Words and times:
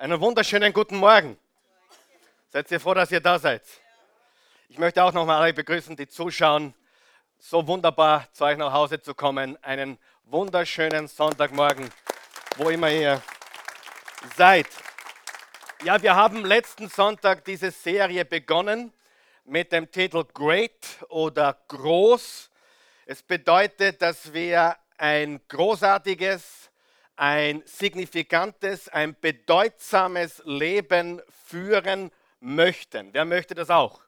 Einen 0.00 0.20
wunderschönen 0.20 0.72
guten 0.72 0.96
Morgen. 0.98 1.36
Seid 2.50 2.70
ihr 2.70 2.78
froh, 2.78 2.94
dass 2.94 3.10
ihr 3.10 3.18
da 3.18 3.36
seid? 3.36 3.64
Ich 4.68 4.78
möchte 4.78 5.02
auch 5.02 5.12
nochmal 5.12 5.42
alle 5.42 5.52
begrüßen, 5.52 5.96
die 5.96 6.06
zuschauen. 6.06 6.72
So 7.40 7.66
wunderbar 7.66 8.28
zu 8.32 8.44
euch 8.44 8.56
nach 8.56 8.72
Hause 8.72 9.02
zu 9.02 9.12
kommen. 9.12 9.60
Einen 9.60 9.98
wunderschönen 10.22 11.08
Sonntagmorgen, 11.08 11.90
wo 12.58 12.70
immer 12.70 12.92
ihr 12.92 13.20
seid. 14.36 14.68
Ja, 15.82 16.00
wir 16.00 16.14
haben 16.14 16.44
letzten 16.44 16.88
Sonntag 16.88 17.44
diese 17.44 17.72
Serie 17.72 18.24
begonnen 18.24 18.92
mit 19.46 19.72
dem 19.72 19.90
Titel 19.90 20.22
Great 20.32 20.86
oder 21.08 21.58
Groß. 21.66 22.50
Es 23.04 23.20
bedeutet, 23.20 24.00
dass 24.00 24.32
wir 24.32 24.76
ein 24.96 25.40
großartiges, 25.48 26.57
ein 27.18 27.62
signifikantes, 27.66 28.88
ein 28.88 29.16
bedeutsames 29.20 30.40
Leben 30.44 31.20
führen 31.46 32.12
möchten. 32.40 33.12
Wer 33.12 33.24
möchte 33.24 33.54
das 33.54 33.70
auch? 33.70 34.00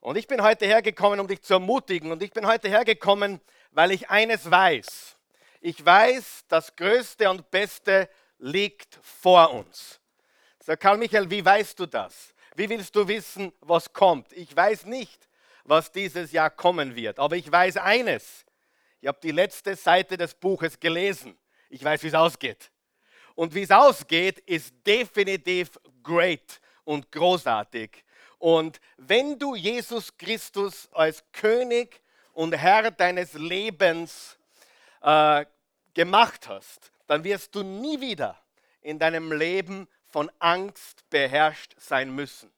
Und 0.00 0.16
ich 0.16 0.28
bin 0.28 0.42
heute 0.42 0.64
hergekommen, 0.64 1.18
um 1.18 1.26
dich 1.26 1.42
zu 1.42 1.54
ermutigen. 1.54 2.12
Und 2.12 2.22
ich 2.22 2.30
bin 2.30 2.46
heute 2.46 2.68
hergekommen, 2.68 3.40
weil 3.72 3.90
ich 3.90 4.08
eines 4.08 4.48
weiß. 4.48 5.16
Ich 5.60 5.84
weiß, 5.84 6.44
das 6.46 6.76
Größte 6.76 7.28
und 7.28 7.50
Beste 7.50 8.08
liegt 8.38 9.00
vor 9.02 9.52
uns. 9.52 10.00
Sag 10.60 10.78
Karl 10.78 10.98
Michael, 10.98 11.28
wie 11.30 11.44
weißt 11.44 11.80
du 11.80 11.86
das? 11.86 12.32
Wie 12.54 12.68
willst 12.68 12.94
du 12.94 13.08
wissen, 13.08 13.52
was 13.60 13.92
kommt? 13.92 14.32
Ich 14.32 14.54
weiß 14.54 14.86
nicht, 14.86 15.28
was 15.64 15.90
dieses 15.90 16.30
Jahr 16.30 16.50
kommen 16.50 16.94
wird. 16.94 17.18
Aber 17.18 17.34
ich 17.34 17.50
weiß 17.50 17.78
eines. 17.78 18.44
Ich 19.00 19.08
habe 19.08 19.18
die 19.20 19.32
letzte 19.32 19.74
Seite 19.74 20.16
des 20.16 20.34
Buches 20.34 20.78
gelesen. 20.78 21.36
Ich 21.68 21.82
weiß, 21.82 22.02
wie 22.02 22.08
es 22.08 22.14
ausgeht. 22.14 22.70
Und 23.34 23.54
wie 23.54 23.62
es 23.62 23.70
ausgeht, 23.70 24.38
ist 24.40 24.74
definitiv 24.86 25.78
great 26.02 26.60
und 26.84 27.12
großartig. 27.12 28.04
Und 28.38 28.80
wenn 28.96 29.38
du 29.38 29.54
Jesus 29.54 30.16
Christus 30.16 30.88
als 30.92 31.22
König 31.32 32.00
und 32.32 32.52
Herr 32.56 32.90
deines 32.90 33.34
Lebens 33.34 34.38
äh, 35.02 35.44
gemacht 35.94 36.48
hast, 36.48 36.92
dann 37.06 37.24
wirst 37.24 37.54
du 37.54 37.62
nie 37.62 38.00
wieder 38.00 38.40
in 38.80 38.98
deinem 38.98 39.32
Leben 39.32 39.88
von 40.06 40.30
Angst 40.38 41.08
beherrscht 41.10 41.74
sein 41.78 42.14
müssen. 42.14 42.50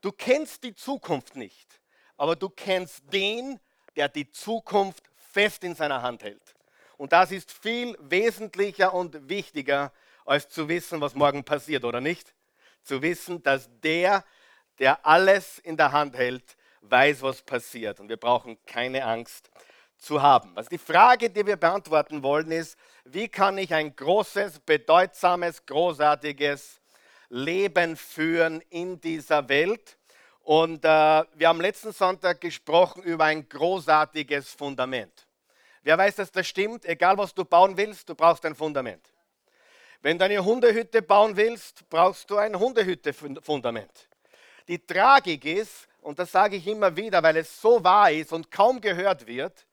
Du 0.00 0.12
kennst 0.12 0.62
die 0.64 0.74
Zukunft 0.74 1.36
nicht, 1.36 1.80
aber 2.16 2.36
du 2.36 2.50
kennst 2.50 3.02
den, 3.12 3.58
der 3.96 4.08
die 4.08 4.30
Zukunft 4.30 5.04
fest 5.16 5.64
in 5.64 5.74
seiner 5.74 6.02
Hand 6.02 6.22
hält. 6.22 6.54
Und 6.96 7.12
das 7.12 7.32
ist 7.32 7.52
viel 7.52 7.96
wesentlicher 8.00 8.94
und 8.94 9.28
wichtiger, 9.28 9.92
als 10.24 10.48
zu 10.48 10.68
wissen, 10.68 11.00
was 11.00 11.14
morgen 11.14 11.44
passiert, 11.44 11.84
oder 11.84 12.00
nicht? 12.00 12.34
Zu 12.82 13.02
wissen, 13.02 13.42
dass 13.42 13.68
der, 13.82 14.24
der 14.78 15.04
alles 15.04 15.58
in 15.58 15.76
der 15.76 15.92
Hand 15.92 16.16
hält, 16.16 16.56
weiß, 16.82 17.22
was 17.22 17.42
passiert. 17.42 18.00
Und 18.00 18.08
wir 18.08 18.16
brauchen 18.16 18.58
keine 18.66 19.04
Angst 19.04 19.50
zu 19.98 20.22
haben. 20.22 20.56
Also 20.56 20.68
die 20.68 20.78
Frage, 20.78 21.30
die 21.30 21.46
wir 21.46 21.56
beantworten 21.56 22.22
wollen, 22.22 22.50
ist, 22.50 22.78
wie 23.04 23.28
kann 23.28 23.58
ich 23.58 23.72
ein 23.72 23.94
großes, 23.94 24.60
bedeutsames, 24.60 25.64
großartiges 25.66 26.80
Leben 27.28 27.96
führen 27.96 28.60
in 28.70 29.00
dieser 29.00 29.48
Welt? 29.48 29.98
Und 30.42 30.84
äh, 30.84 30.88
wir 30.88 31.48
haben 31.48 31.60
letzten 31.60 31.92
Sonntag 31.92 32.40
gesprochen 32.40 33.02
über 33.02 33.24
ein 33.24 33.48
großartiges 33.48 34.50
Fundament. 34.50 35.26
Wer 35.84 35.98
weiß, 35.98 36.16
dass 36.16 36.32
das 36.32 36.46
stimmt? 36.46 36.86
Egal, 36.86 37.18
was 37.18 37.34
du 37.34 37.44
bauen 37.44 37.76
willst, 37.76 38.08
du 38.08 38.14
brauchst 38.14 38.44
ein 38.46 38.54
Fundament. 38.54 39.04
Wenn 40.00 40.18
du 40.18 40.24
eine 40.24 40.42
Hundehütte 40.42 41.02
bauen 41.02 41.36
willst, 41.36 41.88
brauchst 41.90 42.28
du 42.30 42.38
ein 42.38 42.58
Hundehütte-Fundament. 42.58 44.08
Die 44.66 44.78
Tragik 44.78 45.44
ist, 45.44 45.86
und 46.00 46.18
das 46.18 46.32
sage 46.32 46.56
ich 46.56 46.66
immer 46.66 46.96
wieder, 46.96 47.22
weil 47.22 47.36
es 47.36 47.60
so 47.60 47.84
wahr 47.84 48.10
ist 48.10 48.32
und 48.32 48.50
kaum 48.50 48.80
gehört 48.80 49.26
wird, 49.26 49.66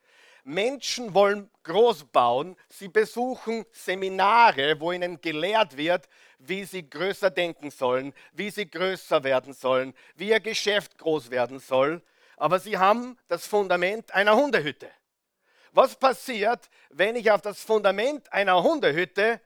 Menschen 0.44 1.14
wollen 1.14 1.50
groß 1.64 2.06
bauen, 2.06 2.58
sie 2.68 2.90
besuchen 2.90 3.66
Seminare, 3.72 4.80
wo 4.80 4.92
ihnen 4.92 5.22
gelehrt 5.22 5.78
wird, 5.78 6.10
wie 6.40 6.66
sie 6.66 6.90
größer 6.90 7.30
denken 7.30 7.72
sollen, 7.72 8.14
wie 8.34 8.50
sie 8.50 8.70
größer 8.70 9.24
werden 9.24 9.54
sollen, 9.54 9.94
wie 10.16 10.30
ihr 10.30 10.40
Geschäft 10.42 10.98
groß 10.98 11.30
werden 11.30 11.60
soll, 11.60 12.02
aber 12.36 12.60
sie 12.60 12.78
haben 12.78 13.18
das 13.28 13.46
Fundament 13.46 14.14
einer 14.14 14.36
Hundehütte. 14.36 14.90
Was 15.72 15.96
passiert, 15.96 16.70
wenn 16.90 17.16
ich 17.16 17.32
auf 17.32 17.42
das 17.42 17.62
Fundament 17.62 18.32
einer 18.34 18.62
Hundehütte 18.62 19.40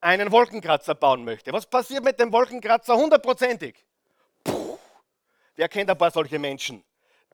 einen 0.00 0.30
Wolkenkratzer 0.30 0.94
bauen 0.94 1.24
möchte? 1.24 1.52
Was 1.52 1.66
passiert 1.66 2.04
mit 2.04 2.20
dem 2.20 2.32
Wolkenkratzer 2.32 2.96
hundertprozentig? 2.96 3.84
Wer 5.56 5.68
kennt 5.68 5.90
ein 5.90 5.98
paar 5.98 6.10
solche 6.10 6.38
Menschen, 6.38 6.84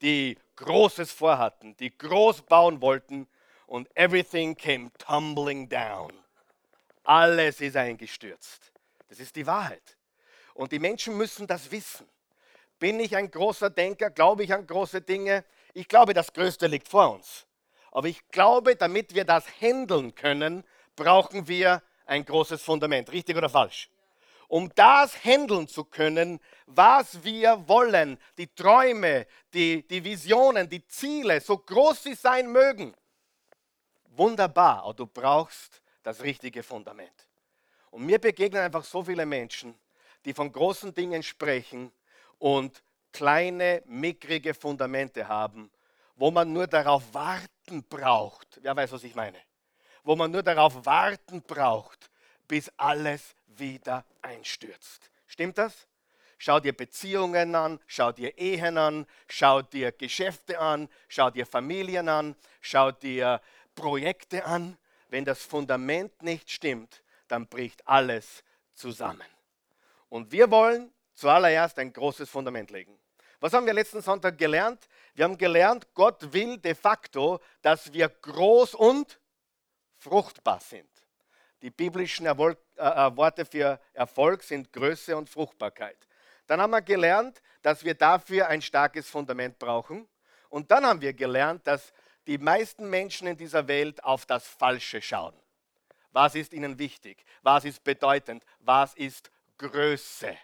die 0.00 0.38
Großes 0.56 1.10
vorhatten, 1.12 1.76
die 1.76 1.96
groß 1.96 2.42
bauen 2.42 2.80
wollten 2.80 3.26
und 3.66 3.88
everything 3.96 4.56
came 4.56 4.90
tumbling 4.98 5.68
down. 5.68 6.12
Alles 7.04 7.60
ist 7.60 7.76
eingestürzt. 7.76 8.72
Das 9.08 9.18
ist 9.18 9.34
die 9.34 9.46
Wahrheit. 9.46 9.96
Und 10.54 10.72
die 10.72 10.78
Menschen 10.78 11.16
müssen 11.16 11.46
das 11.46 11.70
wissen. 11.70 12.06
Bin 12.78 13.00
ich 13.00 13.16
ein 13.16 13.30
großer 13.30 13.70
Denker? 13.70 14.10
Glaube 14.10 14.44
ich 14.44 14.52
an 14.52 14.66
große 14.66 15.00
Dinge? 15.00 15.44
Ich 15.72 15.88
glaube, 15.88 16.14
das 16.14 16.32
Größte 16.32 16.66
liegt 16.66 16.88
vor 16.88 17.12
uns. 17.12 17.46
Aber 17.92 18.08
ich 18.08 18.26
glaube, 18.28 18.74
damit 18.74 19.14
wir 19.14 19.24
das 19.24 19.44
handeln 19.60 20.14
können, 20.14 20.64
brauchen 20.96 21.46
wir 21.46 21.82
ein 22.06 22.24
großes 22.24 22.62
Fundament. 22.62 23.12
Richtig 23.12 23.36
oder 23.36 23.50
falsch? 23.50 23.90
Um 24.48 24.74
das 24.74 25.24
handeln 25.24 25.68
zu 25.68 25.84
können, 25.84 26.40
was 26.66 27.22
wir 27.22 27.68
wollen, 27.68 28.18
die 28.36 28.52
Träume, 28.54 29.26
die, 29.54 29.86
die 29.86 30.02
Visionen, 30.02 30.68
die 30.68 30.86
Ziele, 30.86 31.40
so 31.40 31.58
groß 31.58 32.02
sie 32.02 32.14
sein 32.14 32.50
mögen. 32.50 32.94
Wunderbar, 34.06 34.82
aber 34.82 34.94
du 34.94 35.06
brauchst 35.06 35.80
das 36.02 36.22
richtige 36.22 36.62
Fundament. 36.62 37.28
Und 37.90 38.04
mir 38.04 38.18
begegnen 38.18 38.62
einfach 38.62 38.84
so 38.84 39.04
viele 39.04 39.24
Menschen, 39.24 39.78
die 40.24 40.32
von 40.32 40.50
großen 40.50 40.94
Dingen 40.94 41.22
sprechen 41.22 41.92
und 42.38 42.82
kleine, 43.12 43.82
mickrige 43.86 44.54
Fundamente 44.54 45.28
haben 45.28 45.70
wo 46.16 46.30
man 46.30 46.52
nur 46.52 46.66
darauf 46.66 47.02
warten 47.62 47.84
braucht. 47.88 48.58
Wer 48.62 48.76
weiß, 48.76 48.92
was 48.92 49.04
ich 49.04 49.14
meine? 49.14 49.38
Wo 50.04 50.16
man 50.16 50.30
nur 50.30 50.42
darauf 50.42 50.84
warten 50.84 51.42
braucht, 51.42 52.10
bis 52.48 52.70
alles 52.76 53.34
wieder 53.46 54.04
einstürzt. 54.20 55.10
Stimmt 55.26 55.58
das? 55.58 55.86
Schau 56.38 56.58
dir 56.58 56.76
Beziehungen 56.76 57.54
an, 57.54 57.78
schau 57.86 58.10
dir 58.10 58.36
Ehen 58.36 58.76
an, 58.76 59.06
schau 59.28 59.62
dir 59.62 59.92
Geschäfte 59.92 60.58
an, 60.58 60.88
schau 61.06 61.30
dir 61.30 61.46
Familien 61.46 62.08
an, 62.08 62.34
schau 62.60 62.90
dir 62.90 63.40
Projekte 63.76 64.44
an. 64.44 64.76
Wenn 65.08 65.24
das 65.24 65.42
Fundament 65.42 66.20
nicht 66.22 66.50
stimmt, 66.50 67.02
dann 67.28 67.46
bricht 67.46 67.86
alles 67.86 68.42
zusammen. 68.72 69.26
Und 70.08 70.32
wir 70.32 70.50
wollen 70.50 70.92
zuallererst 71.14 71.78
ein 71.78 71.92
großes 71.92 72.28
Fundament 72.28 72.70
legen. 72.70 72.98
Was 73.38 73.52
haben 73.52 73.66
wir 73.66 73.72
letzten 73.72 74.00
Sonntag 74.00 74.38
gelernt? 74.38 74.88
Wir 75.14 75.24
haben 75.24 75.36
gelernt, 75.36 75.86
Gott 75.94 76.32
will 76.32 76.58
de 76.58 76.74
facto, 76.74 77.40
dass 77.60 77.92
wir 77.92 78.08
groß 78.08 78.74
und 78.74 79.20
fruchtbar 79.96 80.60
sind. 80.60 80.88
Die 81.60 81.70
biblischen 81.70 82.26
Erwol 82.26 82.56
äh, 82.76 82.84
äh, 82.84 83.16
Worte 83.16 83.44
für 83.44 83.78
Erfolg 83.92 84.42
sind 84.42 84.72
Größe 84.72 85.16
und 85.16 85.28
Fruchtbarkeit. 85.30 85.96
Dann 86.46 86.60
haben 86.60 86.72
wir 86.72 86.82
gelernt, 86.82 87.40
dass 87.62 87.84
wir 87.84 87.94
dafür 87.94 88.48
ein 88.48 88.60
starkes 88.60 89.08
Fundament 89.08 89.58
brauchen. 89.58 90.08
Und 90.48 90.70
dann 90.70 90.84
haben 90.84 91.00
wir 91.00 91.12
gelernt, 91.12 91.66
dass 91.66 91.92
die 92.26 92.38
meisten 92.38 92.90
Menschen 92.90 93.28
in 93.28 93.36
dieser 93.36 93.68
Welt 93.68 94.02
auf 94.02 94.26
das 94.26 94.46
Falsche 94.46 95.00
schauen. 95.00 95.34
Was 96.10 96.34
ist 96.34 96.52
ihnen 96.52 96.78
wichtig? 96.78 97.24
Was 97.42 97.64
ist 97.64 97.84
bedeutend? 97.84 98.44
Was 98.58 98.94
ist 98.94 99.30
Größe? 99.58 100.36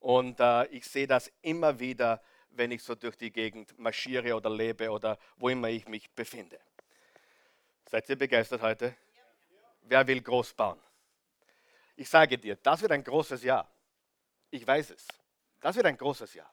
Und 0.00 0.38
äh, 0.38 0.66
ich 0.66 0.84
sehe 0.84 1.06
das 1.06 1.30
immer 1.40 1.78
wieder, 1.78 2.20
wenn 2.54 2.70
ich 2.70 2.82
so 2.82 2.94
durch 2.94 3.16
die 3.16 3.32
Gegend 3.32 3.78
marschiere 3.78 4.34
oder 4.34 4.50
lebe 4.50 4.90
oder 4.90 5.18
wo 5.36 5.48
immer 5.48 5.68
ich 5.68 5.86
mich 5.88 6.10
befinde. 6.10 6.58
Seid 7.86 8.08
ihr 8.08 8.16
begeistert 8.16 8.62
heute? 8.62 8.96
Wer 9.82 10.06
will 10.06 10.20
groß 10.22 10.54
bauen? 10.54 10.80
Ich 11.96 12.08
sage 12.08 12.38
dir, 12.38 12.56
das 12.56 12.80
wird 12.80 12.92
ein 12.92 13.04
großes 13.04 13.42
Jahr. 13.42 13.70
Ich 14.50 14.66
weiß 14.66 14.90
es. 14.90 15.06
Das 15.60 15.76
wird 15.76 15.86
ein 15.86 15.96
großes 15.96 16.34
Jahr. 16.34 16.52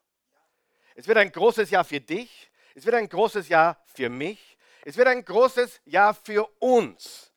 Es 0.96 1.08
wird 1.08 1.18
ein 1.18 1.32
großes 1.32 1.70
Jahr 1.70 1.84
für 1.84 2.02
dich. 2.02 2.52
Es 2.76 2.86
wird 2.86 2.96
ein 2.96 3.08
großes 3.08 3.48
Jahr 3.50 3.82
für 3.86 4.10
mich. 4.10 4.58
Es 4.84 4.98
wird 4.98 5.08
ein 5.08 5.24
großes 5.24 5.82
Jahr 5.86 6.14
für 6.14 6.46
uns. 6.60 7.32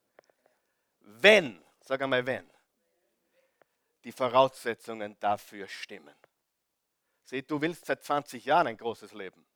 Wenn, 1.00 1.62
sag 1.81 2.03
einmal 2.03 2.25
wenn, 2.26 2.49
die 4.05 4.12
Voraussetzungen 4.12 5.17
dafür 5.20 5.69
stimmen. 5.69 6.14
Sieh, 7.25 7.43
du 7.43 7.61
willst 7.61 7.87
seit 7.87 8.03
20 8.05 8.45
Jahren 8.45 8.67
ein 8.67 8.77
großes 8.77 9.13
Leben. 9.13 9.47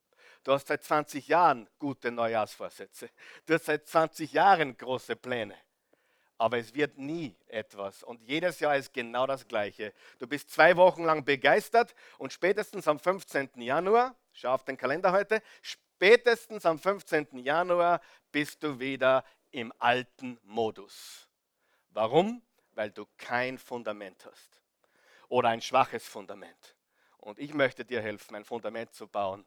Du 0.44 0.52
hast 0.52 0.68
seit 0.68 0.84
20 0.84 1.28
Jahren 1.28 1.68
gute 1.78 2.10
Neujahrsvorsätze. 2.12 3.10
Du 3.46 3.54
hast 3.54 3.66
seit 3.66 3.86
20 3.88 4.32
Jahren 4.32 4.76
große 4.76 5.16
Pläne. 5.16 5.56
aber 6.38 6.58
es 6.58 6.74
wird 6.74 6.98
nie 6.98 7.34
etwas. 7.48 8.02
Und 8.02 8.22
jedes 8.22 8.60
Jahr 8.60 8.76
ist 8.76 8.92
genau 8.92 9.26
das 9.26 9.48
Gleiche. 9.48 9.92
Du 10.18 10.26
bist 10.26 10.50
zwei 10.50 10.76
Wochen 10.76 11.04
lang 11.04 11.24
begeistert 11.24 11.94
und 12.18 12.32
spätestens 12.32 12.86
am 12.88 12.98
15. 12.98 13.50
Januar, 13.56 14.14
schau 14.32 14.52
auf 14.52 14.64
den 14.64 14.76
Kalender 14.76 15.12
heute, 15.12 15.42
spätestens 15.62 16.66
am 16.66 16.78
15. 16.78 17.38
Januar 17.38 18.00
bist 18.32 18.62
du 18.62 18.78
wieder 18.78 19.24
im 19.50 19.72
alten 19.78 20.38
Modus. 20.42 21.28
Warum? 21.90 22.42
Weil 22.74 22.90
du 22.90 23.06
kein 23.16 23.56
Fundament 23.58 24.26
hast 24.26 24.60
oder 25.28 25.48
ein 25.48 25.62
schwaches 25.62 26.06
Fundament. 26.06 26.75
Und 27.26 27.40
ich 27.40 27.54
möchte 27.54 27.84
dir 27.84 28.00
helfen, 28.00 28.36
ein 28.36 28.44
Fundament 28.44 28.94
zu 28.94 29.08
bauen, 29.08 29.44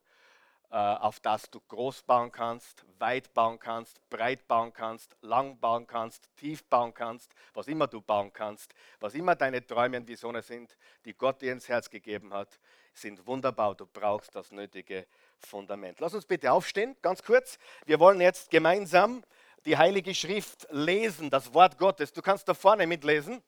äh, 0.69 0.75
auf 0.75 1.21
das 1.21 1.49
du 1.49 1.61
groß 1.61 2.01
bauen 2.01 2.29
kannst, 2.29 2.83
weit 2.99 3.33
bauen 3.33 3.57
kannst, 3.57 4.01
breit 4.09 4.45
bauen 4.49 4.73
kannst, 4.73 5.15
lang 5.21 5.57
bauen 5.61 5.87
kannst, 5.87 6.29
tief 6.35 6.65
bauen 6.65 6.93
kannst, 6.93 7.33
was 7.53 7.69
immer 7.69 7.87
du 7.87 8.01
bauen 8.01 8.33
kannst, 8.33 8.73
was 8.99 9.15
immer 9.15 9.33
deine 9.33 9.65
Träume 9.65 9.95
und 9.95 10.09
Visionen 10.09 10.41
sind, 10.41 10.75
die 11.05 11.13
Gott 11.13 11.41
dir 11.41 11.53
ins 11.53 11.69
Herz 11.69 11.89
gegeben 11.89 12.33
hat, 12.33 12.59
sind 12.93 13.25
wunderbar. 13.25 13.75
Du 13.75 13.85
brauchst 13.85 14.35
das 14.35 14.51
nötige 14.51 15.07
Fundament. 15.37 16.01
Lass 16.01 16.13
uns 16.13 16.25
bitte 16.25 16.51
aufstehen, 16.51 16.97
ganz 17.01 17.23
kurz. 17.23 17.57
Wir 17.85 18.01
wollen 18.01 18.19
jetzt 18.19 18.51
gemeinsam 18.51 19.23
die 19.63 19.77
Heilige 19.77 20.13
Schrift 20.13 20.67
lesen, 20.69 21.29
das 21.29 21.53
Wort 21.53 21.77
Gottes. 21.77 22.11
Du 22.11 22.21
kannst 22.21 22.49
da 22.49 22.53
vorne 22.53 22.85
mitlesen. 22.87 23.41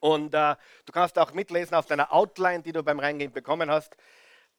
Und 0.00 0.34
äh, 0.34 0.54
du 0.84 0.92
kannst 0.92 1.18
auch 1.18 1.32
mitlesen 1.32 1.74
auf 1.74 1.86
deiner 1.86 2.12
Outline, 2.12 2.62
die 2.62 2.72
du 2.72 2.82
beim 2.82 3.00
Reingehen 3.00 3.32
bekommen 3.32 3.70
hast. 3.70 3.96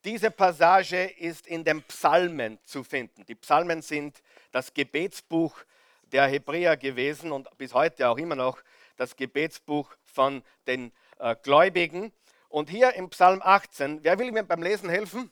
Diese 0.05 0.31
Passage 0.31 1.03
ist 1.17 1.47
in 1.47 1.63
den 1.63 1.83
Psalmen 1.83 2.57
zu 2.63 2.83
finden. 2.83 3.25
Die 3.25 3.35
Psalmen 3.35 3.81
sind 3.81 4.21
das 4.51 4.73
Gebetsbuch 4.73 5.57
der 6.03 6.27
Hebräer 6.27 6.77
gewesen 6.77 7.31
und 7.31 7.49
bis 7.57 7.73
heute 7.73 8.07
auch 8.07 8.17
immer 8.17 8.35
noch 8.35 8.59
das 8.97 9.15
Gebetsbuch 9.15 9.93
von 10.05 10.43
den 10.67 10.91
äh, 11.19 11.35
Gläubigen. 11.43 12.11
Und 12.47 12.69
hier 12.69 12.93
im 12.95 13.09
Psalm 13.09 13.41
18, 13.43 14.03
wer 14.03 14.17
will 14.19 14.31
mir 14.31 14.43
beim 14.43 14.63
Lesen 14.63 14.89
helfen? 14.89 15.31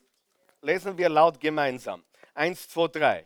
Lesen 0.62 0.98
wir 0.98 1.10
laut 1.10 1.39
gemeinsam. 1.39 2.03
Eins, 2.33 2.69
zwei, 2.69 2.88
drei. 2.88 3.25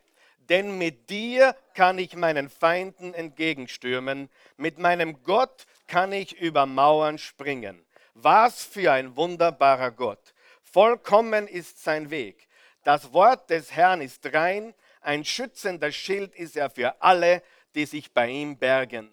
Denn 0.51 0.77
mit 0.77 1.09
dir 1.09 1.55
kann 1.75 1.97
ich 1.97 2.13
meinen 2.17 2.49
Feinden 2.49 3.13
entgegenstürmen, 3.13 4.29
mit 4.57 4.79
meinem 4.79 5.23
Gott 5.23 5.65
kann 5.87 6.11
ich 6.11 6.41
über 6.41 6.65
Mauern 6.65 7.17
springen. 7.17 7.85
Was 8.15 8.65
für 8.65 8.91
ein 8.91 9.15
wunderbarer 9.15 9.91
Gott. 9.91 10.33
Vollkommen 10.61 11.47
ist 11.47 11.81
sein 11.81 12.09
Weg. 12.09 12.49
Das 12.83 13.13
Wort 13.13 13.49
des 13.49 13.71
Herrn 13.71 14.01
ist 14.01 14.33
rein, 14.33 14.73
ein 14.99 15.23
schützender 15.23 15.93
Schild 15.93 16.35
ist 16.35 16.57
er 16.57 16.69
für 16.69 17.01
alle, 17.01 17.43
die 17.73 17.85
sich 17.85 18.13
bei 18.13 18.27
ihm 18.27 18.57
bergen. 18.57 19.09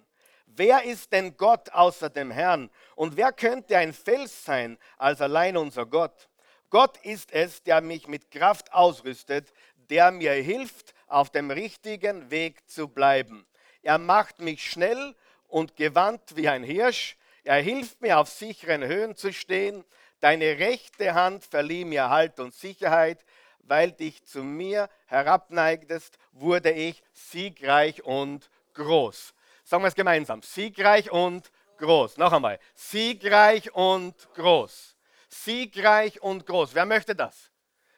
Wer 0.46 0.82
ist 0.82 1.12
denn 1.12 1.36
Gott 1.36 1.70
außer 1.70 2.10
dem 2.10 2.32
Herrn? 2.32 2.68
Und 2.96 3.16
wer 3.16 3.30
könnte 3.30 3.78
ein 3.78 3.92
Fels 3.92 4.44
sein 4.44 4.76
als 4.96 5.20
allein 5.20 5.56
unser 5.56 5.86
Gott? 5.86 6.28
Gott 6.68 6.98
ist 7.04 7.30
es, 7.30 7.62
der 7.62 7.80
mich 7.80 8.08
mit 8.08 8.32
Kraft 8.32 8.72
ausrüstet, 8.72 9.52
der 9.88 10.10
mir 10.10 10.32
hilft, 10.32 10.94
auf 11.08 11.30
dem 11.30 11.50
richtigen 11.50 12.30
Weg 12.30 12.68
zu 12.68 12.88
bleiben. 12.88 13.46
Er 13.82 13.98
macht 13.98 14.40
mich 14.40 14.70
schnell 14.70 15.14
und 15.46 15.76
gewandt 15.76 16.36
wie 16.36 16.48
ein 16.48 16.62
Hirsch. 16.62 17.16
Er 17.44 17.62
hilft 17.62 18.00
mir, 18.00 18.18
auf 18.18 18.28
sicheren 18.28 18.84
Höhen 18.84 19.16
zu 19.16 19.32
stehen. 19.32 19.84
Deine 20.20 20.58
rechte 20.58 21.14
Hand 21.14 21.44
verlieh 21.44 21.84
mir 21.84 22.10
Halt 22.10 22.40
und 22.40 22.54
Sicherheit. 22.54 23.24
Weil 23.60 23.92
dich 23.92 24.24
zu 24.24 24.42
mir 24.42 24.88
herabneigtest, 25.06 26.18
wurde 26.32 26.70
ich 26.70 27.02
siegreich 27.12 28.02
und 28.02 28.48
groß. 28.74 29.34
Sagen 29.64 29.82
wir 29.82 29.88
es 29.88 29.94
gemeinsam. 29.94 30.42
Siegreich 30.42 31.10
und 31.10 31.50
groß. 31.76 32.16
Noch 32.16 32.32
einmal. 32.32 32.58
Siegreich 32.74 33.74
und 33.74 34.14
groß. 34.34 34.96
Siegreich 35.28 36.22
und 36.22 36.46
groß. 36.46 36.74
Wer 36.74 36.86
möchte 36.86 37.14
das? 37.14 37.50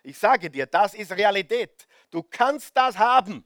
Ich 0.03 0.19
sage 0.19 0.51
dir, 0.51 0.67
das 0.67 0.95
ist 0.95 1.13
Realität. 1.13 1.87
Du 2.11 2.23
kannst 2.23 2.77
das 2.77 2.99
haben, 2.99 3.45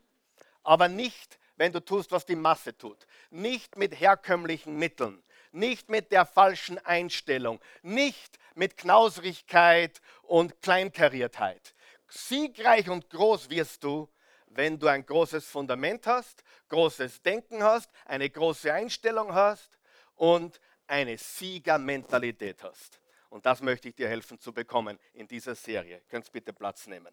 aber 0.62 0.88
nicht, 0.88 1.38
wenn 1.56 1.72
du 1.72 1.80
tust, 1.80 2.10
was 2.12 2.24
die 2.26 2.36
Masse 2.36 2.76
tut. 2.76 3.06
Nicht 3.30 3.76
mit 3.76 3.98
herkömmlichen 4.00 4.76
Mitteln 4.76 5.22
nicht 5.54 5.88
mit 5.88 6.12
der 6.12 6.26
falschen 6.26 6.78
Einstellung, 6.78 7.60
nicht 7.82 8.38
mit 8.54 8.76
Knausrigkeit 8.76 10.00
und 10.22 10.60
Kleinkariertheit. 10.60 11.74
Siegreich 12.08 12.90
und 12.90 13.08
groß 13.08 13.50
wirst 13.50 13.82
du, 13.84 14.08
wenn 14.46 14.78
du 14.78 14.86
ein 14.86 15.04
großes 15.06 15.46
Fundament 15.46 16.06
hast, 16.06 16.44
großes 16.68 17.22
Denken 17.22 17.62
hast, 17.62 17.90
eine 18.04 18.28
große 18.28 18.72
Einstellung 18.72 19.32
hast 19.34 19.78
und 20.16 20.60
eine 20.86 21.16
Siegermentalität 21.18 22.62
hast. 22.62 23.00
Und 23.30 23.46
das 23.46 23.62
möchte 23.62 23.88
ich 23.88 23.96
dir 23.96 24.08
helfen 24.08 24.38
zu 24.38 24.52
bekommen 24.52 24.98
in 25.12 25.26
dieser 25.26 25.56
Serie. 25.56 26.02
Könnt 26.08 26.30
bitte 26.30 26.52
Platz 26.52 26.86
nehmen. 26.86 27.12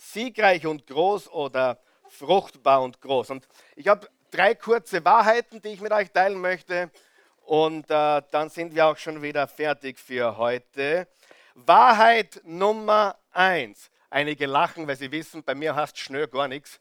Siegreich 0.00 0.66
und 0.66 0.86
groß 0.86 1.28
oder 1.30 1.78
fruchtbar 2.08 2.82
und 2.82 3.00
groß. 3.00 3.30
Und 3.30 3.46
ich 3.76 3.86
habe 3.88 4.08
drei 4.30 4.54
kurze 4.54 5.04
Wahrheiten, 5.04 5.60
die 5.60 5.68
ich 5.68 5.80
mit 5.80 5.92
euch 5.92 6.10
teilen 6.10 6.40
möchte 6.40 6.90
und 7.42 7.90
äh, 7.90 8.22
dann 8.30 8.48
sind 8.48 8.74
wir 8.74 8.86
auch 8.86 8.96
schon 8.96 9.22
wieder 9.22 9.46
fertig 9.46 9.98
für 9.98 10.36
heute. 10.36 11.08
Wahrheit 11.54 12.40
Nummer 12.44 13.16
eins. 13.32 13.90
Einige 14.08 14.46
lachen, 14.46 14.86
weil 14.86 14.96
sie 14.96 15.10
wissen, 15.12 15.42
bei 15.44 15.54
mir 15.54 15.74
heißt 15.74 15.98
schnell 15.98 16.28
gar 16.28 16.48
nichts. 16.48 16.80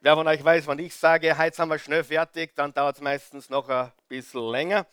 Wer 0.00 0.14
von 0.14 0.28
euch 0.28 0.44
weiß, 0.44 0.66
wenn 0.66 0.78
ich 0.78 0.94
sage, 0.94 1.36
heute 1.36 1.56
sind 1.56 1.68
wir 1.68 1.78
schnell 1.78 2.04
fertig, 2.04 2.54
dann 2.54 2.72
dauert 2.74 2.96
es 2.96 3.02
meistens 3.02 3.48
noch 3.48 3.68
ein 3.68 3.90
bisschen 4.08 4.50
länger. 4.50 4.86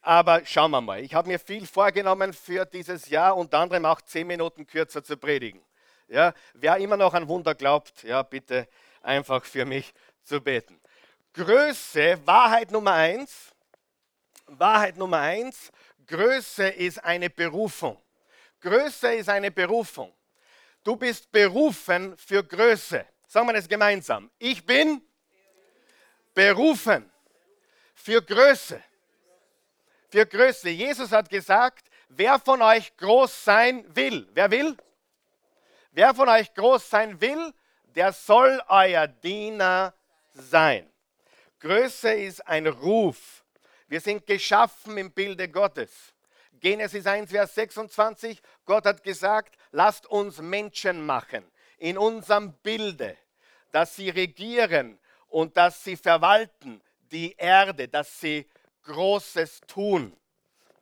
Aber 0.00 0.40
schauen 0.44 0.70
wir 0.70 0.80
mal. 0.80 1.00
Ich 1.00 1.14
habe 1.14 1.28
mir 1.28 1.38
viel 1.38 1.66
vorgenommen 1.66 2.32
für 2.32 2.64
dieses 2.64 3.08
Jahr, 3.08 3.36
unter 3.36 3.58
anderem 3.58 3.84
auch 3.84 4.00
zehn 4.00 4.26
Minuten 4.26 4.66
kürzer 4.66 5.04
zu 5.04 5.16
predigen. 5.16 5.60
Ja, 6.08 6.32
wer 6.54 6.76
immer 6.76 6.96
noch 6.96 7.14
an 7.14 7.26
Wunder 7.26 7.54
glaubt, 7.54 8.02
ja, 8.04 8.22
bitte 8.22 8.68
einfach 9.02 9.44
für 9.44 9.64
mich 9.64 9.92
zu 10.22 10.40
beten. 10.40 10.80
Größe, 11.32 12.24
Wahrheit 12.24 12.70
Nummer 12.70 12.92
eins, 12.92 13.54
Wahrheit 14.46 14.96
Nummer 14.96 15.18
eins, 15.18 15.70
Größe 16.06 16.68
ist 16.68 17.02
eine 17.02 17.28
Berufung. 17.28 18.00
Größe 18.60 19.14
ist 19.14 19.28
eine 19.28 19.50
Berufung. 19.50 20.12
Du 20.84 20.96
bist 20.96 21.30
berufen 21.32 22.16
für 22.16 22.44
Größe. 22.44 23.04
Sagen 23.26 23.48
wir 23.48 23.54
es 23.56 23.68
gemeinsam. 23.68 24.30
Ich 24.38 24.64
bin 24.64 25.02
berufen 26.32 27.10
für 27.94 28.22
Größe. 28.22 28.80
Für 30.08 30.24
Größe. 30.24 30.70
Jesus 30.70 31.10
hat 31.10 31.28
gesagt, 31.28 31.88
wer 32.08 32.38
von 32.38 32.62
euch 32.62 32.96
groß 32.96 33.44
sein 33.44 33.84
will, 33.94 34.28
wer 34.32 34.50
will? 34.50 34.76
Wer 35.96 36.14
von 36.14 36.28
euch 36.28 36.52
groß 36.52 36.90
sein 36.90 37.22
will, 37.22 37.54
der 37.94 38.12
soll 38.12 38.60
euer 38.68 39.06
Diener 39.06 39.94
sein. 40.34 40.92
Größe 41.58 42.12
ist 42.12 42.46
ein 42.46 42.66
Ruf. 42.66 43.42
Wir 43.88 44.02
sind 44.02 44.26
geschaffen 44.26 44.98
im 44.98 45.10
Bilde 45.10 45.48
Gottes. 45.48 46.12
Genesis 46.60 47.06
1, 47.06 47.30
Vers 47.30 47.54
26, 47.54 48.42
Gott 48.66 48.84
hat 48.84 49.02
gesagt, 49.04 49.56
lasst 49.70 50.06
uns 50.06 50.36
Menschen 50.38 51.06
machen 51.06 51.50
in 51.78 51.96
unserem 51.96 52.52
Bilde, 52.58 53.16
dass 53.72 53.96
sie 53.96 54.10
regieren 54.10 54.98
und 55.28 55.56
dass 55.56 55.82
sie 55.82 55.96
verwalten 55.96 56.82
die 57.10 57.34
Erde, 57.38 57.88
dass 57.88 58.20
sie 58.20 58.46
Großes 58.82 59.62
tun. 59.66 60.14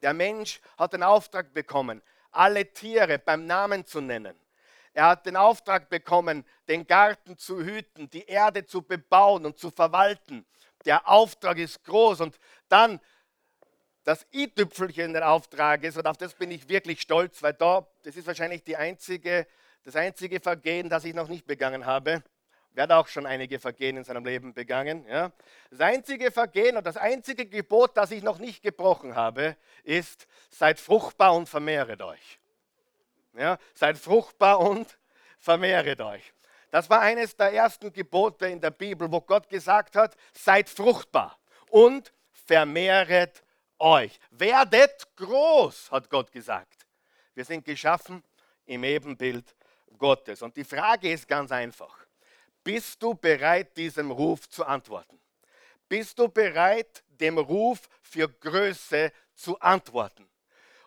Der 0.03 0.13
Mensch 0.13 0.61
hat 0.77 0.93
den 0.93 1.05
Auftrag 1.05 1.55
bekommen, 1.55 2.03
alle 2.33 2.73
Tiere 2.73 3.21
beim 3.21 3.47
Namen 3.47 3.87
zu 3.87 4.01
nennen. 4.01 4.35
Er 4.95 5.09
hat 5.09 5.27
den 5.27 5.37
Auftrag 5.37 5.89
bekommen, 5.89 6.47
den 6.69 6.87
Garten 6.87 7.37
zu 7.37 7.63
hüten, 7.63 8.09
die 8.11 8.25
Erde 8.27 8.65
zu 8.65 8.81
bebauen 8.81 9.45
und 9.45 9.59
zu 9.59 9.71
verwalten. 9.71 10.47
Der 10.85 11.09
Auftrag 11.09 11.59
ist 11.59 11.85
groß 11.85 12.21
und 12.21 12.39
dann 12.69 13.01
das 14.05 14.25
i-Tüpfelchen 14.33 15.13
des 15.13 15.23
Auftrages 15.23 15.97
und 15.97 16.07
auf 16.07 16.17
das 16.17 16.35
bin 16.35 16.51
ich 16.51 16.69
wirklich 16.69 17.01
stolz, 17.01 17.43
weil 17.43 17.55
da, 17.55 17.87
das 18.05 18.17
ist 18.17 18.27
wahrscheinlich 18.27 18.63
die 18.63 18.77
einzige, 18.77 19.47
das 19.83 19.97
einzige 19.97 20.41
Vergehen, 20.41 20.89
das 20.89 21.05
ich 21.05 21.15
noch 21.15 21.29
nicht 21.29 21.47
begangen 21.47 21.87
habe. 21.87 22.23
Wer 22.71 22.85
hat 22.85 22.93
auch 22.93 23.09
schon 23.09 23.27
einige 23.27 23.59
Vergehen 23.59 23.97
in 23.97 24.05
seinem 24.05 24.25
Leben 24.25 24.53
begangen? 24.53 25.07
Ja? 25.09 25.33
Das 25.71 25.81
einzige 25.81 26.31
Vergehen 26.31 26.77
und 26.77 26.87
das 26.87 26.97
einzige 26.97 27.47
Gebot, 27.47 27.97
das 27.97 28.11
ich 28.11 28.23
noch 28.23 28.39
nicht 28.39 28.63
gebrochen 28.63 29.15
habe, 29.17 29.57
ist, 29.85 30.27
seid 30.51 30.79
fruchtbar 30.79 31.35
und 31.35 31.49
vermehret 31.49 32.03
euch. 32.03 32.41
Ja? 33.37 33.59
Seid 33.75 33.99
fruchtbar 33.99 34.61
und 34.61 34.99
vermehret 35.39 36.01
euch. 36.01 36.33
Das 36.71 36.91
war 36.91 37.01
eines 37.01 37.37
der 37.37 37.53
ersten 37.53 37.93
Gebote 37.93 38.47
in 38.47 38.61
der 38.61 38.71
Bibel, 38.71 39.11
wo 39.11 39.21
Gott 39.21 39.49
gesagt 39.49 39.95
hat, 39.95 40.17
seid 40.33 40.69
fruchtbar 40.69 41.39
und 41.71 42.13
vermehret 42.33 43.45
euch. 43.79 44.19
Werdet 44.31 45.07
groß, 45.17 45.91
hat 45.93 46.11
Gott 46.11 46.33
gesagt. 46.33 46.87
Wir 47.35 47.45
sind 47.45 47.65
geschaffen 47.65 48.23
im 48.67 48.85
Ebenbild 48.85 49.55
Gottes. 49.99 50.43
Und 50.43 50.57
die 50.57 50.65
Frage 50.65 51.13
ist 51.13 51.29
ganz 51.29 51.53
einfach. 51.53 51.97
Bist 52.63 53.03
du 53.03 53.15
bereit, 53.15 53.77
diesem 53.77 54.11
Ruf 54.11 54.49
zu 54.49 54.65
antworten? 54.65 55.21
Bist 55.89 56.19
du 56.19 56.29
bereit, 56.29 57.05
dem 57.09 57.39
Ruf 57.39 57.81
für 58.03 58.29
Größe 58.29 59.13
zu 59.35 59.59
antworten? 59.61 60.29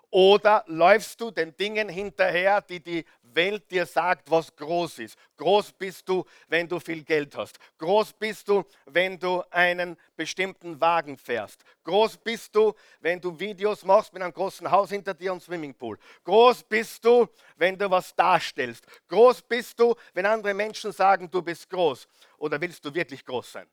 Oder 0.09 0.63
läufst 0.67 1.19
du 1.19 1.31
den 1.31 1.55
Dingen 1.57 1.89
hinterher, 1.89 2.61
die 2.61 2.79
die 2.79 3.05
Welt 3.21 3.69
dir 3.69 3.85
sagt, 3.85 4.31
was 4.31 4.55
groß 4.55 4.99
ist? 4.99 5.17
Groß 5.35 5.73
bist 5.73 6.07
du, 6.07 6.23
wenn 6.47 6.67
du 6.67 6.79
viel 6.79 7.03
Geld 7.03 7.35
hast. 7.35 7.59
Groß 7.77 8.13
bist 8.13 8.47
du, 8.47 8.63
wenn 8.85 9.19
du 9.19 9.43
einen 9.51 9.97
bestimmten 10.15 10.79
Wagen 10.79 11.17
fährst. 11.17 11.61
Groß 11.83 12.17
bist 12.17 12.55
du, 12.55 12.73
wenn 13.01 13.19
du 13.19 13.37
Videos 13.37 13.83
machst 13.83 14.13
mit 14.13 14.23
einem 14.23 14.33
großen 14.33 14.71
Haus 14.71 14.89
hinter 14.89 15.13
dir 15.13 15.33
und 15.33 15.43
Swimmingpool. 15.43 15.99
Groß 16.23 16.63
bist 16.63 17.03
du, 17.03 17.27
wenn 17.57 17.77
du 17.77 17.91
was 17.91 18.15
darstellst. 18.15 18.85
Groß 19.09 19.41
bist 19.41 19.77
du, 19.77 19.93
wenn 20.13 20.25
andere 20.25 20.53
Menschen 20.53 20.93
sagen, 20.93 21.29
du 21.29 21.41
bist 21.41 21.69
groß. 21.69 22.07
Oder 22.37 22.59
willst 22.61 22.83
du 22.85 22.93
wirklich 22.93 23.25
groß 23.25 23.51
sein? 23.51 23.67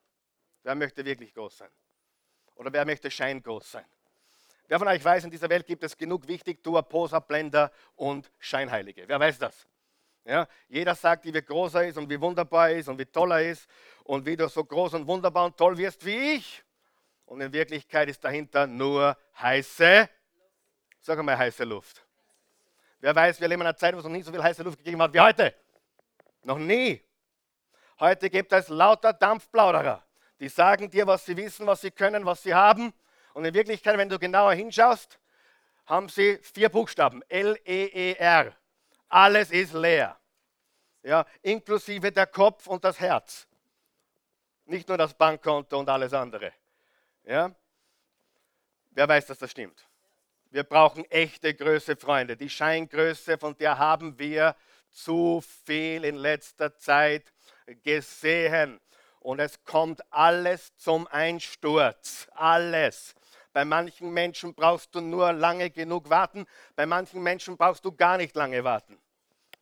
Wer 0.64 0.74
möchte 0.74 1.04
wirklich 1.04 1.32
groß 1.32 1.58
sein? 1.58 1.70
Oder 2.56 2.72
wer 2.72 2.84
möchte 2.84 3.08
scheingroß 3.10 3.70
sein? 3.70 3.86
Wer 4.66 4.78
von 4.78 4.88
euch 4.88 5.04
weiß, 5.04 5.24
in 5.24 5.30
dieser 5.30 5.48
Welt 5.50 5.66
gibt 5.66 5.84
es 5.84 5.96
genug 5.96 6.26
Wichtigtuer, 6.26 6.82
Poser, 6.82 7.20
Blender 7.20 7.70
und 7.96 8.30
Scheinheilige. 8.38 9.04
Wer 9.06 9.20
weiß 9.20 9.38
das? 9.38 9.66
Ja, 10.24 10.48
jeder 10.68 10.94
sagt, 10.94 11.26
wie 11.26 11.32
groß 11.32 11.74
er 11.74 11.88
ist 11.88 11.98
und 11.98 12.08
wie 12.08 12.18
wunderbar 12.18 12.70
er 12.70 12.78
ist 12.78 12.88
und 12.88 12.98
wie 12.98 13.04
toll 13.04 13.30
er 13.32 13.50
ist 13.50 13.68
und 14.04 14.24
wie 14.24 14.36
du 14.36 14.48
so 14.48 14.64
groß 14.64 14.94
und 14.94 15.06
wunderbar 15.06 15.44
und 15.44 15.56
toll 15.56 15.76
wirst 15.76 16.04
wie 16.06 16.36
ich. 16.36 16.64
Und 17.26 17.42
in 17.42 17.52
Wirklichkeit 17.52 18.08
ist 18.08 18.24
dahinter 18.24 18.66
nur 18.66 19.18
heiße, 19.38 20.08
sag 21.00 21.22
mal 21.22 21.36
heiße 21.36 21.64
Luft. 21.64 22.06
Wer 23.00 23.14
weiß, 23.14 23.38
wir 23.38 23.48
leben 23.48 23.60
in 23.60 23.66
einer 23.66 23.76
Zeit, 23.76 23.94
wo 23.94 23.98
es 23.98 24.04
noch 24.04 24.10
nie 24.10 24.22
so 24.22 24.32
viel 24.32 24.42
heiße 24.42 24.62
Luft 24.62 24.78
gegeben 24.78 25.02
hat 25.02 25.12
wie 25.12 25.20
heute. 25.20 25.54
Noch 26.42 26.58
nie. 26.58 27.02
Heute 28.00 28.30
gibt 28.30 28.50
es 28.52 28.68
lauter 28.68 29.12
Dampfplauderer, 29.12 30.02
die 30.40 30.48
sagen 30.48 30.88
dir, 30.88 31.06
was 31.06 31.26
sie 31.26 31.36
wissen, 31.36 31.66
was 31.66 31.82
sie 31.82 31.90
können, 31.90 32.24
was 32.24 32.42
sie 32.42 32.54
haben 32.54 32.94
und 33.34 33.44
in 33.44 33.52
Wirklichkeit, 33.52 33.98
wenn 33.98 34.08
du 34.08 34.18
genauer 34.18 34.54
hinschaust, 34.54 35.18
haben 35.86 36.08
sie 36.08 36.38
vier 36.38 36.68
Buchstaben. 36.70 37.22
L-E-E-R. 37.28 38.54
Alles 39.08 39.50
ist 39.50 39.74
leer. 39.74 40.18
Ja, 41.02 41.26
inklusive 41.42 42.10
der 42.10 42.26
Kopf 42.26 42.66
und 42.66 42.82
das 42.82 42.98
Herz. 42.98 43.46
Nicht 44.64 44.88
nur 44.88 44.96
das 44.96 45.12
Bankkonto 45.12 45.78
und 45.78 45.88
alles 45.88 46.14
andere. 46.14 46.52
Ja? 47.24 47.54
Wer 48.90 49.08
weiß, 49.08 49.26
dass 49.26 49.38
das 49.38 49.50
stimmt? 49.50 49.86
Wir 50.50 50.62
brauchen 50.62 51.04
echte 51.10 51.52
Größe, 51.52 51.96
Freunde. 51.96 52.36
Die 52.36 52.48
Scheingröße, 52.48 53.36
von 53.36 53.56
der 53.58 53.76
haben 53.76 54.18
wir 54.18 54.56
zu 54.90 55.42
viel 55.64 56.04
in 56.04 56.14
letzter 56.14 56.78
Zeit 56.78 57.32
gesehen. 57.82 58.80
Und 59.18 59.40
es 59.40 59.64
kommt 59.64 60.00
alles 60.12 60.76
zum 60.76 61.08
Einsturz. 61.08 62.28
Alles. 62.32 63.14
Bei 63.54 63.64
manchen 63.64 64.10
Menschen 64.12 64.52
brauchst 64.52 64.92
du 64.96 65.00
nur 65.00 65.32
lange 65.32 65.70
genug 65.70 66.10
warten, 66.10 66.44
bei 66.74 66.86
manchen 66.86 67.22
Menschen 67.22 67.56
brauchst 67.56 67.84
du 67.84 67.92
gar 67.92 68.16
nicht 68.16 68.34
lange 68.34 68.64
warten. 68.64 68.98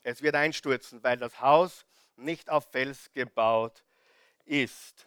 Es 0.03 0.23
wird 0.23 0.35
einstürzen, 0.35 1.05
weil 1.05 1.19
das 1.19 1.43
Haus 1.43 1.85
nicht 2.17 2.49
auf 2.49 2.71
Fels 2.73 3.13
gebaut 3.13 3.85
ist. 4.47 5.07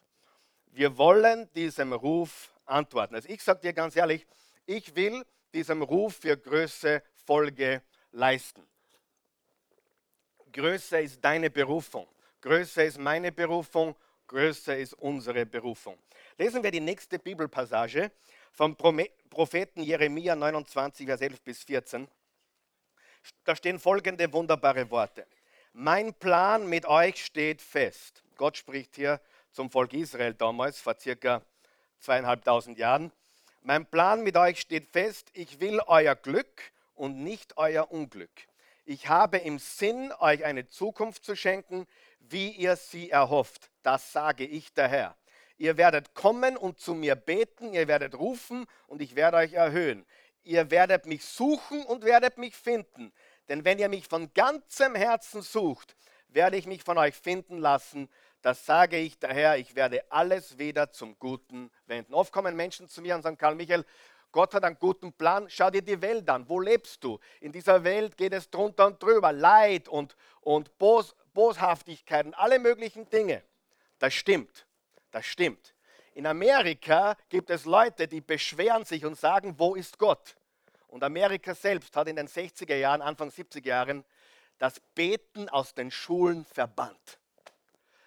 Wir 0.68 1.00
wollen 1.00 1.52
diesem 1.54 1.94
Ruf 1.94 2.54
antworten. 2.66 3.16
Also 3.16 3.28
ich 3.28 3.42
sage 3.42 3.62
dir 3.62 3.74
ganz 3.74 3.96
ehrlich, 3.96 4.28
ich 4.68 4.96
will 4.96 5.26
diesem 5.52 5.82
Ruf 5.82 6.18
für 6.18 6.38
Größe 6.38 7.02
Folge 7.26 7.82
leisten. 8.12 8.62
Größe 10.54 11.00
ist 11.00 11.26
deine 11.26 11.50
Berufung. 11.50 12.08
Größe 12.40 12.84
ist 12.84 13.00
meine 13.00 13.32
Berufung. 13.32 13.96
Größe 14.28 14.76
ist 14.76 14.94
unsere 14.94 15.44
Berufung. 15.48 15.98
Lesen 16.38 16.62
wir 16.62 16.70
die 16.70 16.80
nächste 16.80 17.18
Bibelpassage 17.18 18.12
vom 18.56 18.78
Propheten 18.78 19.84
Jeremia 19.84 20.34
29, 20.36 21.06
Vers 21.06 21.22
11 21.22 21.42
bis 21.42 21.64
14. 21.64 22.08
Da 23.44 23.56
stehen 23.56 23.80
folgende 23.80 24.32
wunderbare 24.32 24.90
Worte. 24.90 25.28
Mein 25.74 26.14
Plan 26.14 26.68
mit 26.68 26.86
euch 26.86 27.26
steht 27.26 27.62
fest. 27.62 28.24
Gott 28.38 28.56
spricht 28.56 28.96
hier 28.96 29.20
zum 29.52 29.70
Volk 29.70 29.94
Israel 29.94 30.34
damals, 30.34 30.80
vor 30.80 30.96
circa 30.98 31.42
zweieinhalbtausend 32.00 32.78
Jahren. 32.78 33.12
Mein 33.62 33.86
Plan 33.86 34.24
mit 34.24 34.38
euch 34.38 34.62
steht 34.62 34.88
fest. 34.88 35.30
Ich 35.34 35.60
will 35.60 35.82
euer 35.88 36.16
Glück 36.16 36.72
und 36.94 37.24
nicht 37.24 37.58
euer 37.58 37.92
Unglück. 37.92 38.48
Ich 38.86 39.10
habe 39.10 39.38
im 39.38 39.60
Sinn, 39.60 40.14
euch 40.20 40.46
eine 40.46 40.68
Zukunft 40.68 41.26
zu 41.26 41.36
schenken, 41.36 41.88
wie 42.20 42.52
ihr 42.52 42.78
sie 42.78 43.10
erhofft. 43.10 43.70
Das 43.82 44.14
sage 44.14 44.46
ich 44.46 44.74
der 44.74 44.88
Herr. 44.88 45.18
Ihr 45.58 45.78
werdet 45.78 46.14
kommen 46.14 46.58
und 46.58 46.80
zu 46.80 46.94
mir 46.94 47.16
beten, 47.16 47.74
ihr 47.74 47.88
werdet 47.88 48.16
rufen 48.16 48.66
und 48.88 49.02
ich 49.02 49.16
werde 49.16 49.38
euch 49.38 49.54
erhöhen. 49.54 50.06
Ihr 50.44 50.70
werdet 50.70 51.06
mich 51.06 51.26
suchen 51.26 51.84
und 51.86 52.04
werdet 52.04 52.38
mich 52.38 52.56
finden. 52.56 53.12
Denn 53.48 53.64
wenn 53.64 53.80
ihr 53.80 53.90
mich 53.90 54.08
von 54.08 54.34
ganzem 54.34 54.96
Herzen 54.96 55.42
sucht, 55.42 55.96
werde 56.28 56.58
ich 56.58 56.68
mich 56.68 56.84
von 56.84 56.98
euch 56.98 57.16
finden 57.16 57.58
lassen. 57.58 58.10
Das 58.42 58.66
sage 58.66 58.98
ich 58.98 59.18
daher, 59.18 59.58
ich 59.58 59.76
werde 59.76 60.04
alles 60.12 60.58
wieder 60.58 60.92
zum 60.92 61.18
Guten 61.18 61.72
wenden. 61.88 62.14
Oft 62.14 62.32
kommen 62.32 62.56
Menschen 62.56 62.88
zu 62.88 63.02
mir 63.02 63.16
und 63.16 63.24
sagen, 63.24 63.38
Karl 63.38 63.56
Michael, 63.56 63.86
Gott 64.32 64.54
hat 64.54 64.66
einen 64.66 64.78
guten 64.78 65.14
Plan. 65.14 65.46
Schau 65.50 65.70
dir 65.70 65.82
die 65.82 66.02
Welt 66.02 66.30
an. 66.30 66.48
Wo 66.50 66.60
lebst 66.60 67.04
du? 67.04 67.20
In 67.40 67.54
dieser 67.54 67.84
Welt 67.86 68.18
geht 68.18 68.34
es 68.34 68.50
drunter 68.50 68.88
und 68.88 69.02
drüber. 69.02 69.32
Leid 69.32 69.88
und, 69.88 70.16
und 70.42 70.78
Bos, 70.78 71.16
Boshaftigkeit 71.34 72.26
und 72.26 72.34
alle 72.34 72.60
möglichen 72.60 73.10
Dinge. 73.10 73.42
Das 73.98 74.14
stimmt. 74.14 74.65
Das 75.16 75.26
stimmt. 75.26 75.74
In 76.14 76.28
Amerika 76.28 77.16
gibt 77.30 77.50
es 77.50 77.64
Leute, 77.64 78.06
die 78.06 78.20
beschweren 78.20 78.84
sich 78.84 79.06
und 79.06 79.18
sagen, 79.18 79.58
wo 79.58 79.74
ist 79.74 79.98
Gott? 79.98 80.36
Und 80.88 81.06
Amerika 81.06 81.56
selbst 81.56 81.96
hat 81.96 82.10
in 82.10 82.18
den 82.18 82.28
60er 82.28 82.76
Jahren, 82.76 83.02
Anfang 83.02 83.30
70er 83.30 83.66
Jahren 83.66 84.04
das 84.58 84.82
Beten 84.94 85.48
aus 85.48 85.74
den 85.74 85.90
Schulen 85.90 86.44
verbannt. 86.44 87.18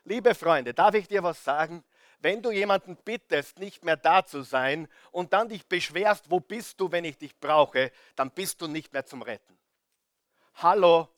Liebe 0.04 0.34
Freunde, 0.34 0.74
darf 0.74 0.94
ich 0.94 1.08
dir 1.08 1.22
was 1.22 1.42
sagen? 1.42 1.82
Wenn 2.18 2.42
du 2.42 2.50
jemanden 2.50 2.94
bittest, 2.94 3.58
nicht 3.58 3.86
mehr 3.86 3.96
da 3.96 4.22
zu 4.22 4.42
sein 4.42 4.86
und 5.10 5.32
dann 5.32 5.48
dich 5.48 5.66
beschwerst, 5.66 6.30
wo 6.30 6.40
bist 6.40 6.78
du, 6.78 6.92
wenn 6.92 7.06
ich 7.06 7.16
dich 7.16 7.40
brauche, 7.40 7.90
dann 8.16 8.30
bist 8.32 8.60
du 8.60 8.66
nicht 8.66 8.92
mehr 8.92 9.06
zum 9.06 9.22
Retten. 9.22 9.58
Hallo, 10.56 11.08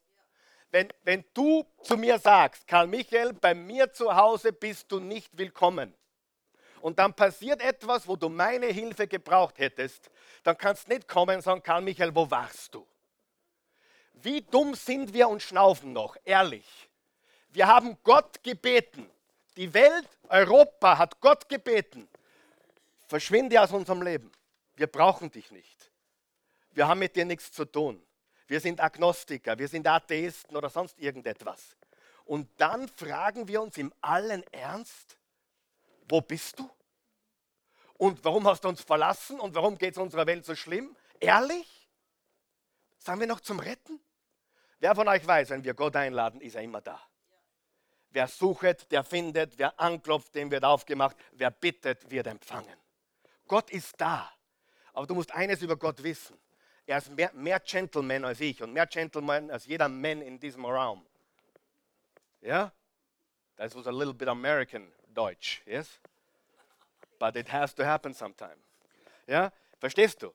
wenn, 0.70 0.88
wenn 1.02 1.24
du 1.34 1.64
zu 1.82 1.96
mir 1.96 2.18
sagst, 2.18 2.66
Karl 2.66 2.86
Michael, 2.86 3.32
bei 3.32 3.54
mir 3.54 3.92
zu 3.92 4.14
Hause 4.14 4.52
bist 4.52 4.90
du 4.92 5.00
nicht 5.00 5.36
willkommen, 5.36 5.94
und 6.80 6.98
dann 6.98 7.14
passiert 7.14 7.60
etwas, 7.60 8.08
wo 8.08 8.16
du 8.16 8.28
meine 8.28 8.66
Hilfe 8.66 9.06
gebraucht 9.06 9.58
hättest, 9.58 10.10
dann 10.42 10.56
kannst 10.56 10.88
du 10.88 10.94
nicht 10.94 11.06
kommen 11.06 11.36
und 11.36 11.42
sagen, 11.42 11.62
Karl 11.62 11.82
Michael, 11.82 12.14
wo 12.14 12.30
warst 12.30 12.74
du? 12.74 12.86
Wie 14.14 14.42
dumm 14.42 14.74
sind 14.74 15.12
wir 15.12 15.28
und 15.28 15.42
schnaufen 15.42 15.92
noch, 15.92 16.16
ehrlich. 16.24 16.88
Wir 17.50 17.66
haben 17.66 17.98
Gott 18.02 18.42
gebeten. 18.42 19.10
Die 19.56 19.72
Welt, 19.74 20.08
Europa 20.28 20.96
hat 20.96 21.20
Gott 21.20 21.48
gebeten. 21.48 22.08
Verschwinde 23.08 23.60
aus 23.60 23.72
unserem 23.72 24.02
Leben. 24.02 24.30
Wir 24.76 24.86
brauchen 24.86 25.30
dich 25.30 25.50
nicht. 25.50 25.90
Wir 26.72 26.86
haben 26.88 27.00
mit 27.00 27.16
dir 27.16 27.24
nichts 27.24 27.52
zu 27.52 27.64
tun 27.64 28.02
wir 28.50 28.58
sind 28.58 28.80
Agnostiker, 28.80 29.56
wir 29.56 29.68
sind 29.68 29.86
Atheisten 29.86 30.56
oder 30.56 30.68
sonst 30.68 30.98
irgendetwas. 30.98 31.76
Und 32.24 32.48
dann 32.56 32.88
fragen 32.88 33.46
wir 33.46 33.62
uns 33.62 33.78
im 33.78 33.94
allen 34.00 34.42
Ernst, 34.52 35.16
wo 36.08 36.20
bist 36.20 36.58
du? 36.58 36.68
Und 37.94 38.24
warum 38.24 38.48
hast 38.48 38.64
du 38.64 38.68
uns 38.68 38.80
verlassen? 38.80 39.38
Und 39.38 39.54
warum 39.54 39.78
geht 39.78 39.92
es 39.92 39.98
unserer 39.98 40.26
Welt 40.26 40.44
so 40.44 40.56
schlimm? 40.56 40.96
Ehrlich? 41.20 41.88
Sagen 42.98 43.20
wir 43.20 43.28
noch 43.28 43.38
zum 43.38 43.60
Retten? 43.60 44.00
Wer 44.80 44.96
von 44.96 45.06
euch 45.06 45.24
weiß, 45.24 45.50
wenn 45.50 45.62
wir 45.62 45.74
Gott 45.74 45.94
einladen, 45.94 46.40
ist 46.40 46.56
er 46.56 46.62
immer 46.62 46.80
da. 46.80 47.00
Wer 48.10 48.26
sucht, 48.26 48.90
der 48.90 49.04
findet, 49.04 49.58
wer 49.58 49.78
anklopft, 49.78 50.34
dem 50.34 50.50
wird 50.50 50.64
aufgemacht, 50.64 51.16
wer 51.30 51.52
bittet, 51.52 52.10
wird 52.10 52.26
empfangen. 52.26 52.76
Gott 53.46 53.70
ist 53.70 53.94
da. 54.00 54.28
Aber 54.92 55.06
du 55.06 55.14
musst 55.14 55.30
eines 55.30 55.62
über 55.62 55.76
Gott 55.76 56.02
wissen. 56.02 56.36
Er 56.90 56.98
ist 56.98 57.08
mehr, 57.08 57.30
mehr 57.34 57.60
Gentleman 57.60 58.24
als 58.24 58.40
ich 58.40 58.60
und 58.60 58.72
mehr 58.72 58.84
Gentleman 58.84 59.48
als 59.48 59.64
jeder 59.64 59.88
Mann 59.88 60.22
in 60.22 60.40
diesem 60.40 60.64
Raum. 60.64 61.06
Ja? 62.40 62.72
That 63.56 63.72
was 63.76 63.86
a 63.86 63.92
little 63.92 64.12
bit 64.12 64.26
American 64.26 64.90
Deutsch, 65.14 65.62
yes? 65.66 66.00
But 67.20 67.36
it 67.36 67.52
has 67.52 67.72
to 67.76 67.84
happen 67.84 68.12
sometime. 68.12 68.56
Ja? 69.28 69.52
Verstehst 69.78 70.20
du? 70.20 70.34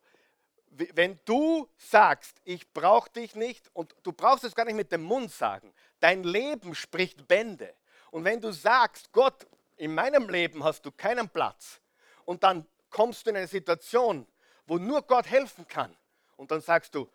Wenn 0.69 1.19
du 1.25 1.67
sagst, 1.75 2.39
ich 2.45 2.71
brauche 2.71 3.09
dich 3.09 3.35
nicht, 3.35 3.69
und 3.73 3.93
du 4.03 4.13
brauchst 4.13 4.45
es 4.45 4.55
gar 4.55 4.63
nicht 4.63 4.75
mit 4.75 4.93
dem 4.93 5.03
Mund 5.03 5.33
sagen, 5.33 5.73
dein 5.99 6.23
Leben 6.23 6.73
spricht 6.73 7.27
Bände. 7.27 7.75
Und 8.11 8.23
wenn 8.23 8.39
du 8.39 8.53
sagst, 8.53 9.11
Gott, 9.11 9.45
in 9.75 9.93
meinem 9.93 10.29
Leben 10.29 10.63
hast 10.63 10.85
du 10.85 10.91
keinen 10.93 11.27
Platz, 11.27 11.81
und 12.23 12.45
dann 12.45 12.65
kommst 12.89 13.25
du 13.25 13.31
in 13.31 13.35
eine 13.35 13.47
Situation, 13.47 14.25
wo 14.67 14.77
nur 14.77 15.01
Gott 15.01 15.29
helfen 15.29 15.67
kann, 15.67 15.93
und 16.37 16.51
dann 16.51 16.61
sagst 16.61 16.95
du, 16.95 17.09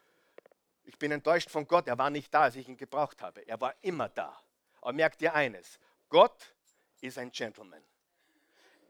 ich 0.85 0.99
bin 0.99 1.13
enttäuscht 1.13 1.51
von 1.51 1.67
Gott, 1.67 1.87
er 1.87 1.99
war 1.99 2.11
nicht 2.11 2.33
da, 2.33 2.43
als 2.43 2.57
ich 2.57 2.69
ihn 2.69 2.77
gebraucht 2.77 3.23
habe. 3.23 3.47
Er 3.47 3.61
war 3.61 3.75
immer 3.83 4.09
da. 4.09 4.37
Aber 4.81 4.93
merk 4.93 5.19
dir 5.19 5.35
eines, 5.35 5.79
Gott 6.09 6.55
ist 7.01 7.19
ein 7.19 7.31
Gentleman. 7.31 7.83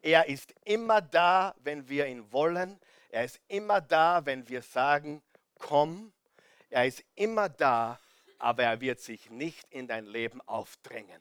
Er 0.03 0.27
ist 0.29 0.55
immer 0.65 1.03
da, 1.03 1.55
wenn 1.59 1.89
wir 1.89 2.07
ihn 2.07 2.33
wollen. 2.33 2.81
Er 3.11 3.25
ist 3.25 3.41
immer 3.49 3.81
da, 3.81 4.25
wenn 4.25 4.49
wir 4.49 4.63
sagen, 4.63 5.23
komm. 5.59 6.13
Er 6.71 6.87
ist 6.87 7.05
immer 7.17 7.49
da, 7.49 7.99
aber 8.39 8.63
er 8.63 8.81
wird 8.81 9.01
sich 9.01 9.29
nicht 9.29 9.67
in 9.71 9.87
dein 9.87 10.07
Leben 10.07 10.41
aufdrängen. 10.43 11.21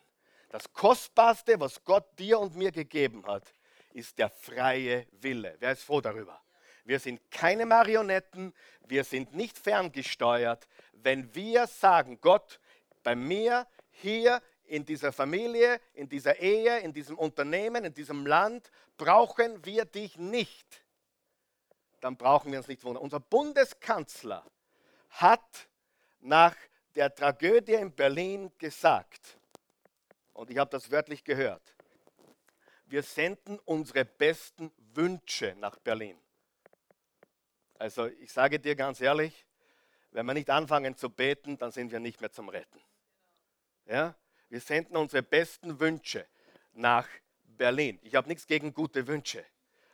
Das 0.49 0.71
Kostbarste, 0.73 1.59
was 1.59 1.83
Gott 1.83 2.17
dir 2.17 2.39
und 2.39 2.55
mir 2.55 2.71
gegeben 2.71 3.25
hat, 3.25 3.53
ist 3.93 4.17
der 4.17 4.29
freie 4.29 5.05
Wille. 5.11 5.55
Wer 5.59 5.73
ist 5.73 5.83
froh 5.83 6.01
darüber? 6.01 6.41
Wir 6.89 6.99
sind 6.99 7.29
keine 7.29 7.67
Marionetten, 7.67 8.51
wir 8.87 9.03
sind 9.03 9.35
nicht 9.35 9.59
ferngesteuert. 9.59 10.67
Wenn 10.93 11.35
wir 11.35 11.67
sagen, 11.67 12.19
Gott, 12.19 12.59
bei 13.03 13.15
mir, 13.15 13.67
hier, 13.91 14.41
in 14.65 14.87
dieser 14.87 15.11
Familie, 15.11 15.79
in 15.93 16.09
dieser 16.09 16.39
Ehe, 16.39 16.79
in 16.79 16.91
diesem 16.91 17.15
Unternehmen, 17.15 17.85
in 17.85 17.93
diesem 17.93 18.25
Land, 18.25 18.71
brauchen 18.97 19.63
wir 19.63 19.85
dich 19.85 20.17
nicht, 20.17 20.83
dann 21.99 22.17
brauchen 22.17 22.51
wir 22.51 22.57
uns 22.57 22.67
nicht 22.67 22.83
wundern. 22.83 23.03
Unser 23.03 23.19
Bundeskanzler 23.19 24.43
hat 25.09 25.69
nach 26.21 26.55
der 26.95 27.13
Tragödie 27.13 27.75
in 27.75 27.91
Berlin 27.91 28.51
gesagt, 28.57 29.37
und 30.33 30.49
ich 30.49 30.57
habe 30.57 30.71
das 30.71 30.89
wörtlich 30.89 31.23
gehört, 31.23 31.75
wir 32.87 33.03
senden 33.03 33.59
unsere 33.65 34.05
besten 34.05 34.71
Wünsche 34.95 35.53
nach 35.59 35.77
Berlin. 35.77 36.19
Also 37.79 38.07
ich 38.07 38.31
sage 38.33 38.59
dir 38.59 38.75
ganz 38.75 38.99
ehrlich, 38.99 39.45
wenn 40.11 40.25
wir 40.25 40.33
nicht 40.33 40.49
anfangen 40.49 40.97
zu 40.97 41.09
beten, 41.09 41.57
dann 41.57 41.71
sind 41.71 41.91
wir 41.91 42.01
nicht 42.01 42.19
mehr 42.19 42.31
zum 42.31 42.49
Retten. 42.49 42.81
Ja? 43.85 44.15
Wir 44.49 44.59
senden 44.59 44.97
unsere 44.97 45.23
besten 45.23 45.79
Wünsche 45.79 46.27
nach 46.73 47.07
Berlin. 47.45 47.97
Ich 48.03 48.15
habe 48.15 48.27
nichts 48.27 48.45
gegen 48.47 48.73
gute 48.73 49.07
Wünsche, 49.07 49.45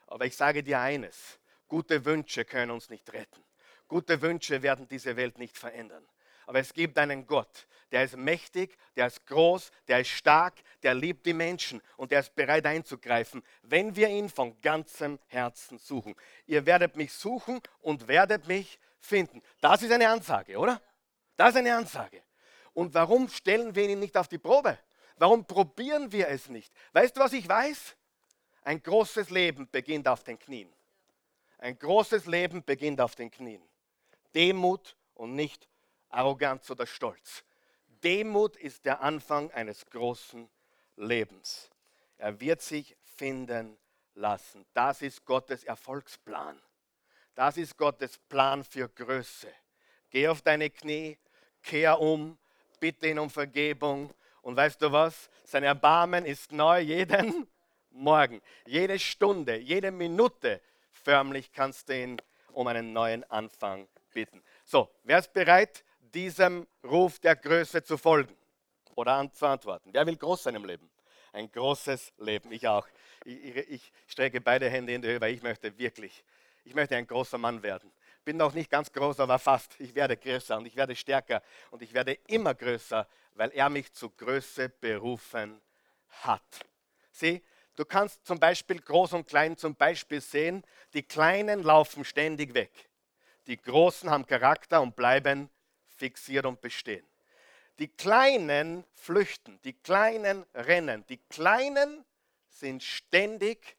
aber 0.08 0.26
ich 0.26 0.36
sage 0.36 0.64
dir 0.64 0.80
eines, 0.80 1.40
gute 1.68 2.04
Wünsche 2.06 2.44
können 2.44 2.72
uns 2.72 2.90
nicht 2.90 3.14
retten. 3.14 3.44
Gute 3.88 4.20
Wünsche 4.22 4.64
werden 4.64 4.88
diese 4.88 5.16
Welt 5.16 5.38
nicht 5.38 5.56
verändern. 5.56 6.08
Aber 6.46 6.60
es 6.60 6.74
gibt 6.74 6.98
einen 6.98 7.26
Gott, 7.26 7.68
der 7.92 8.04
ist 8.04 8.18
mächtig, 8.18 8.78
der 8.96 9.08
ist 9.08 9.26
groß, 9.26 9.72
der 9.88 10.02
ist 10.02 10.10
stark, 10.10 10.54
der 10.84 10.94
liebt 10.94 11.26
die 11.26 11.34
Menschen 11.34 11.82
und 11.98 12.12
der 12.12 12.20
ist 12.20 12.36
bereit 12.36 12.66
einzugreifen, 12.66 13.44
wenn 13.64 13.96
wir 13.96 14.10
ihn 14.10 14.30
von 14.30 14.60
ganzem 14.62 15.20
Herzen 15.28 15.78
suchen. 15.78 16.16
Ihr 16.46 16.66
werdet 16.66 16.96
mich 16.96 17.14
suchen 17.14 17.62
und 17.82 18.08
werdet 18.08 18.48
mich 18.48 18.80
finden. 19.00 19.42
Das 19.62 19.82
ist 19.82 19.92
eine 19.92 20.10
Ansage, 20.10 20.58
oder? 20.58 20.82
Das 21.38 21.50
ist 21.50 21.58
eine 21.58 21.76
Ansage. 21.76 22.22
Und 22.74 22.94
warum 22.94 23.30
stellen 23.30 23.74
wir 23.76 23.88
ihn 23.88 24.00
nicht 24.00 24.18
auf 24.18 24.28
die 24.28 24.38
Probe? 24.38 24.78
Warum 25.18 25.46
probieren 25.46 26.12
wir 26.12 26.28
es 26.28 26.50
nicht? 26.50 26.74
Weißt 26.92 27.16
du, 27.16 27.22
was 27.22 27.34
ich 27.34 27.48
weiß? 27.48 27.96
Ein 28.64 28.82
großes 28.82 29.30
Leben 29.30 29.70
beginnt 29.72 30.08
auf 30.08 30.24
den 30.24 30.38
Knien. 30.38 30.72
Ein 31.60 31.80
großes 31.80 32.26
Leben 32.26 32.64
beginnt 32.64 33.00
auf 33.00 33.16
den 33.16 33.32
Knien. 33.32 33.62
Demut 34.34 34.98
und 35.14 35.36
nicht 35.36 35.70
Arroganz 36.16 36.70
oder 36.72 36.86
Stolz. 36.86 37.44
Demut 38.04 38.56
ist 38.58 38.86
der 38.86 39.02
Anfang 39.02 39.52
eines 39.52 39.86
großen 39.90 40.50
Lebens. 40.96 41.70
Er 42.18 42.40
wird 42.40 42.62
sich 42.62 42.96
finden 43.04 43.78
lassen. 44.16 44.66
Das 44.74 45.02
ist 45.02 45.26
Gottes 45.26 45.64
Erfolgsplan. 45.64 46.60
Das 47.36 47.58
ist 47.58 47.78
Gottes 47.78 48.18
Plan 48.18 48.64
für 48.64 48.88
Größe. 48.88 49.52
Geh 50.10 50.28
auf 50.28 50.42
deine 50.42 50.70
Knie, 50.70 51.18
kehr 51.62 52.00
um, 52.00 52.38
bitte 52.80 53.08
ihn 53.08 53.20
um 53.20 53.30
Vergebung. 53.30 54.14
Und 54.42 54.56
weißt 54.56 54.82
du 54.82 54.92
was? 54.92 55.30
Sein 55.44 55.64
Erbarmen 55.64 56.26
ist 56.26 56.52
neu 56.52 56.80
jeden 56.80 57.48
Morgen, 57.90 58.42
jede 58.66 59.00
Stunde, 59.00 59.58
jede 59.58 59.92
Minute. 59.92 60.62
Förmlich 60.92 61.52
kannst 61.52 61.90
du 61.90 61.98
ihn 61.98 62.22
um 62.52 62.68
einen 62.68 62.94
neuen 62.94 63.24
Anfang 63.32 63.88
bitten. 64.14 64.44
So, 64.64 64.90
wer 65.04 65.20
ist 65.20 65.34
bereit, 65.34 65.85
diesem 66.16 66.66
Ruf 66.82 67.20
der 67.20 67.36
Größe 67.36 67.84
zu 67.84 67.98
folgen 67.98 68.36
oder 68.96 69.30
zu 69.34 69.46
antworten? 69.46 69.90
Wer 69.92 70.08
will 70.08 70.16
groß 70.16 70.44
sein 70.44 70.56
im 70.56 70.64
Leben? 70.64 70.90
Ein 71.34 71.52
großes 71.52 72.14
Leben, 72.20 72.54
ich 72.54 72.66
auch. 72.68 72.88
Ich, 73.26 73.44
ich, 73.44 73.70
ich 73.70 73.92
strecke 74.08 74.40
beide 74.40 74.70
Hände 74.70 74.94
in 74.94 75.02
die 75.02 75.10
Höhe, 75.10 75.20
weil 75.20 75.34
ich 75.34 75.44
möchte 75.44 75.78
wirklich, 75.78 76.24
ich 76.64 76.74
möchte 76.74 76.96
ein 76.96 77.06
großer 77.06 77.38
Mann 77.38 77.62
werden. 77.62 77.92
Bin 78.24 78.38
noch 78.38 78.54
nicht 78.54 78.72
ganz 78.72 78.92
groß, 78.94 79.20
aber 79.20 79.38
fast. 79.38 79.78
Ich 79.80 79.94
werde 79.94 80.16
größer 80.16 80.58
und 80.58 80.66
ich 80.66 80.78
werde 80.78 80.96
stärker 80.96 81.44
und 81.70 81.82
ich 81.82 81.94
werde 81.94 82.14
immer 82.28 82.56
größer, 82.56 83.06
weil 83.34 83.52
er 83.52 83.70
mich 83.70 83.92
zu 83.92 84.10
Größe 84.10 84.70
berufen 84.70 85.62
hat. 86.22 86.66
Sieh, 87.12 87.44
du 87.76 87.84
kannst 87.84 88.26
zum 88.26 88.40
Beispiel 88.40 88.80
groß 88.80 89.14
und 89.14 89.28
klein 89.28 89.58
zum 89.58 89.76
Beispiel 89.76 90.22
sehen, 90.22 90.64
die 90.94 91.04
Kleinen 91.04 91.62
laufen 91.62 92.06
ständig 92.06 92.54
weg. 92.54 92.72
Die 93.48 93.62
Großen 93.62 94.10
haben 94.10 94.26
Charakter 94.26 94.82
und 94.82 94.96
bleiben 94.96 95.50
fixiert 95.96 96.46
und 96.46 96.62
bestehen. 96.62 97.06
Die 97.80 97.90
Kleinen 97.90 98.86
flüchten, 98.94 99.60
die 99.64 99.74
Kleinen 99.74 100.46
rennen, 100.54 101.06
die 101.08 101.18
Kleinen 101.30 102.06
sind 102.48 102.84
ständig 102.84 103.78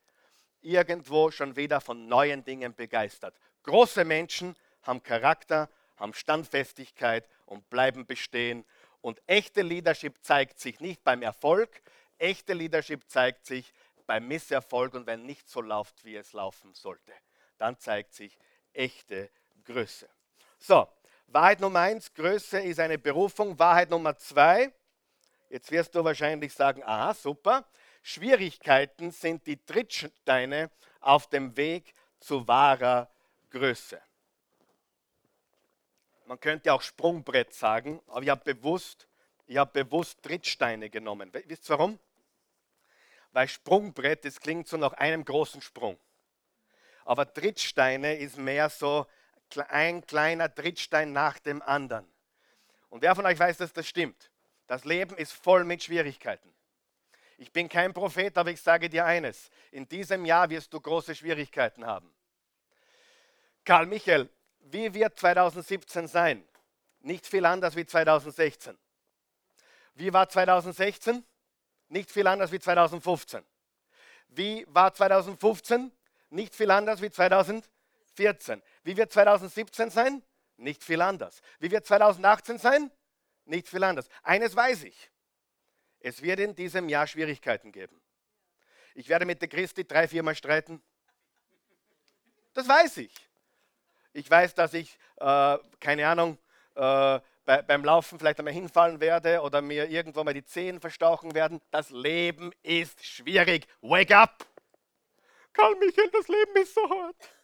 irgendwo 0.61 1.31
schon 1.31 1.57
wieder 1.57 1.81
von 1.81 2.09
neuen 2.09 2.45
Dingen 2.45 2.75
begeistert. 2.75 3.39
Große 3.63 4.05
Menschen 4.05 4.55
haben 4.83 5.03
Charakter, 5.03 5.71
haben 5.97 6.13
Standfestigkeit 6.13 7.29
und 7.47 7.69
bleiben 7.71 8.07
bestehen. 8.07 8.65
Und 9.01 9.23
echte 9.27 9.63
Leadership 9.63 10.23
zeigt 10.23 10.59
sich 10.59 10.81
nicht 10.81 11.03
beim 11.05 11.23
Erfolg, 11.23 11.83
echte 12.19 12.53
Leadership 12.53 13.09
zeigt 13.09 13.47
sich 13.47 13.73
beim 14.07 14.29
Misserfolg 14.29 14.95
und 14.95 15.07
wenn 15.07 15.25
nicht 15.25 15.49
so 15.49 15.61
läuft, 15.61 16.05
wie 16.05 16.17
es 16.17 16.33
laufen 16.33 16.75
sollte. 16.75 17.13
Dann 17.59 17.79
zeigt 17.79 18.15
sich 18.15 18.37
echte 18.73 19.31
Größe. 19.65 20.09
So, 20.59 20.89
Wahrheit 21.29 21.61
Nummer 21.61 21.81
eins, 21.81 22.13
Größe 22.15 22.61
ist 22.61 22.81
eine 22.81 22.99
Berufung. 22.99 23.59
Wahrheit 23.59 23.91
Nummer 23.91 24.17
zwei, 24.17 24.73
jetzt 25.51 25.71
wirst 25.71 25.95
du 25.95 26.05
wahrscheinlich 26.05 26.53
sagen, 26.53 26.83
aha, 26.85 27.15
super. 27.15 27.65
Schwierigkeiten 28.03 29.11
sind 29.11 29.47
die 29.47 29.57
Trittsteine 29.65 30.71
auf 31.01 31.29
dem 31.29 31.57
Weg 31.57 31.95
zu 32.21 32.47
wahrer 32.47 33.11
Größe. 33.51 34.01
Man 36.27 36.41
könnte 36.41 36.73
auch 36.73 36.83
Sprungbrett 36.83 37.53
sagen, 37.53 38.01
aber 38.07 38.23
ich 38.23 38.29
habe 38.29 38.55
bewusst, 38.55 39.07
ich 39.47 39.63
bewusst 39.65 40.23
Trittsteine 40.23 40.91
genommen. 40.91 41.33
Wisst 41.33 41.69
ihr 41.69 41.79
warum? 41.79 41.99
Weil 43.33 43.49
Sprungbrett, 43.49 44.25
das 44.25 44.41
klingt 44.41 44.67
so 44.67 44.77
nach 44.77 44.95
einem 44.95 45.25
großen 45.25 45.61
Sprung. 45.61 45.99
Aber 47.05 47.33
Trittsteine 47.33 48.17
ist 48.17 48.39
mehr 48.39 48.71
so 48.71 49.07
ein 49.69 50.07
kleiner 50.07 50.53
Trittstein 50.55 51.13
nach 51.13 51.39
dem 51.39 51.63
anderen. 51.63 52.07
Und 52.89 53.03
wer 53.03 53.15
von 53.15 53.27
euch 53.27 53.39
weiß, 53.39 53.59
dass 53.59 53.73
das 53.73 53.87
stimmt? 53.87 54.31
Das 54.67 54.85
Leben 54.85 55.17
ist 55.17 55.33
voll 55.33 55.65
mit 55.65 55.83
Schwierigkeiten. 55.83 56.53
Ich 57.39 57.53
bin 57.53 57.69
kein 57.69 57.93
Prophet, 57.93 58.37
aber 58.39 58.51
ich 58.51 58.61
sage 58.61 58.89
dir 58.89 59.05
eines. 59.05 59.51
In 59.71 59.89
diesem 59.89 60.25
Jahr 60.25 60.49
wirst 60.49 60.73
du 60.73 60.81
große 60.81 61.15
Schwierigkeiten 61.15 61.85
haben. 61.85 62.13
Karl 63.65 63.87
Michael, 63.87 64.29
wie 64.61 64.95
wird 64.95 65.19
2017 65.19 66.09
sein? 66.09 66.45
Nicht 67.01 67.27
viel 67.27 67.45
anders 67.45 67.77
wie 67.77 67.85
2016. 67.85 68.77
Wie 69.95 70.13
war 70.13 70.29
2016? 70.29 71.25
Nicht 71.89 72.11
viel 72.11 72.27
anders 72.27 72.51
wie 72.53 72.59
2015. 72.59 73.45
Wie 74.29 74.67
war 74.69 74.93
2015? 74.93 75.93
Nicht 76.31 76.55
viel 76.55 76.71
anders 76.71 77.01
wie 77.01 77.11
2014. 77.11 78.63
Wie 78.87 78.97
wird 78.97 79.13
2017 79.13 79.91
sein? 79.91 80.23
Nicht 80.59 80.85
viel 80.85 81.03
anders. 81.03 81.43
Wie 81.59 81.73
wird 81.73 81.85
2018 81.85 82.59
sein? 82.59 82.93
Nicht 83.45 83.69
viel 83.69 83.83
anders. 83.83 84.09
Eines 84.23 84.55
weiß 84.55 84.85
ich. 84.85 85.11
Es 85.99 86.23
wird 86.23 86.39
in 86.39 86.55
diesem 86.55 86.89
Jahr 86.89 87.09
Schwierigkeiten 87.09 87.73
geben. 87.73 88.01
Ich 88.95 89.09
werde 89.09 89.27
mit 89.27 89.43
der 89.43 89.49
Christi 89.49 89.85
drei, 89.85 90.07
viermal 90.07 90.37
streiten. 90.37 90.81
Das 92.55 92.69
weiß 92.69 92.99
ich. 92.99 93.13
Ich 94.13 94.31
weiß, 94.31 94.55
dass 94.55 94.73
ich, 94.73 94.97
äh, 95.17 95.59
keine 95.81 96.07
Ahnung, 96.07 96.39
äh, 96.77 97.19
bei, 97.45 97.63
beim 97.63 97.85
Laufen 97.85 98.21
vielleicht 98.21 98.39
einmal 98.39 98.55
hinfallen 98.55 99.01
werde 99.01 99.41
oder 99.41 99.63
mir 99.63 99.91
irgendwo 99.91 100.23
mal 100.23 100.33
die 100.33 100.45
Zehen 100.45 100.79
verstauchen 100.79 101.35
werden. 101.35 101.61
Das 101.73 101.91
Leben 101.91 102.53
ist 102.63 103.05
schwierig. 103.05 103.67
Wake 103.81 104.13
up! 104.13 104.47
Karl 105.53 105.75
Michael, 105.75 106.11
das 106.13 106.29
Leben 106.29 106.57
ist 106.57 106.73
so 106.73 106.89
hart. 106.89 107.36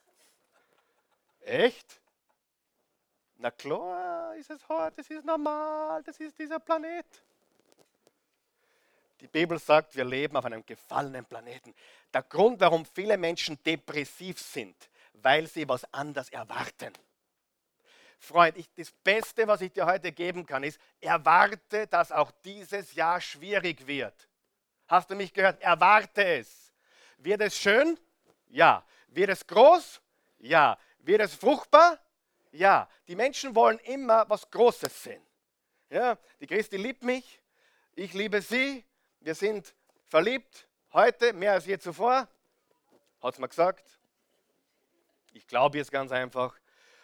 Echt? 1.52 2.00
Na 3.36 3.50
klar 3.50 4.34
ist 4.36 4.48
es 4.48 4.66
hart, 4.66 4.96
das 4.96 5.10
ist 5.10 5.22
normal, 5.22 6.02
das 6.02 6.18
ist 6.18 6.38
dieser 6.38 6.58
Planet. 6.58 7.04
Die 9.20 9.26
Bibel 9.26 9.58
sagt, 9.58 9.94
wir 9.94 10.06
leben 10.06 10.34
auf 10.34 10.46
einem 10.46 10.64
gefallenen 10.64 11.26
Planeten. 11.26 11.74
Der 12.10 12.22
Grund, 12.22 12.58
warum 12.58 12.86
viele 12.86 13.18
Menschen 13.18 13.62
depressiv 13.62 14.40
sind, 14.40 14.74
weil 15.12 15.46
sie 15.46 15.68
was 15.68 15.84
anderes 15.92 16.30
erwarten. 16.30 16.94
Freund, 18.18 18.56
ich, 18.56 18.72
das 18.72 18.90
Beste, 18.90 19.46
was 19.46 19.60
ich 19.60 19.72
dir 19.72 19.84
heute 19.84 20.10
geben 20.10 20.46
kann, 20.46 20.64
ist, 20.64 20.80
erwarte, 21.02 21.86
dass 21.86 22.12
auch 22.12 22.30
dieses 22.44 22.94
Jahr 22.94 23.20
schwierig 23.20 23.86
wird. 23.86 24.26
Hast 24.88 25.10
du 25.10 25.14
mich 25.14 25.34
gehört? 25.34 25.60
Erwarte 25.60 26.24
es. 26.24 26.72
Wird 27.18 27.42
es 27.42 27.58
schön? 27.58 27.98
Ja. 28.48 28.82
Wird 29.08 29.28
es 29.28 29.46
groß? 29.46 30.00
Ja. 30.38 30.78
Wird 31.02 31.20
es 31.20 31.34
fruchtbar? 31.34 31.98
Ja. 32.52 32.88
Die 33.08 33.16
Menschen 33.16 33.54
wollen 33.54 33.78
immer 33.80 34.28
was 34.28 34.50
Großes 34.50 35.02
sehen. 35.02 35.22
Ja, 35.90 36.16
die 36.40 36.46
Christi 36.46 36.78
liebt 36.78 37.02
mich, 37.02 37.42
ich 37.94 38.14
liebe 38.14 38.40
sie, 38.40 38.82
wir 39.20 39.34
sind 39.34 39.74
verliebt, 40.06 40.66
heute 40.92 41.34
mehr 41.34 41.52
als 41.52 41.66
je 41.66 41.78
zuvor, 41.78 42.26
hat 43.20 43.34
es 43.34 43.38
mir 43.38 43.48
gesagt. 43.48 44.00
Ich 45.34 45.46
glaube 45.46 45.76
jetzt 45.76 45.92
ganz 45.92 46.10
einfach. 46.10 46.58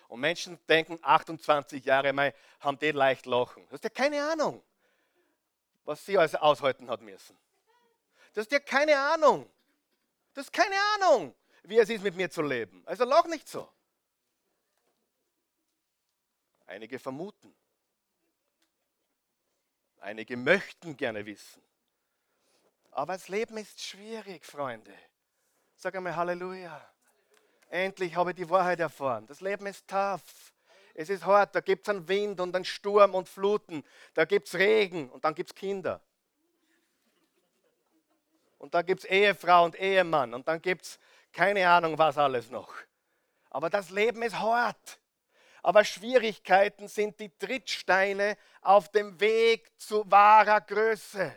Und 0.09 0.21
Menschen 0.21 0.59
denken, 0.69 0.99
28 1.03 1.85
Jahre 1.85 2.15
mal 2.15 2.33
haben 2.61 2.79
die 2.79 2.93
leicht 2.93 3.27
lachen. 3.27 3.67
Du 3.67 3.75
hast 3.75 3.85
ja 3.85 3.91
keine 3.91 4.23
Ahnung, 4.31 4.63
was 5.85 6.05
sie 6.07 6.17
alles 6.17 6.35
aushalten 6.35 6.89
hat 6.89 7.03
müssen. 7.03 7.37
Du 8.33 8.41
hast 8.41 8.51
ja 8.51 8.59
keine 8.59 8.99
Ahnung. 8.99 9.51
Du 10.33 10.41
hast 10.41 10.53
keine 10.53 10.77
Ahnung, 10.95 11.35
wie 11.65 11.79
es 11.79 11.91
ist, 11.91 12.03
mit 12.03 12.17
mir 12.17 12.31
zu 12.31 12.41
leben. 12.41 12.83
Also 12.87 13.05
lach 13.05 13.27
nicht 13.27 13.49
so. 13.49 13.69
Einige 16.69 16.99
vermuten. 16.99 17.55
Einige 20.01 20.37
möchten 20.37 20.97
gerne 20.97 21.25
wissen. 21.25 21.63
Aber 22.91 23.15
das 23.15 23.29
Leben 23.29 23.57
ist 23.57 23.83
schwierig, 23.83 24.45
Freunde. 24.45 24.95
Sag 25.77 25.97
einmal 25.97 26.15
Halleluja. 26.15 26.87
Endlich 27.71 28.15
habe 28.15 28.31
ich 28.31 28.37
die 28.37 28.49
Wahrheit 28.51 28.81
erfahren. 28.81 29.27
Das 29.27 29.41
Leben 29.41 29.67
ist 29.67 29.89
tough. 29.89 30.53
Es 30.93 31.09
ist 31.09 31.25
hart. 31.25 31.55
Da 31.55 31.61
gibt 31.61 31.89
es 31.89 31.95
einen 31.95 32.07
Wind 32.07 32.39
und 32.39 32.55
einen 32.55 32.67
Sturm 32.67 33.15
und 33.15 33.29
Fluten. 33.29 33.83
Da 34.13 34.27
gibt 34.27 34.49
es 34.49 34.55
Regen 34.55 35.09
und 35.11 35.25
dann 35.25 35.35
gibt 35.35 35.51
es 35.51 35.55
Kinder. 35.55 36.03
Und 38.59 38.75
da 38.75 38.83
gibt 38.83 39.01
es 39.01 39.07
Ehefrau 39.07 39.65
und 39.65 39.75
Ehemann. 39.81 40.35
Und 40.35 40.47
dann 40.47 40.61
gibt 40.61 40.83
es 40.83 40.99
keine 41.33 41.67
Ahnung, 41.69 41.97
was 41.97 42.19
alles 42.19 42.51
noch. 42.51 42.75
Aber 43.49 43.71
das 43.71 43.89
Leben 43.89 44.23
ist 44.23 44.39
hart. 44.39 45.01
Aber 45.63 45.85
Schwierigkeiten 45.85 46.89
sind 46.89 47.19
die 47.21 47.37
Trittsteine 47.39 48.37
auf 48.61 48.91
dem 48.91 49.19
Weg 49.21 49.71
zu 49.79 50.09
wahrer 50.11 50.61
Größe. 50.61 51.35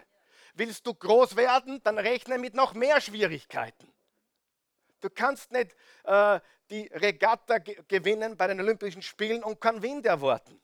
Willst 0.54 0.86
du 0.86 0.94
groß 0.94 1.36
werden, 1.36 1.82
dann 1.84 1.98
rechne 1.98 2.38
mit 2.38 2.54
noch 2.54 2.74
mehr 2.74 3.00
Schwierigkeiten. 3.02 3.92
Du 5.00 5.10
kannst 5.10 5.52
nicht 5.52 5.76
äh, 6.04 6.40
die 6.70 6.88
Regatta 6.88 7.58
gewinnen 7.58 8.38
bei 8.38 8.48
den 8.48 8.60
Olympischen 8.60 9.02
Spielen 9.02 9.44
und 9.44 9.60
keinen 9.60 9.82
Wind 9.82 10.06
erwarten. 10.06 10.62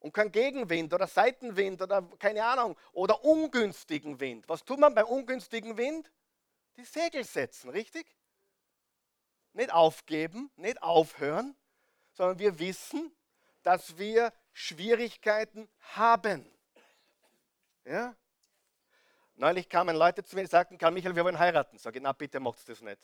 Und 0.00 0.12
kein 0.12 0.30
Gegenwind 0.30 0.94
oder 0.94 1.06
Seitenwind 1.06 1.82
oder 1.82 2.02
keine 2.18 2.44
Ahnung 2.44 2.76
oder 2.92 3.24
ungünstigen 3.24 4.20
Wind. 4.20 4.48
Was 4.48 4.64
tut 4.64 4.78
man 4.78 4.94
beim 4.94 5.06
ungünstigen 5.06 5.76
Wind? 5.76 6.10
Die 6.76 6.84
Segel 6.84 7.24
setzen, 7.24 7.70
richtig? 7.70 8.06
Nicht 9.52 9.72
aufgeben, 9.72 10.50
nicht 10.56 10.80
aufhören, 10.82 11.56
sondern 12.18 12.40
wir 12.40 12.58
wissen, 12.58 13.12
dass 13.62 13.96
wir 13.96 14.32
Schwierigkeiten 14.52 15.68
haben. 15.94 16.44
Ja? 17.84 18.16
Neulich 19.36 19.68
kamen 19.68 19.94
Leute 19.94 20.24
zu 20.24 20.34
mir 20.34 20.42
und 20.42 20.50
sagten, 20.50 20.76
Karl 20.76 20.90
Michael, 20.90 21.14
wir 21.14 21.24
wollen 21.24 21.38
heiraten. 21.38 21.78
Sag 21.78 21.94
ich, 21.94 22.02
na 22.02 22.12
bitte 22.12 22.40
macht 22.40 22.68
das 22.68 22.80
nicht. 22.80 22.98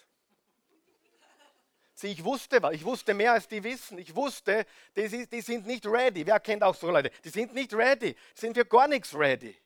Sieh, 1.94 2.09
ich 2.09 2.24
wusste 2.24 2.61
was, 2.61 2.74
ich 2.74 2.85
wusste 2.85 3.14
mehr 3.14 3.35
als 3.35 3.46
die 3.46 3.62
wissen. 3.62 3.98
Ich 3.98 4.16
wusste, 4.16 4.66
die, 4.96 5.29
die 5.29 5.40
sind 5.40 5.64
nicht 5.64 5.87
ready. 5.87 6.27
Wer 6.27 6.40
kennt 6.40 6.64
auch 6.64 6.74
so 6.74 6.90
Leute? 6.90 7.12
Die 7.22 7.29
sind 7.29 7.55
nicht 7.55 7.72
ready, 7.72 8.16
sind 8.35 8.57
für 8.57 8.64
gar 8.64 8.88
nichts 8.88 9.14
ready. 9.14 9.57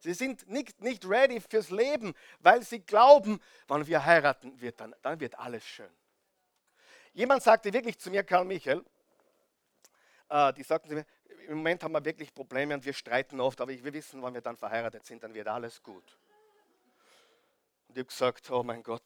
Sie 0.00 0.12
sind 0.12 0.48
nicht, 0.48 0.80
nicht 0.80 1.08
ready 1.08 1.40
fürs 1.40 1.70
Leben, 1.70 2.14
weil 2.40 2.64
sie 2.64 2.80
glauben, 2.80 3.40
wenn 3.68 3.86
wir 3.86 4.04
heiraten, 4.04 4.60
wird 4.60 4.80
dann, 4.80 4.92
dann 5.02 5.20
wird 5.20 5.38
alles 5.38 5.64
schön. 5.64 5.90
Jemand 7.18 7.42
sagte 7.42 7.72
wirklich 7.72 7.98
zu 7.98 8.12
mir, 8.12 8.22
Karl 8.22 8.44
Michael, 8.44 8.84
äh, 10.28 10.52
die 10.52 10.62
sagten 10.62 10.88
zu 10.88 10.94
mir, 10.94 11.06
im 11.48 11.56
Moment 11.56 11.82
haben 11.82 11.90
wir 11.90 12.04
wirklich 12.04 12.32
Probleme 12.32 12.74
und 12.74 12.84
wir 12.84 12.92
streiten 12.92 13.40
oft, 13.40 13.60
aber 13.60 13.72
wir 13.72 13.92
wissen, 13.92 14.22
wenn 14.22 14.34
wir 14.34 14.40
dann 14.40 14.56
verheiratet 14.56 15.04
sind, 15.04 15.24
dann 15.24 15.34
wird 15.34 15.48
alles 15.48 15.82
gut. 15.82 16.16
Und 17.88 17.96
ich 17.96 18.02
habe 18.02 18.04
gesagt, 18.04 18.48
oh 18.52 18.62
mein 18.62 18.84
Gott, 18.84 19.02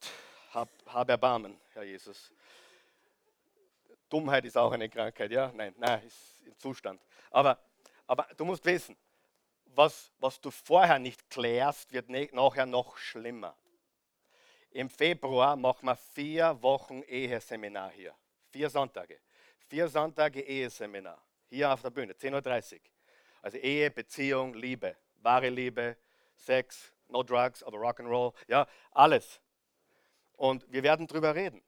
hab, 0.50 0.68
hab 0.88 1.08
Erbarmen, 1.08 1.58
Herr 1.72 1.84
Jesus. 1.84 2.34
Dummheit 4.10 4.44
ist 4.44 4.58
auch 4.58 4.72
eine 4.72 4.90
Krankheit, 4.90 5.30
ja? 5.30 5.50
Nein, 5.54 5.74
nein, 5.78 6.06
ist 6.06 6.46
ein 6.46 6.58
Zustand. 6.58 7.00
Aber, 7.30 7.58
aber 8.06 8.28
du 8.36 8.44
musst 8.44 8.66
wissen, 8.66 8.94
was, 9.64 10.12
was 10.18 10.38
du 10.38 10.50
vorher 10.50 10.98
nicht 10.98 11.30
klärst, 11.30 11.90
wird 11.94 12.10
ne, 12.10 12.28
nachher 12.32 12.66
noch 12.66 12.98
schlimmer. 12.98 13.56
Im 14.72 14.88
Februar 14.88 15.54
machen 15.56 15.86
wir 15.86 15.96
vier 15.96 16.60
Wochen 16.62 17.02
Eheseminar 17.02 17.90
hier. 17.90 18.14
Vier 18.50 18.70
Sonntage. 18.70 19.18
Vier 19.68 19.88
Sonntage 19.88 20.40
Eheseminar 20.40 21.22
hier 21.52 21.70
auf 21.70 21.82
der 21.82 21.90
Bühne, 21.90 22.14
10.30 22.14 22.74
Uhr. 22.74 22.80
Also 23.42 23.58
Ehe, 23.58 23.90
Beziehung, 23.90 24.54
Liebe, 24.54 24.96
wahre 25.20 25.50
Liebe, 25.50 25.96
Sex, 26.34 26.92
no 27.08 27.22
drugs, 27.22 27.62
aber 27.62 27.78
Rock'n'Roll, 27.78 28.32
ja, 28.48 28.66
alles. 28.92 29.40
Und 30.36 30.64
wir 30.72 30.82
werden 30.82 31.06
darüber 31.06 31.34
reden. 31.34 31.62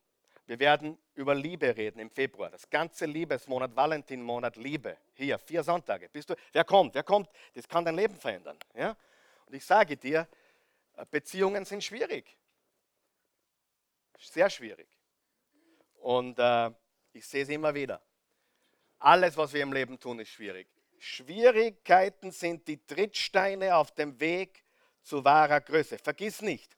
Wir 0.47 0.59
werden 0.59 0.99
über 1.15 1.35
Liebe 1.35 1.77
reden 1.77 1.99
im 1.99 2.11
Februar. 2.11 2.51
Das 2.51 2.69
ganze 2.69 3.07
Liebesmonat, 3.07 3.75
Valentinmonat, 3.77 4.57
Liebe. 4.57 4.97
Hier, 5.15 5.39
vier 5.39 5.63
Sonntage. 5.63 6.09
Bist 6.09 6.31
du, 6.31 6.35
wer 6.53 6.65
kommt? 6.65 6.95
Wer 6.95 7.03
kommt? 7.03 7.29
Das 7.55 7.69
kann 7.69 7.85
dein 7.85 7.97
Leben 7.97 8.17
verändern. 8.17 8.59
Ja? 8.75 8.97
Und 9.47 9.55
ich 9.55 9.65
sage 9.65 9.97
dir, 9.97 10.27
Beziehungen 11.11 11.65
sind 11.65 11.83
schwierig. 11.83 12.37
Sehr 14.31 14.51
schwierig. 14.51 14.89
Und 16.01 16.39
äh, 16.39 16.71
ich 17.13 17.27
sehe 17.27 17.43
es 17.43 17.49
immer 17.49 17.75
wieder. 17.75 18.03
Alles, 18.99 19.37
was 19.37 19.53
wir 19.53 19.63
im 19.63 19.73
Leben 19.73 19.99
tun, 19.99 20.19
ist 20.21 20.31
schwierig. 20.31 20.69
Schwierigkeiten 20.99 22.31
sind 22.31 22.67
die 22.67 22.85
Trittsteine 22.85 23.77
auf 23.77 23.93
dem 23.93 24.19
Weg 24.21 24.65
zu 25.03 25.25
wahrer 25.25 25.61
Größe. 25.61 25.99
Vergiss 25.99 26.41
nicht, 26.41 26.77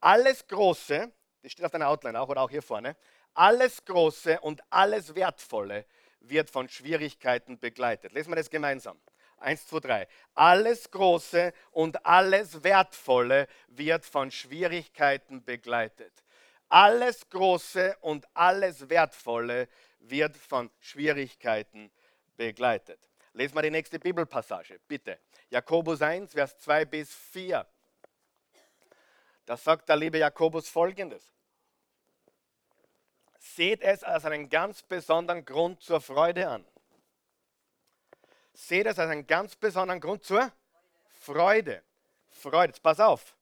alles 0.00 0.46
Große, 0.46 1.12
das 1.42 1.52
steht 1.52 1.64
auf 1.64 1.70
deiner 1.70 1.88
Outline 1.88 2.20
auch 2.20 2.28
oder 2.28 2.42
auch 2.42 2.50
hier 2.50 2.62
vorne, 2.62 2.96
alles 3.34 3.84
Große 3.84 4.40
und 4.40 4.60
alles 4.70 5.14
Wertvolle 5.14 5.86
wird 6.20 6.50
von 6.50 6.68
Schwierigkeiten 6.68 7.58
begleitet. 7.58 8.12
Lesen 8.12 8.32
wir 8.32 8.36
das 8.36 8.50
gemeinsam. 8.50 9.00
Eins, 9.38 9.66
zwei, 9.68 9.78
drei. 9.78 10.08
Alles 10.34 10.90
Große 10.90 11.52
und 11.70 12.04
alles 12.04 12.64
Wertvolle 12.64 13.46
wird 13.68 14.04
von 14.04 14.32
Schwierigkeiten 14.32 15.44
begleitet. 15.44 16.24
Alles 16.68 17.28
Große 17.28 17.96
und 18.00 18.26
alles 18.34 18.88
Wertvolle 18.88 19.68
wird 20.00 20.36
von 20.36 20.70
Schwierigkeiten 20.80 21.90
begleitet. 22.36 23.00
Lesen 23.32 23.54
wir 23.54 23.62
die 23.62 23.70
nächste 23.70 23.98
Bibelpassage, 23.98 24.80
bitte. 24.86 25.18
Jakobus 25.48 26.02
1, 26.02 26.32
Vers 26.32 26.58
2 26.58 26.84
bis 26.84 27.14
4. 27.14 27.66
Da 29.46 29.56
sagt 29.56 29.88
der 29.88 29.96
liebe 29.96 30.18
Jakobus 30.18 30.68
folgendes. 30.68 31.32
Seht 33.38 33.82
es 33.82 34.02
als 34.04 34.24
einen 34.26 34.50
ganz 34.50 34.82
besonderen 34.82 35.44
Grund 35.44 35.82
zur 35.82 36.00
Freude 36.00 36.48
an. 36.48 36.66
Seht 38.52 38.86
es 38.86 38.98
als 38.98 39.10
einen 39.10 39.26
ganz 39.26 39.56
besonderen 39.56 40.00
Grund 40.00 40.24
zur 40.24 40.52
Freude. 41.12 41.82
Freude. 42.28 42.72
Jetzt 42.72 42.82
pass 42.82 43.00
auf. 43.00 43.37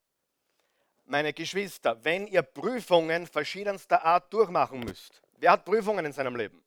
Meine 1.06 1.32
Geschwister, 1.32 2.04
wenn 2.04 2.26
ihr 2.26 2.42
Prüfungen 2.42 3.26
verschiedenster 3.26 4.04
Art 4.04 4.32
durchmachen 4.32 4.80
müsst, 4.80 5.22
Wer 5.38 5.52
hat 5.52 5.64
Prüfungen 5.64 6.04
in 6.04 6.12
seinem 6.12 6.36
Leben? 6.36 6.62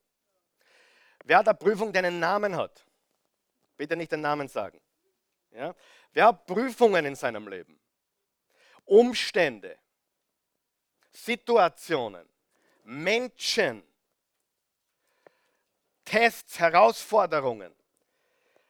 Wer 1.24 1.38
hat 1.38 1.48
eine 1.48 1.56
Prüfung, 1.56 1.92
die 1.92 1.98
einen 1.98 2.20
Namen 2.20 2.56
hat? 2.56 2.84
Bitte 3.76 3.96
nicht 3.96 4.12
den 4.12 4.20
Namen 4.20 4.48
sagen. 4.48 4.80
Ja? 5.50 5.74
Wer 6.12 6.26
hat 6.26 6.46
Prüfungen 6.46 7.04
in 7.04 7.14
seinem 7.14 7.48
Leben? 7.48 7.78
Umstände, 8.84 9.78
Situationen, 11.12 12.28
Menschen, 12.84 13.82
Tests, 16.04 16.58
Herausforderungen. 16.58 17.72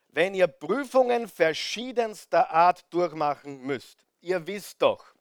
Wenn 0.09 0.35
ihr 0.35 0.49
Prüfungen 0.49 1.29
verschiedenster 1.29 2.51
Art 2.51 2.85
durchmachen 2.93 3.63
müsst, 3.63 4.05
ihr 4.21 4.45
wisst 4.47 4.83
doch, 4.83 5.15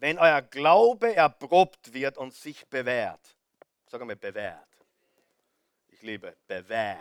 wenn 0.00 0.18
euer 0.18 0.42
Glaube 0.42 1.14
erprobt 1.14 1.92
wird 1.92 2.18
und 2.18 2.34
sich 2.34 2.66
bewährt, 2.68 3.20
Sag 3.90 4.02
einmal, 4.02 4.16
bewährt. 4.16 4.68
Ich 5.88 6.02
liebe, 6.02 6.36
bewährt. 6.46 6.98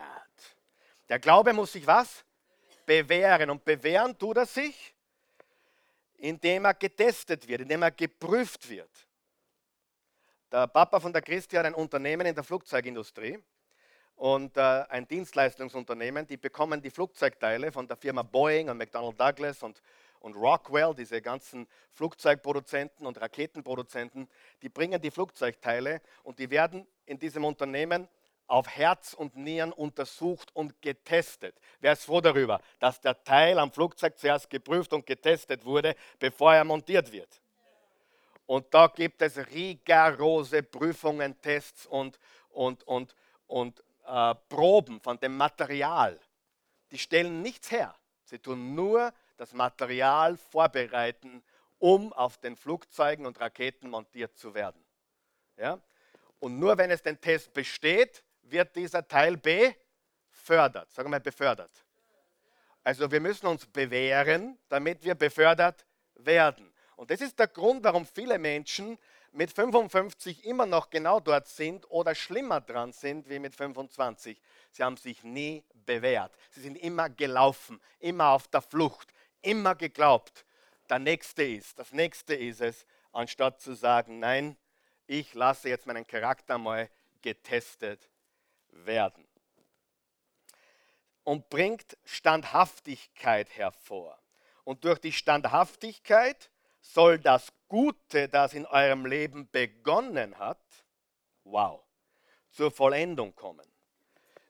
Der 1.10 1.20
Glaube 1.20 1.52
muss 1.52 1.74
sich 1.74 1.86
was? 1.86 2.24
Bewähren. 2.86 3.50
Und 3.50 3.66
bewähren 3.66 4.18
tut 4.18 4.38
er 4.38 4.46
sich, 4.46 4.96
indem 6.16 6.66
er 6.66 6.74
getestet 6.74 7.46
wird, 7.48 7.62
indem 7.62 7.84
er 7.84 7.92
geprüft 7.92 8.70
wird. 8.70 8.90
Der 10.50 10.68
Papa 10.68 11.00
von 11.00 11.12
der 11.12 11.22
Christi 11.22 11.58
hat 11.58 11.66
ein 11.66 11.74
Unternehmen 11.74 12.26
in 12.26 12.34
der 12.34 12.44
Flugzeugindustrie 12.44 13.38
und 14.16 14.56
äh, 14.56 14.62
ein 14.62 15.06
Dienstleistungsunternehmen, 15.06 16.26
die 16.26 16.38
bekommen 16.38 16.82
die 16.82 16.90
Flugzeugteile 16.90 17.72
von 17.72 17.86
der 17.86 17.98
Firma 17.98 18.24
Boeing 18.24 18.70
und 18.70 18.78
McDonnell 18.78 19.14
Douglas 19.14 19.62
und, 19.62 19.82
und 20.20 20.36
Rockwell, 20.36 20.94
diese 20.96 21.22
ganzen 21.22 21.68
Flugzeugproduzenten 21.92 23.06
und 23.06 23.20
Raketenproduzenten, 23.20 24.28
die 24.62 24.70
bringen 24.70 25.02
die 25.02 25.12
Flugzeugteile 25.12 26.02
und 26.24 26.40
die 26.40 26.50
werden 26.50 26.88
in 27.06 27.20
diesem 27.20 27.46
Unternehmen 27.46 28.08
auf 28.48 28.68
Herz 28.68 29.14
und 29.14 29.36
Nieren 29.36 29.74
untersucht 29.74 30.56
und 30.56 30.82
getestet. 30.82 31.60
Wer 31.80 31.94
ist 31.94 32.06
froh 32.06 32.22
darüber, 32.22 32.62
dass 32.80 33.00
der 33.02 33.22
Teil 33.24 33.60
am 33.60 33.72
Flugzeug 33.72 34.18
zuerst 34.18 34.50
geprüft 34.50 34.94
und 34.94 35.06
getestet 35.06 35.66
wurde, 35.66 35.96
bevor 36.18 36.54
er 36.54 36.64
montiert 36.64 37.12
wird? 37.12 37.42
Und 38.46 38.74
da 38.74 38.88
gibt 38.88 39.22
es 39.22 39.38
rigorose 39.38 40.64
Prüfungen, 40.64 41.40
Tests 41.42 41.86
und, 41.86 42.18
und, 42.50 42.84
und, 42.84 43.14
und 43.48 43.84
äh, 44.06 44.36
Proben 44.48 45.02
von 45.02 45.20
dem 45.20 45.36
Material. 45.36 46.18
Die 46.92 46.98
stellen 46.98 47.42
nichts 47.42 47.70
her. 47.72 47.94
Sie 48.24 48.40
tun 48.40 48.74
nur 48.74 49.14
das 49.38 49.54
Material 49.54 50.38
vorbereiten, 50.38 51.44
um 51.80 52.12
auf 52.14 52.38
den 52.38 52.56
Flugzeugen 52.56 53.26
und 53.26 53.40
Raketen 53.40 53.90
montiert 53.90 54.36
zu 54.38 54.54
werden. 54.54 54.84
Ja? 55.58 55.80
Und 56.40 56.60
nur 56.60 56.78
wenn 56.78 56.92
es 56.92 57.02
den 57.02 57.20
Test 57.20 57.54
besteht, 57.54 58.24
wird 58.42 58.76
dieser 58.76 59.08
Teil 59.08 59.38
befördert. 59.38 60.92
Sagen 60.92 61.12
wir 61.12 61.20
befördert. 61.20 61.72
Also 62.84 63.12
wir 63.12 63.20
müssen 63.20 63.48
uns 63.48 63.66
bewähren, 63.66 64.58
damit 64.70 65.04
wir 65.04 65.16
befördert 65.16 65.86
werden. 66.16 66.74
Und 66.96 67.12
das 67.12 67.22
ist 67.22 67.38
der 67.38 67.48
Grund, 67.48 67.84
warum 67.84 68.06
viele 68.06 68.40
Menschen 68.40 68.98
mit 69.32 69.52
55 69.52 70.46
immer 70.46 70.66
noch 70.66 70.90
genau 70.90 71.20
dort 71.20 71.48
sind 71.48 71.90
oder 71.92 72.16
schlimmer 72.16 72.62
dran 72.62 72.92
sind 72.92 73.30
wie 73.30 73.40
mit 73.40 73.56
25. 73.56 74.42
Sie 74.72 74.84
haben 74.84 74.98
sich 74.98 75.24
nie 75.24 75.64
bewährt. 75.86 76.36
Sie 76.52 76.62
sind 76.62 76.76
immer 76.76 77.10
gelaufen, 77.10 77.80
immer 78.00 78.30
auf 78.30 78.48
der 78.48 78.62
Flucht, 78.62 79.14
immer 79.42 79.76
geglaubt. 79.76 80.46
Der 80.90 81.00
nächste 81.00 81.44
ist, 81.44 81.78
das 81.80 81.92
nächste 81.92 82.34
ist 82.34 82.62
es, 82.62 82.86
anstatt 83.12 83.62
zu 83.62 83.74
sagen, 83.74 84.20
nein, 84.20 84.58
ich 85.06 85.34
lasse 85.34 85.70
jetzt 85.70 85.86
meinen 85.86 86.06
Charakter 86.06 86.58
mal 86.58 86.90
getestet 87.22 88.10
werden. 88.70 89.28
Und 91.24 91.50
bringt 91.50 91.98
Standhaftigkeit 92.06 93.50
hervor. 93.58 94.18
Und 94.64 94.86
durch 94.86 95.00
die 95.00 95.12
Standhaftigkeit 95.12 96.50
soll 96.82 97.20
das 97.20 97.52
Gute, 97.68 98.30
das 98.30 98.54
in 98.54 98.66
eurem 98.66 99.06
Leben 99.06 99.50
begonnen 99.50 100.38
hat, 100.40 100.62
wow, 101.44 101.84
zur 102.52 102.72
Vollendung 102.72 103.36
kommen. 103.36 103.66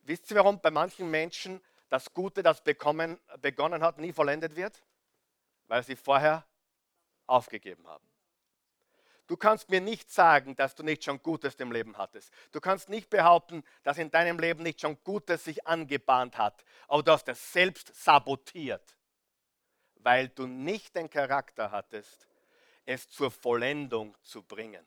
Wisst 0.04 0.30
ihr, 0.32 0.38
warum 0.38 0.60
bei 0.62 0.72
manchen 0.72 1.10
Menschen 1.10 1.62
das 1.90 2.14
Gute, 2.14 2.44
das 2.44 2.64
bekommen, 2.64 3.20
begonnen 3.42 3.84
hat, 3.84 3.98
nie 3.98 4.14
vollendet 4.14 4.56
wird? 4.56 4.84
Weil 5.68 5.84
sie 5.84 5.96
vorher 5.96 6.46
aufgegeben 7.26 7.88
haben. 7.88 8.08
Du 9.28 9.36
kannst 9.36 9.70
mir 9.70 9.82
nicht 9.82 10.10
sagen, 10.10 10.56
dass 10.56 10.74
du 10.74 10.84
nicht 10.84 11.04
schon 11.04 11.22
Gutes 11.22 11.56
im 11.56 11.74
Leben 11.74 11.98
hattest. 11.98 12.32
Du 12.54 12.62
kannst 12.62 12.88
nicht 12.88 13.10
behaupten, 13.10 13.64
dass 13.84 13.98
in 13.98 14.10
deinem 14.10 14.40
Leben 14.40 14.64
nicht 14.64 14.80
schon 14.80 14.98
Gutes 15.04 15.44
sich 15.44 15.68
angebahnt 15.68 16.38
hat. 16.38 16.64
Aber 16.88 17.04
du 17.04 17.12
hast 17.12 17.28
es 17.28 17.52
selbst 17.52 17.94
sabotiert, 17.94 18.98
weil 19.96 20.30
du 20.30 20.48
nicht 20.48 20.96
den 20.96 21.10
Charakter 21.10 21.72
hattest, 21.72 22.26
es 22.86 23.10
zur 23.10 23.30
Vollendung 23.30 24.18
zu 24.22 24.42
bringen. 24.44 24.86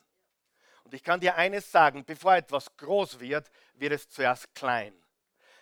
Und 0.84 0.94
ich 0.94 1.04
kann 1.04 1.20
dir 1.20 1.36
eines 1.36 1.70
sagen, 1.70 2.06
bevor 2.06 2.34
etwas 2.34 2.74
groß 2.78 3.20
wird, 3.20 3.50
wird 3.74 3.92
es 3.92 4.08
zuerst 4.08 4.54
klein. 4.54 4.94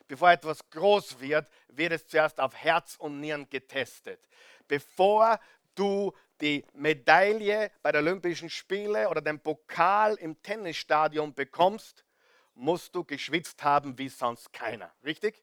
Bevor 0.09 0.31
etwas 0.31 0.69
groß 0.71 1.21
wird, 1.21 1.47
wird 1.69 1.93
es 1.93 2.07
zuerst 2.07 2.41
auf 2.41 2.55
Herz 2.55 2.97
und 2.97 3.21
Nieren 3.21 3.49
getestet. 3.51 4.27
Bevor 4.67 5.39
du 5.75 6.15
die 6.41 6.65
Medaille 6.73 7.71
bei 7.83 7.93
den 7.93 8.07
Olympischen 8.07 8.49
Spielen 8.49 9.07
oder 9.07 9.21
den 9.21 9.39
Pokal 9.39 10.15
im 10.15 10.41
Tennisstadion 10.43 11.35
bekommst, 11.35 12.05
musst 12.55 12.95
du 12.95 13.05
geschwitzt 13.05 13.63
haben 13.63 13.99
wie 13.99 14.09
sonst 14.09 14.53
keiner. 14.53 14.91
Richtig? 15.05 15.43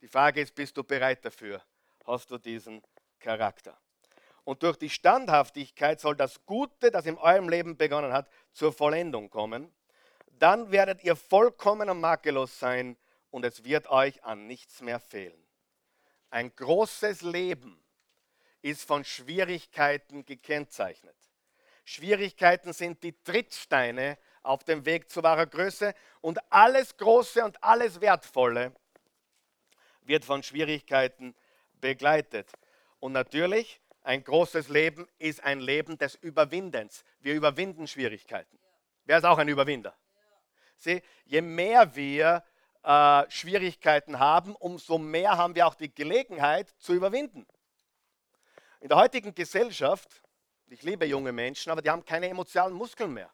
Die 0.00 0.08
Frage 0.08 0.40
ist, 0.40 0.54
bist 0.54 0.76
du 0.76 0.82
bereit 0.82 1.24
dafür? 1.24 1.62
Hast 2.06 2.30
du 2.30 2.38
diesen 2.38 2.82
Charakter? 3.20 3.78
Und 4.44 4.62
durch 4.62 4.76
die 4.76 4.90
Standhaftigkeit 4.90 6.00
soll 6.00 6.16
das 6.16 6.44
Gute, 6.44 6.90
das 6.90 7.06
in 7.06 7.16
eurem 7.18 7.48
Leben 7.48 7.76
begonnen 7.76 8.12
hat, 8.12 8.28
zur 8.52 8.72
Vollendung 8.72 9.30
kommen. 9.30 9.72
Dann 10.38 10.70
werdet 10.70 11.02
ihr 11.04 11.16
vollkommen 11.16 11.88
und 11.88 12.00
makellos 12.00 12.58
sein 12.58 12.96
und 13.34 13.44
es 13.44 13.64
wird 13.64 13.90
euch 13.90 14.22
an 14.22 14.46
nichts 14.46 14.80
mehr 14.80 15.00
fehlen. 15.00 15.44
Ein 16.30 16.54
großes 16.54 17.22
Leben 17.22 17.84
ist 18.62 18.84
von 18.84 19.04
Schwierigkeiten 19.04 20.24
gekennzeichnet. 20.24 21.16
Schwierigkeiten 21.84 22.72
sind 22.72 23.02
die 23.02 23.20
Trittsteine 23.24 24.18
auf 24.44 24.62
dem 24.62 24.86
Weg 24.86 25.10
zu 25.10 25.24
wahrer 25.24 25.46
Größe 25.46 25.96
und 26.20 26.38
alles 26.52 26.96
Große 26.96 27.44
und 27.44 27.60
alles 27.64 28.00
Wertvolle 28.00 28.72
wird 30.02 30.24
von 30.24 30.44
Schwierigkeiten 30.44 31.34
begleitet. 31.80 32.52
Und 33.00 33.10
natürlich, 33.10 33.80
ein 34.04 34.22
großes 34.22 34.68
Leben 34.68 35.08
ist 35.18 35.42
ein 35.42 35.58
Leben 35.58 35.98
des 35.98 36.14
Überwindens. 36.14 37.02
Wir 37.18 37.34
überwinden 37.34 37.88
Schwierigkeiten. 37.88 38.60
Wer 39.06 39.18
ist 39.18 39.24
auch 39.24 39.38
ein 39.38 39.48
Überwinder? 39.48 39.96
Sieh, 40.76 41.02
je 41.24 41.40
mehr 41.40 41.96
wir 41.96 42.44
äh, 42.84 43.30
Schwierigkeiten 43.30 44.18
haben, 44.18 44.54
umso 44.56 44.98
mehr 44.98 45.36
haben 45.36 45.54
wir 45.54 45.66
auch 45.66 45.74
die 45.74 45.92
Gelegenheit 45.92 46.68
zu 46.78 46.92
überwinden. 46.92 47.46
In 48.80 48.88
der 48.88 48.98
heutigen 48.98 49.34
Gesellschaft, 49.34 50.22
ich 50.68 50.82
liebe 50.82 51.06
junge 51.06 51.32
Menschen, 51.32 51.72
aber 51.72 51.80
die 51.80 51.90
haben 51.90 52.04
keine 52.04 52.28
emotionalen 52.28 52.74
Muskeln 52.74 53.14
mehr. 53.14 53.30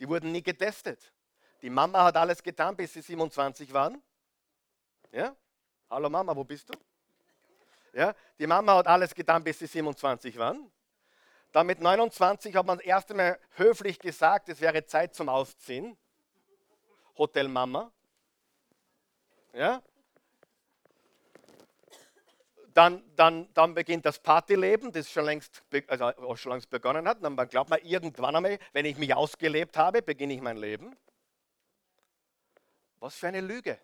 Die 0.00 0.08
wurden 0.08 0.32
nie 0.32 0.42
getestet. 0.42 1.12
Die 1.62 1.70
Mama 1.70 2.04
hat 2.04 2.16
alles 2.16 2.42
getan, 2.42 2.76
bis 2.76 2.92
sie 2.92 3.00
27 3.00 3.72
waren. 3.72 4.02
Ja? 5.12 5.34
Hallo 5.88 6.10
Mama, 6.10 6.34
wo 6.34 6.44
bist 6.44 6.68
du? 6.68 6.74
Ja? 7.92 8.14
Die 8.38 8.46
Mama 8.46 8.76
hat 8.76 8.86
alles 8.86 9.14
getan, 9.14 9.42
bis 9.44 9.60
sie 9.60 9.66
27 9.66 10.36
waren. 10.36 10.70
Dann 11.52 11.66
mit 11.66 11.80
29 11.80 12.54
hat 12.56 12.66
man 12.66 12.78
das 12.78 12.86
erste 12.86 13.14
Mal 13.14 13.38
höflich 13.54 13.98
gesagt, 13.98 14.48
es 14.48 14.60
wäre 14.60 14.84
Zeit 14.84 15.14
zum 15.14 15.28
Ausziehen. 15.28 15.96
Hotel 17.16 17.48
Mama. 17.48 17.90
Ja? 19.58 19.82
Dann, 22.74 23.02
dann, 23.16 23.52
dann 23.54 23.74
beginnt 23.74 24.06
das 24.06 24.20
Partyleben, 24.20 24.92
das 24.92 25.10
schon 25.10 25.24
längst, 25.24 25.64
also 25.88 26.36
schon 26.36 26.52
längst 26.52 26.70
begonnen 26.70 27.08
hat. 27.08 27.24
Dann 27.24 27.36
glaubt 27.48 27.68
man 27.68 27.80
irgendwann 27.82 28.36
einmal, 28.36 28.60
wenn 28.72 28.84
ich 28.84 28.96
mich 28.98 29.12
ausgelebt 29.12 29.76
habe, 29.76 30.00
beginne 30.00 30.34
ich 30.34 30.40
mein 30.40 30.58
Leben. 30.58 30.96
Was 33.00 33.16
für 33.16 33.26
eine 33.26 33.40
Lüge. 33.40 33.80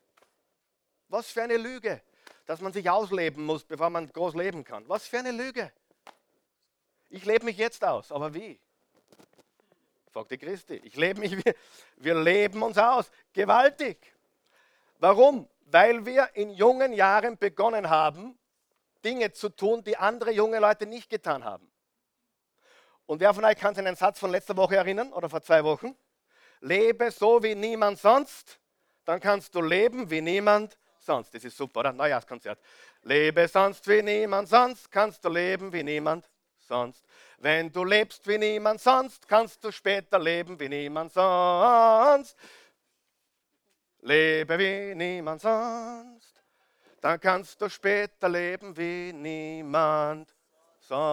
Was 1.09 1.29
für 1.33 1.43
eine 1.43 1.57
Lüge, 1.57 2.01
dass 2.47 2.61
man 2.61 2.73
sich 2.73 2.89
ausleben 2.89 3.45
muss, 3.45 3.65
bevor 3.65 3.91
man 3.91 4.13
groß 4.13 4.35
leben 4.35 4.63
kann. 4.63 4.89
Was 4.89 5.09
für 5.09 5.19
eine 5.19 5.33
Lüge. 5.33 5.73
Ich 7.11 7.25
lebe 7.25 7.47
mich 7.47 7.57
jetzt 7.57 7.85
aus, 7.85 8.13
aber 8.13 8.33
wie? 8.33 8.61
Fragte 10.13 10.39
Christi. 10.39 10.75
Ich 10.85 10.95
lebe 10.95 11.19
mich, 11.19 11.45
wir, 11.45 11.55
wir 11.97 12.15
leben 12.15 12.63
uns 12.63 12.79
aus. 12.79 13.11
Gewaltig. 13.33 13.99
Warum? 15.01 15.49
Weil 15.65 16.05
wir 16.07 16.31
in 16.35 16.51
jungen 16.51 16.93
Jahren 16.93 17.39
begonnen 17.39 17.91
haben, 17.91 18.39
Dinge 19.05 19.33
zu 19.33 19.49
tun, 19.49 19.85
die 19.85 19.97
andere 19.97 20.31
junge 20.31 20.59
Leute 20.59 20.87
nicht 20.87 21.11
getan 21.11 21.45
haben. 21.45 21.71
Und 23.07 23.21
wer 23.21 23.35
von 23.35 23.45
euch 23.45 23.57
kann 23.57 23.75
sich 23.75 23.81
an 23.81 23.87
einen 23.87 23.97
Satz 23.97 24.19
von 24.19 24.31
letzter 24.31 24.57
Woche 24.57 24.77
erinnern 24.77 25.13
oder 25.13 25.29
vor 25.29 25.43
zwei 25.43 25.63
Wochen? 25.63 25.95
Lebe 26.61 27.11
so 27.11 27.43
wie 27.43 27.55
niemand 27.55 27.99
sonst, 27.99 28.59
dann 29.05 29.21
kannst 29.21 29.55
du 29.55 29.61
leben 29.61 30.11
wie 30.11 30.23
niemand 30.23 30.79
sonst. 30.99 31.35
Das 31.35 31.45
ist 31.45 31.57
super, 31.57 31.81
oder? 31.81 31.93
Neujahrskonzert. 31.93 32.59
Lebe 33.03 33.47
sonst 33.49 33.87
wie 33.87 34.03
niemand 34.03 34.49
sonst, 34.49 34.91
kannst 34.91 35.23
du 35.25 35.29
leben 35.29 35.71
wie 35.73 35.83
niemand 35.83 36.29
sonst. 36.59 37.05
Wenn 37.39 37.71
du 37.71 37.85
lebst 37.85 38.27
wie 38.27 38.39
niemand 38.39 38.81
sonst, 38.81 39.29
kannst 39.29 39.63
du 39.63 39.71
später 39.71 40.19
leben 40.19 40.59
wie 40.59 40.69
niemand 40.71 41.13
sonst. 41.13 42.37
Lebe 44.05 44.59
wie 44.59 44.95
niemand 44.95 45.41
sonst 45.41 46.35
dann 47.05 47.21
kannst 47.21 47.61
du 47.61 47.69
später 47.69 48.31
leben 48.31 48.75
wie 48.79 49.13
niemand 49.13 50.35
sonst. 50.81 51.11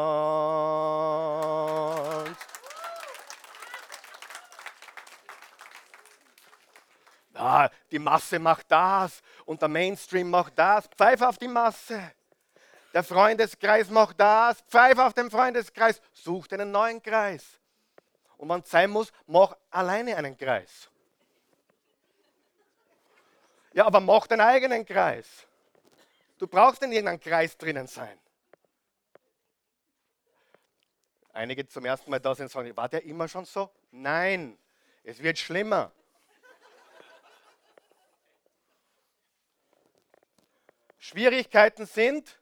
Ja, 7.33 7.69
die 7.91 7.99
Masse 7.99 8.39
macht 8.39 8.71
das 8.71 9.21
und 9.43 9.61
der 9.61 9.67
Mainstream 9.67 10.29
macht 10.29 10.57
das. 10.57 10.87
Pfeif 10.87 11.21
auf 11.23 11.37
die 11.37 11.49
Masse. 11.49 12.13
Der 12.93 13.03
Freundeskreis 13.03 13.89
macht 13.89 14.17
das. 14.17 14.61
Pfeif 14.61 14.97
auf 14.97 15.13
den 15.13 15.29
Freundeskreis. 15.29 16.01
Such 16.13 16.47
einen 16.51 16.71
neuen 16.71 17.03
Kreis. 17.03 17.59
Und 18.37 18.47
wenn 18.47 18.61
es 18.61 18.69
sein 18.69 18.89
muss, 18.89 19.11
mach 19.27 19.57
alleine 19.71 20.15
einen 20.15 20.37
Kreis. 20.37 20.90
Ja, 23.73 23.85
aber 23.85 23.99
mach 23.99 24.27
deinen 24.27 24.41
eigenen 24.41 24.85
Kreis. 24.85 25.47
Du 26.37 26.47
brauchst 26.47 26.81
in 26.83 26.91
irgendeinem 26.91 27.19
Kreis 27.19 27.57
drinnen 27.57 27.87
sein. 27.87 28.19
Einige 31.33 31.65
zum 31.67 31.85
ersten 31.85 32.11
Mal 32.11 32.19
da 32.19 32.35
sind 32.35 32.45
und 32.45 32.51
sagen, 32.51 32.75
war 32.75 32.89
der 32.89 33.03
immer 33.03 33.27
schon 33.27 33.45
so? 33.45 33.69
Nein, 33.91 34.57
es 35.03 35.21
wird 35.21 35.37
schlimmer. 35.37 35.91
Schwierigkeiten 40.97 41.85
sind 41.85 42.39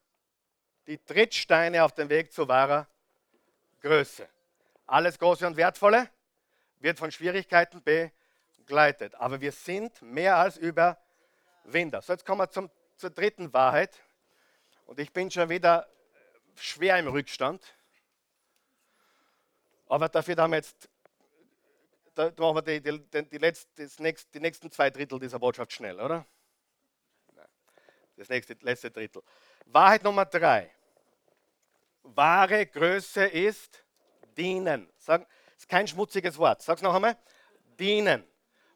die 0.87 0.97
Trittsteine 0.97 1.83
auf 1.83 1.93
dem 1.93 2.09
Weg 2.09 2.33
zu 2.33 2.47
wahrer 2.47 2.87
Größe. 3.81 4.27
Alles 4.87 5.19
Große 5.19 5.45
und 5.45 5.55
Wertvolle 5.55 6.09
wird 6.79 6.97
von 6.97 7.11
Schwierigkeiten 7.11 7.83
begleitet. 7.83 9.13
Aber 9.15 9.39
wir 9.39 9.51
sind 9.51 10.01
mehr 10.01 10.37
als 10.37 10.57
Überwinder. 11.63 12.01
So, 12.01 12.13
jetzt 12.13 12.25
kommen 12.25 12.41
wir 12.41 12.49
zum, 12.49 12.69
zur 12.95 13.09
dritten 13.09 13.53
Wahrheit. 13.53 14.01
Und 14.85 14.99
ich 14.99 15.11
bin 15.13 15.29
schon 15.29 15.49
wieder 15.49 15.87
schwer 16.55 16.97
im 16.97 17.07
Rückstand. 17.07 17.63
Aber 19.87 20.09
dafür 20.09 20.35
haben 20.37 20.51
wir 20.51 20.57
jetzt, 20.57 20.89
da 22.13 22.31
machen 22.37 22.55
wir 22.55 22.61
die, 22.61 22.81
die, 22.81 23.29
die, 23.29 23.37
letzte, 23.37 23.89
nächste, 24.01 24.31
die 24.31 24.39
nächsten 24.39 24.71
zwei 24.71 24.89
Drittel 24.89 25.19
dieser 25.19 25.39
Botschaft 25.39 25.73
schnell, 25.73 25.99
oder? 25.99 26.25
Das 28.15 28.29
nächste, 28.29 28.57
letzte 28.61 28.91
Drittel. 28.91 29.23
Wahrheit 29.65 30.03
Nummer 30.03 30.25
drei. 30.25 30.69
Wahre 32.03 32.65
Größe 32.65 33.25
ist 33.25 33.83
dienen. 34.35 34.91
Sag, 34.97 35.27
ist 35.57 35.69
kein 35.69 35.87
schmutziges 35.87 36.37
Wort. 36.37 36.61
Sag's 36.61 36.81
noch 36.81 36.93
einmal. 36.93 37.17
Dienen. 37.79 38.25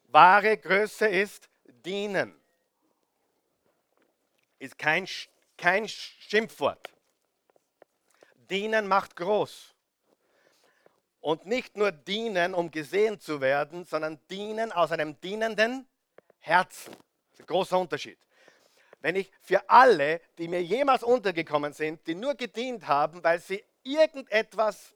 Wahre 0.04 0.56
Größe 0.56 1.06
ist 1.06 1.48
dienen. 1.66 2.40
Ist 4.64 4.78
kein, 4.78 5.06
kein 5.58 5.86
Schimpfwort. 5.86 6.90
Dienen 8.48 8.88
macht 8.88 9.14
groß. 9.14 9.74
Und 11.20 11.44
nicht 11.44 11.76
nur 11.76 11.92
dienen, 11.92 12.54
um 12.54 12.70
gesehen 12.70 13.20
zu 13.20 13.42
werden, 13.42 13.84
sondern 13.84 14.18
dienen 14.30 14.72
aus 14.72 14.90
einem 14.90 15.20
dienenden 15.20 15.86
Herzen. 16.38 16.94
Das 16.94 17.34
ist 17.34 17.40
ein 17.40 17.46
großer 17.46 17.78
Unterschied. 17.78 18.18
Wenn 19.00 19.16
ich 19.16 19.30
für 19.42 19.68
alle, 19.68 20.22
die 20.38 20.48
mir 20.48 20.62
jemals 20.62 21.02
untergekommen 21.02 21.74
sind, 21.74 22.06
die 22.06 22.14
nur 22.14 22.34
gedient 22.34 22.86
haben, 22.86 23.22
weil 23.22 23.40
sie 23.40 23.62
irgendetwas 23.82 24.94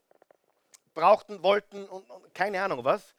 brauchten, 0.94 1.42
wollten 1.42 1.84
und, 1.84 2.08
und 2.08 2.34
keine 2.34 2.62
Ahnung 2.62 2.84
was, 2.84 3.14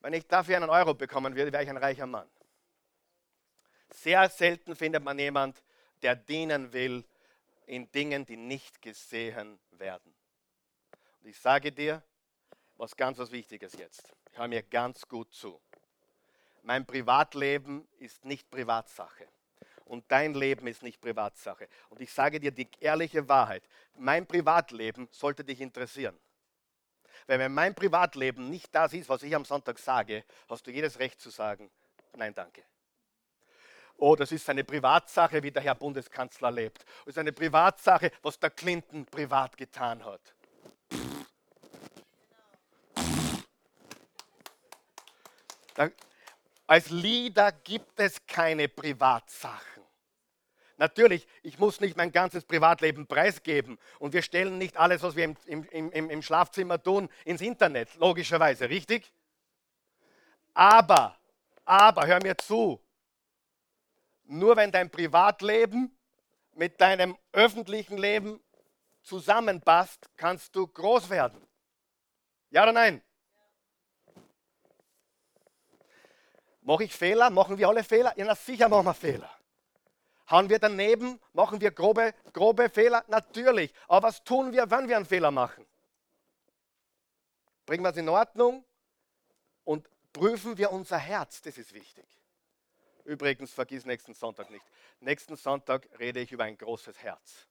wenn 0.00 0.14
ich 0.14 0.26
dafür 0.26 0.56
einen 0.56 0.70
Euro 0.70 0.94
bekommen 0.94 1.36
würde, 1.36 1.52
wäre 1.52 1.62
ich 1.62 1.68
ein 1.68 1.76
reicher 1.76 2.06
Mann. 2.06 2.26
Sehr 3.92 4.28
selten 4.28 4.74
findet 4.74 5.04
man 5.04 5.18
jemand, 5.18 5.62
der 6.02 6.16
dienen 6.16 6.72
will 6.72 7.04
in 7.66 7.90
Dingen, 7.92 8.26
die 8.26 8.36
nicht 8.36 8.82
gesehen 8.82 9.58
werden. 9.72 10.14
Und 11.20 11.28
ich 11.28 11.38
sage 11.38 11.70
dir, 11.70 12.02
was 12.76 12.96
ganz 12.96 13.18
was 13.18 13.30
Wichtiges 13.30 13.74
jetzt. 13.74 14.12
Hör 14.32 14.48
mir 14.48 14.62
ganz 14.62 15.06
gut 15.06 15.32
zu. 15.32 15.60
Mein 16.62 16.86
Privatleben 16.86 17.86
ist 17.98 18.24
nicht 18.24 18.50
Privatsache. 18.50 19.28
Und 19.84 20.10
dein 20.10 20.34
Leben 20.34 20.66
ist 20.66 20.82
nicht 20.82 21.00
Privatsache. 21.00 21.68
Und 21.90 22.00
ich 22.00 22.12
sage 22.12 22.40
dir 22.40 22.50
die 22.50 22.68
ehrliche 22.80 23.28
Wahrheit. 23.28 23.62
Mein 23.94 24.26
Privatleben 24.26 25.08
sollte 25.12 25.44
dich 25.44 25.60
interessieren. 25.60 26.18
Weil 27.26 27.38
wenn 27.38 27.52
mein 27.52 27.74
Privatleben 27.74 28.48
nicht 28.48 28.74
das 28.74 28.94
ist, 28.94 29.08
was 29.08 29.22
ich 29.22 29.34
am 29.34 29.44
Sonntag 29.44 29.78
sage, 29.78 30.24
hast 30.48 30.66
du 30.66 30.70
jedes 30.70 30.98
Recht 30.98 31.20
zu 31.20 31.30
sagen, 31.30 31.70
nein, 32.16 32.34
danke. 32.34 32.64
Oh, 33.96 34.16
das 34.16 34.32
ist 34.32 34.48
eine 34.50 34.64
Privatsache, 34.64 35.42
wie 35.42 35.50
der 35.50 35.62
Herr 35.62 35.74
Bundeskanzler 35.74 36.50
lebt. 36.50 36.84
Das 37.04 37.14
ist 37.14 37.18
eine 37.18 37.32
Privatsache, 37.32 38.10
was 38.22 38.38
der 38.38 38.50
Clinton 38.50 39.06
privat 39.06 39.56
getan 39.56 40.04
hat. 40.04 40.20
als 46.66 46.88
Leader 46.90 47.52
gibt 47.52 48.00
es 48.00 48.26
keine 48.26 48.66
Privatsachen. 48.66 49.82
Natürlich, 50.78 51.28
ich 51.42 51.58
muss 51.58 51.80
nicht 51.80 51.96
mein 51.96 52.10
ganzes 52.10 52.44
Privatleben 52.44 53.06
preisgeben 53.06 53.78
und 53.98 54.14
wir 54.14 54.22
stellen 54.22 54.58
nicht 54.58 54.76
alles, 54.76 55.02
was 55.02 55.14
wir 55.14 55.24
im, 55.24 55.36
im, 55.46 55.92
im, 55.92 56.10
im 56.10 56.22
Schlafzimmer 56.22 56.82
tun, 56.82 57.08
ins 57.24 57.40
Internet, 57.40 57.94
logischerweise, 57.96 58.68
richtig? 58.68 59.12
Aber, 60.54 61.16
aber, 61.64 62.06
hör 62.06 62.22
mir 62.22 62.36
zu, 62.36 62.80
nur 64.32 64.56
wenn 64.56 64.72
dein 64.72 64.90
Privatleben 64.90 65.94
mit 66.54 66.80
deinem 66.80 67.16
öffentlichen 67.32 67.98
Leben 67.98 68.40
zusammenpasst, 69.02 70.08
kannst 70.16 70.56
du 70.56 70.66
groß 70.66 71.10
werden. 71.10 71.46
Ja 72.50 72.62
oder 72.62 72.72
nein? 72.72 73.02
Mache 76.62 76.84
ich 76.84 76.94
Fehler? 76.94 77.30
Machen 77.30 77.58
wir 77.58 77.68
alle 77.68 77.84
Fehler? 77.84 78.16
Ja, 78.16 78.24
na 78.24 78.34
sicher 78.34 78.68
machen 78.68 78.86
wir 78.86 78.94
Fehler. 78.94 79.30
Hauen 80.30 80.48
wir 80.48 80.58
daneben? 80.58 81.20
Machen 81.32 81.60
wir 81.60 81.70
grobe, 81.70 82.14
grobe 82.32 82.70
Fehler? 82.70 83.04
Natürlich. 83.08 83.74
Aber 83.88 84.08
was 84.08 84.22
tun 84.24 84.52
wir, 84.52 84.70
wenn 84.70 84.88
wir 84.88 84.96
einen 84.96 85.06
Fehler 85.06 85.30
machen? 85.30 85.66
Bringen 87.66 87.84
wir 87.84 87.90
es 87.90 87.96
in 87.96 88.08
Ordnung 88.08 88.64
und 89.64 89.88
prüfen 90.12 90.56
wir 90.56 90.72
unser 90.72 90.98
Herz. 90.98 91.42
Das 91.42 91.58
ist 91.58 91.74
wichtig. 91.74 92.21
Übrigens, 93.04 93.52
vergiss 93.52 93.84
nächsten 93.84 94.14
Sonntag 94.14 94.50
nicht. 94.50 94.64
Nächsten 95.00 95.36
Sonntag 95.36 95.88
rede 95.98 96.20
ich 96.20 96.32
über 96.32 96.44
ein 96.44 96.56
großes 96.56 97.02
Herz. 97.02 97.48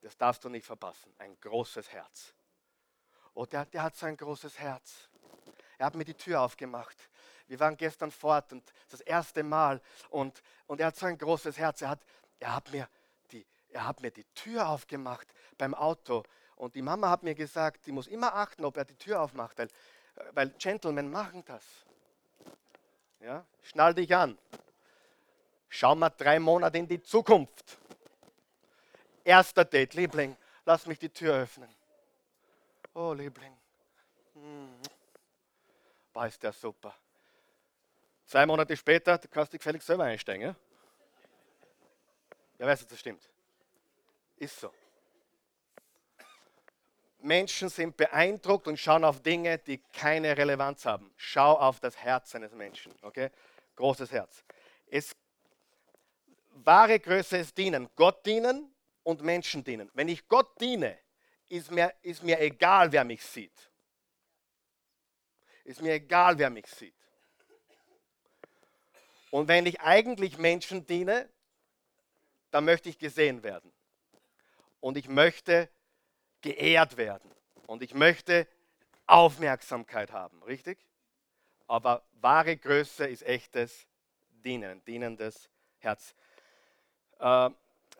Das 0.00 0.16
darfst 0.16 0.44
du 0.44 0.48
nicht 0.48 0.64
verpassen. 0.64 1.12
Ein 1.18 1.38
großes 1.40 1.92
Herz. 1.92 2.34
Oh, 3.34 3.44
der, 3.44 3.66
der 3.66 3.82
hat 3.82 3.96
so 3.96 4.06
ein 4.06 4.16
großes 4.16 4.58
Herz. 4.58 5.08
Er 5.76 5.86
hat 5.86 5.94
mir 5.94 6.04
die 6.04 6.14
Tür 6.14 6.40
aufgemacht. 6.40 6.96
Wir 7.46 7.60
waren 7.60 7.76
gestern 7.76 8.10
fort 8.10 8.52
und 8.52 8.72
das 8.90 9.00
erste 9.00 9.42
Mal 9.42 9.80
und, 10.10 10.42
und 10.66 10.80
er 10.80 10.88
hat 10.88 10.96
so 10.96 11.06
ein 11.06 11.16
großes 11.16 11.56
Herz. 11.58 11.82
Er 11.82 11.90
hat, 11.90 12.00
er, 12.40 12.54
hat 12.54 12.70
mir 12.72 12.88
die, 13.30 13.46
er 13.70 13.86
hat 13.86 14.00
mir 14.00 14.10
die 14.10 14.24
Tür 14.34 14.68
aufgemacht 14.68 15.32
beim 15.56 15.74
Auto 15.74 16.24
und 16.56 16.74
die 16.74 16.82
Mama 16.82 17.08
hat 17.10 17.22
mir 17.22 17.34
gesagt, 17.34 17.86
die 17.86 17.92
muss 17.92 18.06
immer 18.06 18.34
achten, 18.34 18.64
ob 18.64 18.76
er 18.76 18.84
die 18.84 18.96
Tür 18.96 19.20
aufmacht, 19.22 19.58
weil, 19.58 19.68
weil 20.32 20.50
Gentlemen 20.58 21.10
machen 21.10 21.44
das. 21.44 21.64
Ja? 23.28 23.44
Schnall 23.60 23.92
dich 23.92 24.14
an. 24.16 24.38
Schau 25.68 25.94
mal 25.94 26.08
drei 26.08 26.38
Monate 26.40 26.78
in 26.78 26.88
die 26.88 27.02
Zukunft. 27.02 27.76
Erster 29.22 29.66
Date, 29.66 29.92
Liebling, 29.92 30.34
lass 30.64 30.86
mich 30.86 30.98
die 30.98 31.10
Tür 31.10 31.34
öffnen. 31.34 31.68
Oh, 32.94 33.12
Liebling. 33.12 33.54
Hm. 34.32 34.80
War 36.14 36.26
ist 36.26 36.42
der 36.42 36.54
super. 36.54 36.94
Zwei 38.24 38.46
Monate 38.46 38.74
später 38.74 39.18
du 39.18 39.28
kannst 39.28 39.52
du 39.52 39.58
gefällig 39.58 39.82
selber 39.82 40.04
einsteigen. 40.04 40.44
Ja, 40.48 40.54
ja 42.58 42.66
weißt 42.66 42.84
du, 42.84 42.86
das 42.86 42.98
stimmt. 42.98 43.28
Ist 44.38 44.58
so. 44.58 44.72
Menschen 47.20 47.68
sind 47.68 47.96
beeindruckt 47.96 48.68
und 48.68 48.78
schauen 48.78 49.04
auf 49.04 49.22
Dinge, 49.22 49.58
die 49.58 49.78
keine 49.92 50.36
Relevanz 50.36 50.84
haben. 50.84 51.12
Schau 51.16 51.58
auf 51.58 51.80
das 51.80 51.96
Herz 51.96 52.34
eines 52.34 52.52
Menschen. 52.52 52.94
Okay? 53.02 53.30
Großes 53.76 54.12
Herz. 54.12 54.44
Es, 54.86 55.16
wahre 56.50 56.98
Größe 56.98 57.38
ist 57.38 57.56
dienen. 57.58 57.88
Gott 57.96 58.24
dienen 58.24 58.72
und 59.02 59.22
Menschen 59.22 59.64
dienen. 59.64 59.90
Wenn 59.94 60.08
ich 60.08 60.28
Gott 60.28 60.60
diene, 60.60 60.98
ist 61.48 61.70
mir, 61.70 61.92
ist 62.02 62.22
mir 62.22 62.40
egal, 62.40 62.92
wer 62.92 63.04
mich 63.04 63.24
sieht. 63.24 63.70
Ist 65.64 65.82
mir 65.82 65.94
egal, 65.94 66.38
wer 66.38 66.50
mich 66.50 66.66
sieht. 66.66 66.94
Und 69.30 69.48
wenn 69.48 69.66
ich 69.66 69.80
eigentlich 69.80 70.38
Menschen 70.38 70.86
diene, 70.86 71.28
dann 72.50 72.64
möchte 72.64 72.88
ich 72.88 72.98
gesehen 72.98 73.42
werden. 73.42 73.72
Und 74.80 74.96
ich 74.96 75.08
möchte 75.08 75.68
geehrt 76.40 76.96
werden. 76.96 77.30
Und 77.66 77.82
ich 77.82 77.94
möchte 77.94 78.46
Aufmerksamkeit 79.06 80.12
haben, 80.12 80.42
richtig? 80.42 80.78
Aber 81.66 82.02
wahre 82.20 82.56
Größe 82.56 83.06
ist 83.06 83.22
echtes 83.22 83.86
Dienen, 84.30 84.84
dienendes 84.84 85.50
Herz. 85.78 86.14
Äh, 87.18 87.50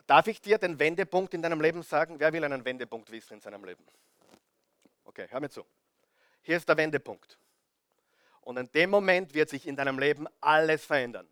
darf 0.06 0.26
ich 0.26 0.40
dir 0.40 0.58
den 0.58 0.78
Wendepunkt 0.78 1.34
in 1.34 1.42
deinem 1.42 1.60
Leben 1.60 1.82
sagen? 1.82 2.18
Wer 2.18 2.32
will 2.32 2.44
einen 2.44 2.64
Wendepunkt 2.64 3.10
wissen 3.10 3.34
in 3.34 3.40
seinem 3.40 3.64
Leben? 3.64 3.84
Okay, 5.04 5.26
hör 5.28 5.40
mir 5.40 5.50
zu. 5.50 5.64
Hier 6.42 6.56
ist 6.56 6.68
der 6.68 6.76
Wendepunkt. 6.76 7.38
Und 8.42 8.56
in 8.56 8.70
dem 8.72 8.90
Moment 8.90 9.34
wird 9.34 9.50
sich 9.50 9.66
in 9.66 9.76
deinem 9.76 9.98
Leben 9.98 10.26
alles 10.40 10.84
verändern. 10.84 11.28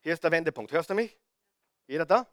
Hier 0.00 0.14
ist 0.14 0.24
der 0.24 0.32
Wendepunkt. 0.32 0.72
Hörst 0.72 0.90
du 0.90 0.94
mich? 0.94 1.16
Jeder 1.86 2.06
da? 2.06 2.26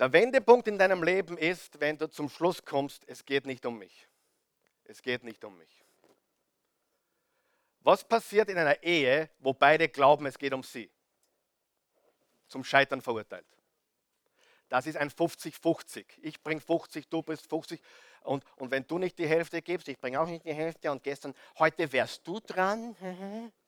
Der 0.00 0.14
Wendepunkt 0.14 0.66
in 0.66 0.78
deinem 0.78 1.02
Leben 1.02 1.36
ist, 1.36 1.78
wenn 1.78 1.98
du 1.98 2.08
zum 2.08 2.30
Schluss 2.30 2.64
kommst, 2.64 3.06
es 3.06 3.22
geht 3.22 3.44
nicht 3.44 3.66
um 3.66 3.78
mich. 3.78 4.08
Es 4.84 5.02
geht 5.02 5.22
nicht 5.22 5.44
um 5.44 5.58
mich. 5.58 5.84
Was 7.80 8.02
passiert 8.02 8.48
in 8.48 8.56
einer 8.56 8.82
Ehe, 8.82 9.28
wo 9.40 9.52
beide 9.52 9.90
glauben, 9.90 10.24
es 10.24 10.38
geht 10.38 10.54
um 10.54 10.62
sie? 10.62 10.90
Zum 12.48 12.64
Scheitern 12.64 13.02
verurteilt. 13.02 13.44
Das 14.70 14.86
ist 14.86 14.96
ein 14.96 15.10
50-50. 15.10 16.06
Ich 16.22 16.42
bringe 16.42 16.62
50, 16.62 17.06
du 17.10 17.22
bist 17.22 17.46
50. 17.50 17.78
Und, 18.22 18.42
und 18.56 18.70
wenn 18.70 18.86
du 18.86 18.96
nicht 18.96 19.18
die 19.18 19.26
Hälfte 19.26 19.60
gibst, 19.60 19.86
ich 19.88 19.98
bringe 19.98 20.18
auch 20.18 20.26
nicht 20.26 20.46
die 20.46 20.54
Hälfte. 20.54 20.90
Und 20.90 21.02
gestern, 21.02 21.34
heute 21.58 21.92
wärst 21.92 22.26
du 22.26 22.40
dran. 22.40 22.96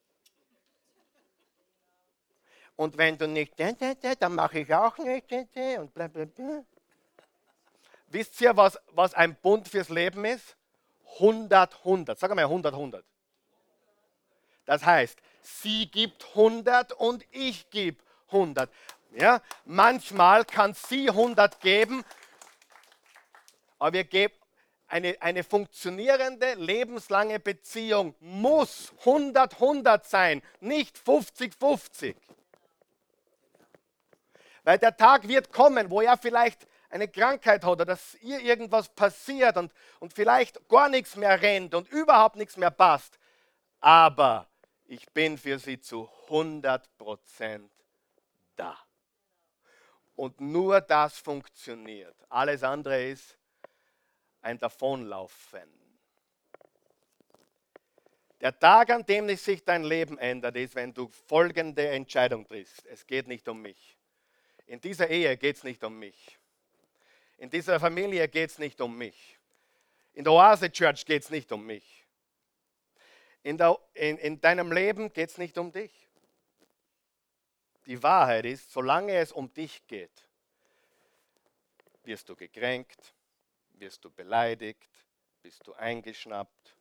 Und 2.76 2.96
wenn 2.96 3.18
du 3.18 3.28
nicht, 3.28 3.54
dann 3.58 4.34
mache 4.34 4.60
ich 4.60 4.74
auch 4.74 4.96
nicht. 4.98 5.30
Und 5.32 5.94
bla 5.94 6.08
bla 6.08 6.24
bla. 6.24 6.64
Wisst 8.08 8.40
ihr, 8.40 8.56
was, 8.56 8.78
was 8.92 9.14
ein 9.14 9.34
Bund 9.36 9.68
fürs 9.68 9.88
Leben 9.88 10.24
ist? 10.24 10.56
100, 11.14 11.78
100. 11.78 12.18
Sag 12.18 12.34
mal 12.34 12.42
100, 12.42 12.74
100. 12.74 13.04
Das 14.64 14.84
heißt, 14.84 15.18
sie 15.40 15.90
gibt 15.90 16.24
100 16.30 16.92
und 16.92 17.24
ich 17.30 17.68
gebe 17.70 18.02
100. 18.28 18.70
Ja? 19.12 19.42
Manchmal 19.64 20.44
kann 20.44 20.74
sie 20.74 21.08
100 21.08 21.60
geben, 21.60 22.04
aber 23.78 23.94
wir 23.94 24.04
geben 24.04 24.34
eine, 24.86 25.16
eine 25.20 25.42
funktionierende, 25.42 26.54
lebenslange 26.54 27.40
Beziehung 27.40 28.14
muss 28.20 28.92
100-100 29.04 30.04
sein, 30.04 30.42
nicht 30.60 30.98
50-50. 30.98 32.14
Weil 34.64 34.78
der 34.78 34.96
Tag 34.96 35.26
wird 35.26 35.52
kommen, 35.52 35.90
wo 35.90 36.00
er 36.00 36.16
vielleicht 36.16 36.66
eine 36.90 37.08
Krankheit 37.08 37.64
hat 37.64 37.70
oder 37.70 37.84
dass 37.84 38.14
ihr 38.20 38.40
irgendwas 38.40 38.88
passiert 38.88 39.56
und, 39.56 39.72
und 39.98 40.12
vielleicht 40.12 40.68
gar 40.68 40.88
nichts 40.88 41.16
mehr 41.16 41.40
rennt 41.40 41.74
und 41.74 41.88
überhaupt 41.90 42.36
nichts 42.36 42.56
mehr 42.56 42.70
passt. 42.70 43.18
Aber 43.80 44.46
ich 44.84 45.10
bin 45.12 45.38
für 45.38 45.58
sie 45.58 45.80
zu 45.80 46.08
100% 46.28 47.68
da. 48.56 48.78
Und 50.14 50.40
nur 50.40 50.80
das 50.80 51.18
funktioniert. 51.18 52.14
Alles 52.28 52.62
andere 52.62 53.06
ist 53.06 53.38
ein 54.42 54.58
Davonlaufen. 54.58 55.82
Der 58.40 58.58
Tag, 58.58 58.90
an 58.90 59.06
dem 59.06 59.34
sich 59.36 59.64
dein 59.64 59.84
Leben 59.84 60.18
ändert, 60.18 60.56
ist, 60.56 60.74
wenn 60.74 60.92
du 60.92 61.08
folgende 61.08 61.88
Entscheidung 61.88 62.46
triffst. 62.46 62.84
Es 62.86 63.06
geht 63.06 63.28
nicht 63.28 63.48
um 63.48 63.62
mich. 63.62 63.96
In 64.72 64.80
dieser 64.80 65.10
Ehe 65.10 65.36
geht 65.36 65.56
es 65.56 65.64
nicht 65.64 65.84
um 65.84 65.98
mich. 65.98 66.38
In 67.36 67.50
dieser 67.50 67.78
Familie 67.78 68.26
geht 68.26 68.48
es 68.48 68.58
nicht 68.58 68.80
um 68.80 68.96
mich. 68.96 69.38
In 70.14 70.24
der 70.24 70.32
Oase 70.32 70.72
Church 70.72 71.04
geht 71.04 71.24
es 71.24 71.28
nicht 71.28 71.52
um 71.52 71.66
mich. 71.66 72.06
In, 73.42 73.58
der, 73.58 73.78
in, 73.92 74.16
in 74.16 74.40
deinem 74.40 74.72
Leben 74.72 75.12
geht 75.12 75.28
es 75.28 75.36
nicht 75.36 75.58
um 75.58 75.70
dich. 75.70 75.92
Die 77.84 78.02
Wahrheit 78.02 78.46
ist, 78.46 78.72
solange 78.72 79.14
es 79.14 79.30
um 79.30 79.52
dich 79.52 79.86
geht, 79.86 80.26
wirst 82.04 82.30
du 82.30 82.34
gekränkt, 82.34 83.12
wirst 83.74 84.02
du 84.06 84.10
beleidigt, 84.10 84.88
bist 85.42 85.66
du 85.66 85.74
eingeschnappt, 85.74 86.78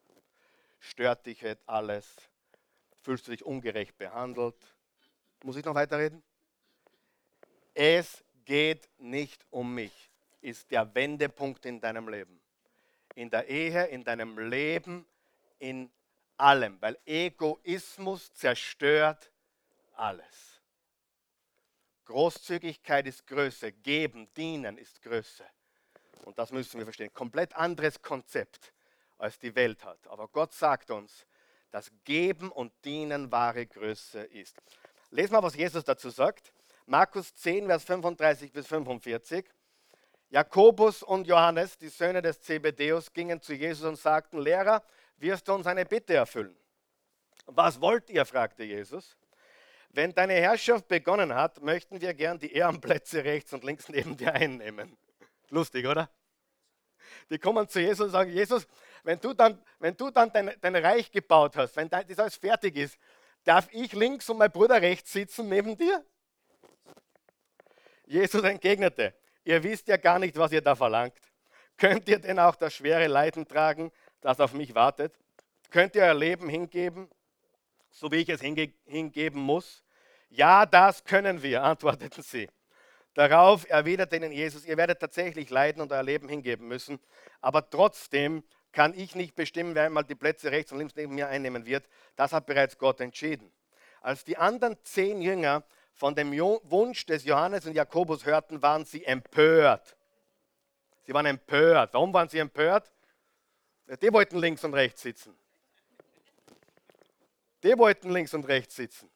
stört 0.79 1.25
dich 1.25 1.43
alles, 1.65 2.07
fühlst 3.01 3.27
du 3.27 3.31
dich 3.31 3.43
ungerecht 3.43 3.97
behandelt. 3.97 4.55
Muss 5.43 5.57
ich 5.57 5.65
noch 5.65 5.75
weiterreden? 5.75 6.23
Es 7.73 8.23
geht 8.45 8.89
nicht 8.97 9.45
um 9.49 9.73
mich, 9.73 10.11
ist 10.41 10.69
der 10.71 10.93
Wendepunkt 10.93 11.65
in 11.65 11.79
deinem 11.79 12.07
Leben. 12.09 12.39
In 13.15 13.29
der 13.29 13.47
Ehe, 13.47 13.85
in 13.85 14.03
deinem 14.03 14.37
Leben, 14.37 15.05
in 15.59 15.91
allem, 16.37 16.81
weil 16.81 16.97
Egoismus 17.05 18.33
zerstört 18.33 19.31
alles. 19.95 20.61
Großzügigkeit 22.05 23.07
ist 23.07 23.25
Größe, 23.27 23.71
geben, 23.71 24.27
dienen 24.35 24.77
ist 24.77 25.01
Größe. 25.01 25.45
Und 26.25 26.37
das 26.37 26.51
müssen 26.51 26.77
wir 26.77 26.85
verstehen. 26.85 27.13
Komplett 27.13 27.55
anderes 27.55 28.01
Konzept, 28.01 28.73
als 29.17 29.39
die 29.39 29.55
Welt 29.55 29.83
hat. 29.85 30.07
Aber 30.07 30.27
Gott 30.27 30.53
sagt 30.53 30.91
uns, 30.91 31.25
dass 31.71 31.91
Geben 32.03 32.51
und 32.51 32.73
Dienen 32.83 33.31
wahre 33.31 33.65
Größe 33.65 34.23
ist. 34.23 34.57
Lesen 35.11 35.33
wir, 35.33 35.43
was 35.43 35.55
Jesus 35.55 35.83
dazu 35.83 36.09
sagt. 36.09 36.51
Markus 36.91 37.33
10, 37.35 37.67
Vers 37.67 37.85
35 37.85 38.51
bis 38.51 38.67
45. 38.67 39.45
Jakobus 40.29 41.03
und 41.03 41.25
Johannes, 41.25 41.77
die 41.77 41.87
Söhne 41.87 42.21
des 42.21 42.41
Zebedeus, 42.41 43.13
gingen 43.13 43.41
zu 43.41 43.53
Jesus 43.53 43.87
und 43.87 43.95
sagten, 43.95 44.41
Lehrer, 44.41 44.83
wirst 45.15 45.47
du 45.47 45.53
uns 45.53 45.67
eine 45.67 45.85
Bitte 45.85 46.15
erfüllen? 46.15 46.53
Was 47.45 47.79
wollt 47.79 48.09
ihr? 48.09 48.25
fragte 48.25 48.65
Jesus. 48.65 49.15
Wenn 49.91 50.13
deine 50.13 50.33
Herrschaft 50.33 50.89
begonnen 50.89 51.33
hat, 51.33 51.61
möchten 51.61 52.01
wir 52.01 52.13
gern 52.13 52.39
die 52.39 52.51
Ehrenplätze 52.51 53.23
rechts 53.23 53.53
und 53.53 53.63
links 53.63 53.87
neben 53.87 54.17
dir 54.17 54.33
einnehmen. 54.33 54.97
Lustig, 55.47 55.87
oder? 55.87 56.09
Die 57.29 57.39
kommen 57.39 57.69
zu 57.69 57.79
Jesus 57.79 58.07
und 58.07 58.11
sagen, 58.11 58.31
Jesus, 58.31 58.67
wenn 59.03 59.17
du 59.21 59.33
dann, 59.33 59.63
wenn 59.79 59.95
du 59.95 60.11
dann 60.11 60.29
dein, 60.33 60.51
dein 60.59 60.75
Reich 60.75 61.09
gebaut 61.09 61.55
hast, 61.55 61.77
wenn 61.77 61.87
das 61.87 62.19
alles 62.19 62.35
fertig 62.35 62.75
ist, 62.75 62.97
darf 63.45 63.69
ich 63.71 63.93
links 63.93 64.29
und 64.29 64.39
mein 64.39 64.51
Bruder 64.51 64.81
rechts 64.81 65.13
sitzen 65.13 65.47
neben 65.47 65.77
dir? 65.77 66.05
Jesus 68.11 68.43
entgegnete, 68.43 69.13
ihr 69.45 69.63
wisst 69.63 69.87
ja 69.87 69.95
gar 69.95 70.19
nicht, 70.19 70.35
was 70.35 70.51
ihr 70.51 70.61
da 70.61 70.75
verlangt. 70.75 71.17
Könnt 71.77 72.09
ihr 72.09 72.19
denn 72.19 72.39
auch 72.39 72.57
das 72.57 72.73
schwere 72.73 73.07
Leiden 73.07 73.47
tragen, 73.47 73.89
das 74.19 74.41
auf 74.41 74.51
mich 74.51 74.75
wartet? 74.75 75.17
Könnt 75.69 75.95
ihr 75.95 76.03
euer 76.03 76.13
Leben 76.13 76.49
hingeben, 76.49 77.09
so 77.89 78.11
wie 78.11 78.17
ich 78.17 78.27
es 78.27 78.41
hinge 78.41 78.73
hingeben 78.83 79.41
muss? 79.41 79.85
Ja, 80.29 80.65
das 80.65 81.05
können 81.05 81.41
wir, 81.41 81.63
antworteten 81.63 82.21
sie. 82.21 82.49
Darauf 83.13 83.69
erwiderte 83.69 84.17
ihnen 84.17 84.33
Jesus, 84.33 84.65
ihr 84.65 84.75
werdet 84.75 84.99
tatsächlich 84.99 85.49
leiden 85.49 85.81
und 85.81 85.93
euer 85.93 86.03
Leben 86.03 86.27
hingeben 86.27 86.67
müssen, 86.67 86.99
aber 87.39 87.69
trotzdem 87.69 88.43
kann 88.73 88.93
ich 88.93 89.15
nicht 89.15 89.35
bestimmen, 89.35 89.73
wer 89.73 89.85
einmal 89.85 90.03
die 90.03 90.15
Plätze 90.15 90.51
rechts 90.51 90.73
und 90.73 90.79
links 90.79 90.95
neben 90.97 91.15
mir 91.15 91.29
einnehmen 91.29 91.65
wird. 91.65 91.87
Das 92.17 92.33
hat 92.33 92.45
bereits 92.45 92.77
Gott 92.77 92.99
entschieden. 92.99 93.53
Als 94.01 94.25
die 94.25 94.35
anderen 94.35 94.77
zehn 94.83 95.21
Jünger 95.21 95.63
von 95.93 96.15
dem 96.15 96.31
Wunsch 96.31 97.05
des 97.05 97.25
Johannes 97.25 97.65
und 97.65 97.73
Jakobus 97.73 98.25
hörten, 98.25 98.61
waren 98.61 98.85
sie 98.85 99.05
empört. 99.05 99.95
Sie 101.03 101.13
waren 101.13 101.25
empört. 101.25 101.93
Warum 101.93 102.13
waren 102.13 102.29
sie 102.29 102.39
empört? 102.39 102.91
Die 104.01 104.13
wollten 104.13 104.39
links 104.39 104.63
und 104.63 104.73
rechts 104.73 105.01
sitzen. 105.01 105.37
Die 107.63 107.77
wollten 107.77 108.11
links 108.11 108.33
und 108.33 108.47
rechts 108.47 108.75
sitzen. 108.75 109.09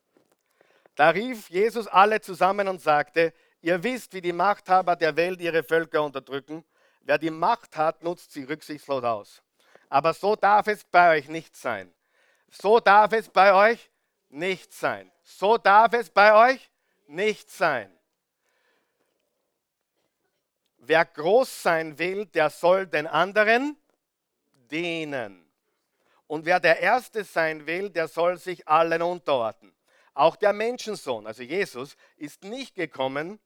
Da 0.95 1.09
rief 1.09 1.49
Jesus 1.49 1.87
alle 1.87 2.21
zusammen 2.21 2.67
und 2.67 2.81
sagte, 2.81 3.33
ihr 3.61 3.83
wisst, 3.83 4.13
wie 4.13 4.21
die 4.21 4.33
Machthaber 4.33 4.95
der 4.95 5.15
Welt 5.15 5.41
ihre 5.41 5.63
Völker 5.63 6.03
unterdrücken. 6.03 6.63
Wer 7.01 7.17
die 7.17 7.29
Macht 7.31 7.77
hat, 7.77 8.03
nutzt 8.03 8.31
sie 8.31 8.43
rücksichtslos 8.43 9.03
aus. 9.03 9.43
Aber 9.89 10.13
so 10.13 10.35
darf 10.35 10.67
es 10.67 10.83
bei 10.83 11.17
euch 11.17 11.27
nicht 11.27 11.55
sein. 11.55 11.93
So 12.49 12.79
darf 12.79 13.11
es 13.13 13.29
bei 13.29 13.53
euch 13.53 13.89
nicht 14.29 14.73
sein. 14.73 15.11
So 15.27 15.57
darf 15.57 15.93
es 15.93 16.11
bei 16.11 16.53
euch 16.53 16.69
nicht 17.07 17.49
sein. 17.49 17.91
Wer 20.77 21.03
groß 21.03 21.63
sein 21.63 21.97
will, 21.97 22.27
der 22.27 22.51
soll 22.51 22.85
den 22.85 23.07
anderen 23.07 23.75
dienen. 24.69 25.43
Und 26.27 26.45
wer 26.45 26.59
der 26.59 26.79
Erste 26.79 27.23
sein 27.23 27.65
will, 27.65 27.89
der 27.89 28.07
soll 28.07 28.37
sich 28.37 28.67
allen 28.67 29.01
unterordnen. 29.01 29.73
Auch 30.13 30.35
der 30.35 30.53
Menschensohn, 30.53 31.25
also 31.25 31.41
Jesus, 31.41 31.97
ist 32.17 32.43
nicht 32.43 32.75
gekommen, 32.75 33.39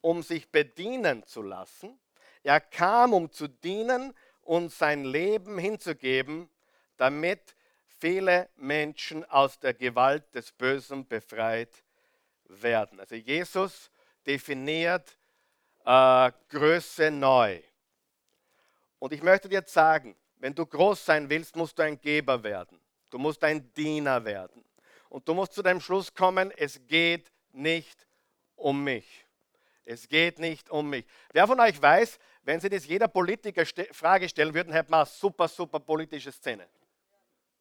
um 0.00 0.22
sich 0.22 0.50
bedienen 0.50 1.26
zu 1.26 1.42
lassen. 1.42 1.98
Er 2.44 2.60
kam, 2.60 3.12
um 3.12 3.30
zu 3.32 3.48
dienen 3.48 4.14
und 4.42 4.72
sein 4.72 5.04
Leben 5.04 5.58
hinzugeben, 5.58 6.48
damit 6.96 7.56
viele 7.98 8.48
Menschen 8.56 9.24
aus 9.30 9.58
der 9.58 9.74
Gewalt 9.74 10.34
des 10.34 10.52
Bösen 10.52 11.06
befreit 11.06 11.84
werden. 12.48 13.00
Also 13.00 13.14
Jesus 13.14 13.90
definiert 14.26 15.16
äh, 15.84 16.30
Größe 16.48 17.10
neu. 17.10 17.60
Und 18.98 19.12
ich 19.12 19.22
möchte 19.22 19.48
dir 19.48 19.62
sagen, 19.66 20.16
wenn 20.36 20.54
du 20.54 20.66
groß 20.66 21.04
sein 21.04 21.28
willst, 21.28 21.56
musst 21.56 21.78
du 21.78 21.82
ein 21.82 22.00
Geber 22.00 22.42
werden. 22.42 22.80
Du 23.10 23.18
musst 23.18 23.42
ein 23.44 23.72
Diener 23.74 24.24
werden. 24.24 24.64
Und 25.08 25.26
du 25.26 25.34
musst 25.34 25.54
zu 25.54 25.62
dem 25.62 25.80
Schluss 25.80 26.12
kommen, 26.12 26.52
es 26.56 26.86
geht 26.86 27.32
nicht 27.52 28.06
um 28.56 28.84
mich. 28.84 29.24
Es 29.84 30.06
geht 30.06 30.38
nicht 30.38 30.68
um 30.68 30.90
mich. 30.90 31.06
Wer 31.32 31.46
von 31.46 31.58
euch 31.60 31.80
weiß, 31.80 32.18
wenn 32.42 32.60
sie 32.60 32.68
das 32.68 32.86
jeder 32.86 33.08
Politiker 33.08 33.64
Frage 33.92 34.28
stellen 34.28 34.52
würden, 34.52 34.72
hätte 34.72 34.90
man 34.90 35.00
eine 35.00 35.06
super, 35.06 35.48
super 35.48 35.80
politische 35.80 36.30
Szene. 36.30 36.68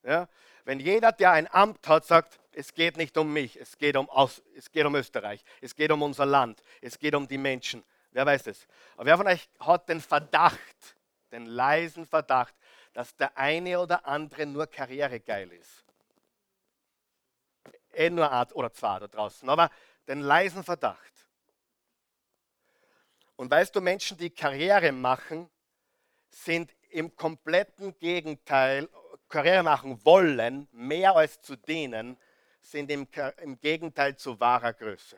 Ja? 0.07 0.29
Wenn 0.63 0.79
jeder, 0.79 1.11
der 1.11 1.31
ein 1.31 1.47
Amt 1.53 1.85
hat, 1.87 2.05
sagt, 2.05 2.39
es 2.53 2.73
geht 2.73 2.97
nicht 2.97 3.17
um 3.17 3.31
mich, 3.31 3.57
es 3.59 3.77
geht 3.77 3.97
um, 3.97 4.09
Aus, 4.09 4.41
es 4.55 4.71
geht 4.71 4.85
um 4.85 4.95
Österreich, 4.95 5.43
es 5.61 5.75
geht 5.75 5.91
um 5.91 6.01
unser 6.01 6.25
Land, 6.25 6.63
es 6.81 6.97
geht 6.97 7.13
um 7.13 7.27
die 7.27 7.37
Menschen. 7.37 7.83
Wer 8.11 8.25
weiß 8.25 8.43
das? 8.43 8.67
Aber 8.95 9.05
wer 9.05 9.17
von 9.17 9.27
euch 9.27 9.49
hat 9.59 9.89
den 9.89 9.99
Verdacht, 9.99 10.95
den 11.31 11.45
leisen 11.45 12.05
Verdacht, 12.05 12.55
dass 12.93 13.15
der 13.17 13.37
eine 13.37 13.79
oder 13.79 14.05
andere 14.07 14.45
nur 14.45 14.65
karrieregeil 14.65 15.51
ist? 15.51 15.83
Eh 17.93 18.09
nur 18.09 18.31
eine 18.31 18.53
oder 18.53 18.71
zwei 18.71 18.99
da 18.99 19.07
draußen, 19.07 19.47
aber 19.49 19.69
den 20.07 20.21
leisen 20.21 20.63
Verdacht. 20.63 21.13
Und 23.35 23.51
weißt 23.51 23.75
du, 23.75 23.81
Menschen, 23.81 24.17
die 24.17 24.29
Karriere 24.29 24.93
machen, 24.93 25.49
sind 26.29 26.73
im 26.89 27.13
kompletten 27.15 27.97
Gegenteil, 27.99 28.87
Karriere 29.27 29.63
machen 29.63 30.03
wollen, 30.05 30.67
mehr 30.71 31.15
als 31.15 31.41
zu 31.41 31.55
dienen, 31.55 32.17
sind 32.61 32.91
im, 32.91 33.07
im 33.37 33.59
Gegenteil 33.59 34.15
zu 34.15 34.39
wahrer 34.39 34.73
Größe. 34.73 35.17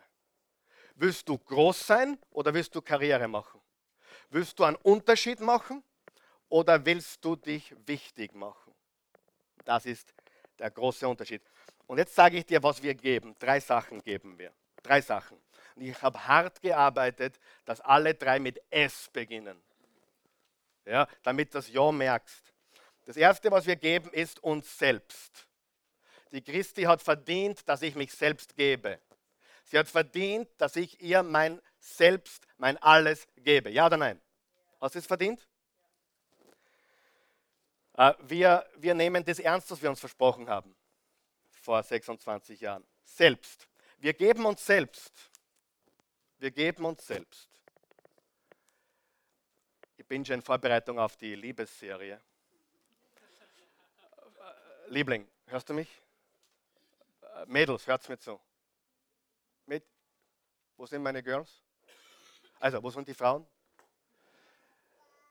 Willst 0.95 1.29
du 1.29 1.37
groß 1.37 1.87
sein 1.87 2.19
oder 2.31 2.53
willst 2.53 2.75
du 2.75 2.81
Karriere 2.81 3.27
machen? 3.27 3.61
Willst 4.29 4.59
du 4.59 4.63
einen 4.63 4.75
Unterschied 4.77 5.39
machen 5.39 5.83
oder 6.49 6.85
willst 6.85 7.23
du 7.23 7.35
dich 7.35 7.73
wichtig 7.85 8.33
machen? 8.35 8.73
Das 9.65 9.85
ist 9.85 10.13
der 10.57 10.69
große 10.71 11.07
Unterschied. 11.07 11.41
Und 11.87 11.97
jetzt 11.97 12.13
sage 12.13 12.37
ich 12.37 12.45
dir, 12.45 12.61
was 12.61 12.83
wir 12.83 12.93
geben. 12.93 13.35
Drei 13.39 13.59
Sachen 13.59 14.01
geben 14.01 14.37
wir. 14.37 14.53
Drei 14.83 15.01
Sachen. 15.01 15.37
Und 15.75 15.81
ich 15.81 16.01
habe 16.01 16.27
hart 16.27 16.61
gearbeitet, 16.61 17.39
dass 17.65 17.81
alle 17.81 18.13
drei 18.13 18.39
mit 18.39 18.61
S 18.69 19.09
beginnen. 19.11 19.59
Ja, 20.85 21.07
damit 21.23 21.55
das 21.55 21.69
Ja 21.69 21.91
merkst. 21.91 22.53
Das 23.09 23.17
Erste, 23.17 23.49
was 23.49 23.65
wir 23.65 23.75
geben, 23.75 24.13
ist 24.13 24.43
uns 24.43 24.77
selbst. 24.77 25.47
Die 26.31 26.43
Christi 26.43 26.83
hat 26.83 27.01
verdient, 27.01 27.67
dass 27.67 27.81
ich 27.81 27.95
mich 27.95 28.13
selbst 28.13 28.55
gebe. 28.55 28.99
Sie 29.63 29.79
hat 29.79 29.87
verdient, 29.87 30.47
dass 30.59 30.75
ich 30.75 31.01
ihr 31.01 31.23
mein 31.23 31.59
Selbst, 31.79 32.45
mein 32.57 32.77
Alles 32.77 33.27
gebe. 33.37 33.71
Ja 33.71 33.87
oder 33.87 33.97
nein? 33.97 34.21
Hast 34.79 34.93
du 34.93 34.99
es 34.99 35.07
verdient? 35.07 35.47
Äh, 37.97 38.13
wir, 38.27 38.63
wir 38.75 38.93
nehmen 38.93 39.25
das 39.25 39.39
ernst, 39.39 39.71
was 39.71 39.81
wir 39.81 39.89
uns 39.89 40.01
versprochen 40.01 40.47
haben 40.47 40.75
vor 41.49 41.81
26 41.81 42.61
Jahren. 42.61 42.85
Selbst. 43.03 43.67
Wir 43.97 44.13
geben 44.13 44.45
uns 44.45 44.63
selbst. 44.63 45.31
Wir 46.37 46.51
geben 46.51 46.85
uns 46.85 47.07
selbst. 47.07 47.49
Ich 49.97 50.05
bin 50.05 50.23
schon 50.23 50.35
in 50.35 50.41
Vorbereitung 50.43 50.99
auf 50.99 51.17
die 51.17 51.33
Liebesserie. 51.33 52.21
Liebling, 54.89 55.27
hörst 55.45 55.69
du 55.69 55.73
mich? 55.73 55.87
Mädels, 57.45 57.85
hört's 57.85 58.09
mir 58.09 58.17
zu. 58.17 58.39
Mit? 59.67 59.85
Wo 60.77 60.85
sind 60.87 61.03
meine 61.03 61.21
Girls? 61.21 61.61
Also, 62.59 62.81
wo 62.81 62.89
sind 62.89 63.07
die 63.07 63.13
Frauen? 63.13 63.45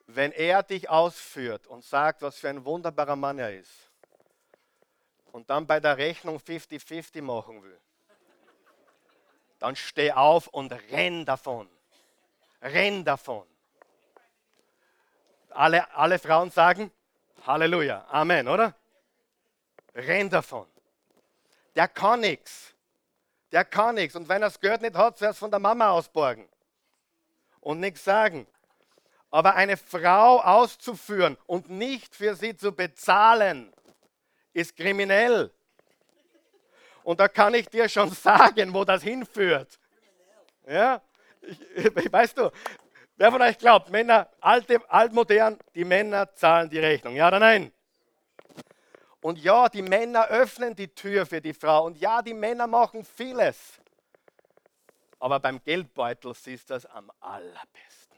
Wenn 0.06 0.32
er 0.32 0.62
dich 0.62 0.88
ausführt 0.88 1.66
und 1.66 1.84
sagt, 1.84 2.22
was 2.22 2.38
für 2.38 2.48
ein 2.48 2.64
wunderbarer 2.64 3.16
Mann 3.16 3.38
er 3.38 3.58
ist, 3.58 3.90
und 5.32 5.50
dann 5.50 5.66
bei 5.66 5.80
der 5.80 5.98
Rechnung 5.98 6.38
50-50 6.38 7.20
machen 7.20 7.62
will, 7.62 7.80
dann 9.58 9.76
steh 9.76 10.12
auf 10.12 10.46
und 10.46 10.72
renn 10.90 11.26
davon. 11.26 11.68
Renn 12.62 13.04
davon. 13.04 13.46
Alle, 15.50 15.92
alle 15.94 16.18
Frauen 16.18 16.50
sagen 16.50 16.92
Halleluja, 17.44 18.06
Amen, 18.08 18.48
oder? 18.48 18.74
Renn 19.98 20.30
davon. 20.30 20.66
Der 21.74 21.88
kann 21.88 22.20
nichts. 22.20 22.74
Der 23.52 23.64
kann 23.64 23.96
nichts. 23.96 24.14
Und 24.14 24.28
wenn 24.28 24.42
er 24.42 24.48
das 24.48 24.60
Geld 24.60 24.82
nicht 24.82 24.96
hat, 24.96 25.18
soll 25.18 25.28
er 25.28 25.30
es 25.32 25.38
von 25.38 25.50
der 25.50 25.60
Mama 25.60 25.90
ausborgen. 25.90 26.48
Und 27.60 27.80
nichts 27.80 28.04
sagen. 28.04 28.46
Aber 29.30 29.54
eine 29.54 29.76
Frau 29.76 30.40
auszuführen 30.40 31.36
und 31.46 31.68
nicht 31.68 32.14
für 32.14 32.34
sie 32.34 32.56
zu 32.56 32.72
bezahlen, 32.72 33.72
ist 34.52 34.76
kriminell. 34.76 35.50
Und 37.02 37.20
da 37.20 37.28
kann 37.28 37.54
ich 37.54 37.68
dir 37.68 37.88
schon 37.88 38.10
sagen, 38.12 38.72
wo 38.72 38.84
das 38.84 39.02
hinführt. 39.02 39.78
Ja, 40.66 41.02
ich, 41.42 42.12
weißt 42.12 42.38
du, 42.38 42.50
wer 43.16 43.30
von 43.30 43.42
euch 43.42 43.58
glaubt, 43.58 43.90
Männer, 43.90 44.28
alte, 44.40 44.80
altmodern, 44.90 45.58
die 45.74 45.84
Männer 45.84 46.34
zahlen 46.34 46.68
die 46.70 46.78
Rechnung. 46.78 47.14
Ja 47.14 47.28
oder 47.28 47.38
nein? 47.38 47.72
Und 49.20 49.38
ja, 49.38 49.68
die 49.68 49.82
Männer 49.82 50.28
öffnen 50.28 50.76
die 50.76 50.88
Tür 50.88 51.26
für 51.26 51.40
die 51.40 51.54
Frau. 51.54 51.86
Und 51.86 51.98
ja, 51.98 52.22
die 52.22 52.34
Männer 52.34 52.66
machen 52.66 53.04
vieles. 53.04 53.80
Aber 55.18 55.40
beim 55.40 55.62
Geldbeutel 55.62 56.34
siehst 56.34 56.70
du 56.70 56.74
das 56.74 56.86
am 56.86 57.10
allerbesten. 57.20 58.16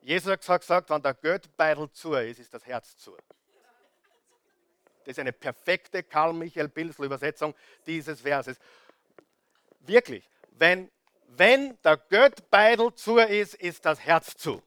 Jesus 0.00 0.48
hat 0.48 0.60
gesagt, 0.60 0.90
wenn 0.90 1.02
der 1.02 1.14
Geldbeutel 1.14 1.90
zu 1.92 2.14
ist, 2.14 2.40
ist 2.40 2.52
das 2.52 2.66
Herz 2.66 2.96
zu. 2.96 3.16
Das 5.04 5.12
ist 5.12 5.18
eine 5.18 5.32
perfekte 5.32 6.02
Karl-Michael 6.02 6.68
Pilsel 6.68 7.04
Übersetzung 7.04 7.54
dieses 7.86 8.20
Verses. 8.20 8.58
Wirklich, 9.80 10.28
wenn, 10.52 10.90
wenn 11.26 11.76
der 11.82 11.96
Geldbeutel 11.98 12.94
zu 12.94 13.18
ist, 13.18 13.54
ist 13.54 13.84
das 13.84 14.00
Herz 14.00 14.36
zu. 14.36 14.62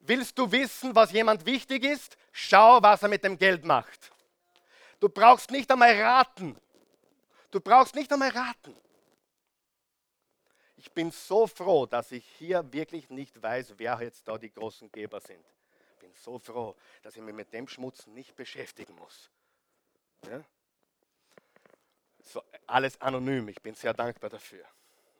Willst 0.00 0.38
du 0.38 0.50
wissen, 0.50 0.94
was 0.94 1.12
jemand 1.12 1.46
wichtig 1.46 1.84
ist? 1.84 2.16
Schau, 2.32 2.82
was 2.82 3.02
er 3.02 3.08
mit 3.08 3.22
dem 3.22 3.38
Geld 3.38 3.64
macht. 3.64 4.10
Du 4.98 5.08
brauchst 5.08 5.50
nicht 5.50 5.70
einmal 5.70 6.00
raten. 6.00 6.56
Du 7.50 7.60
brauchst 7.60 7.94
nicht 7.94 8.10
einmal 8.12 8.30
raten. 8.30 8.74
Ich 10.76 10.90
bin 10.90 11.10
so 11.10 11.46
froh, 11.46 11.86
dass 11.86 12.10
ich 12.10 12.26
hier 12.38 12.72
wirklich 12.72 13.08
nicht 13.10 13.40
weiß, 13.40 13.74
wer 13.76 14.00
jetzt 14.00 14.26
da 14.26 14.36
die 14.38 14.50
großen 14.50 14.90
Geber 14.90 15.20
sind. 15.20 15.44
Ich 15.92 15.98
bin 16.00 16.12
so 16.14 16.38
froh, 16.38 16.74
dass 17.02 17.14
ich 17.14 17.22
mich 17.22 17.34
mit 17.34 17.52
dem 17.52 17.68
Schmutz 17.68 18.06
nicht 18.06 18.34
beschäftigen 18.34 18.94
muss. 18.96 19.30
Ja? 20.26 20.42
So, 22.24 22.42
alles 22.66 23.00
anonym, 23.00 23.48
ich 23.48 23.60
bin 23.60 23.74
sehr 23.74 23.94
dankbar 23.94 24.30
dafür. 24.30 24.64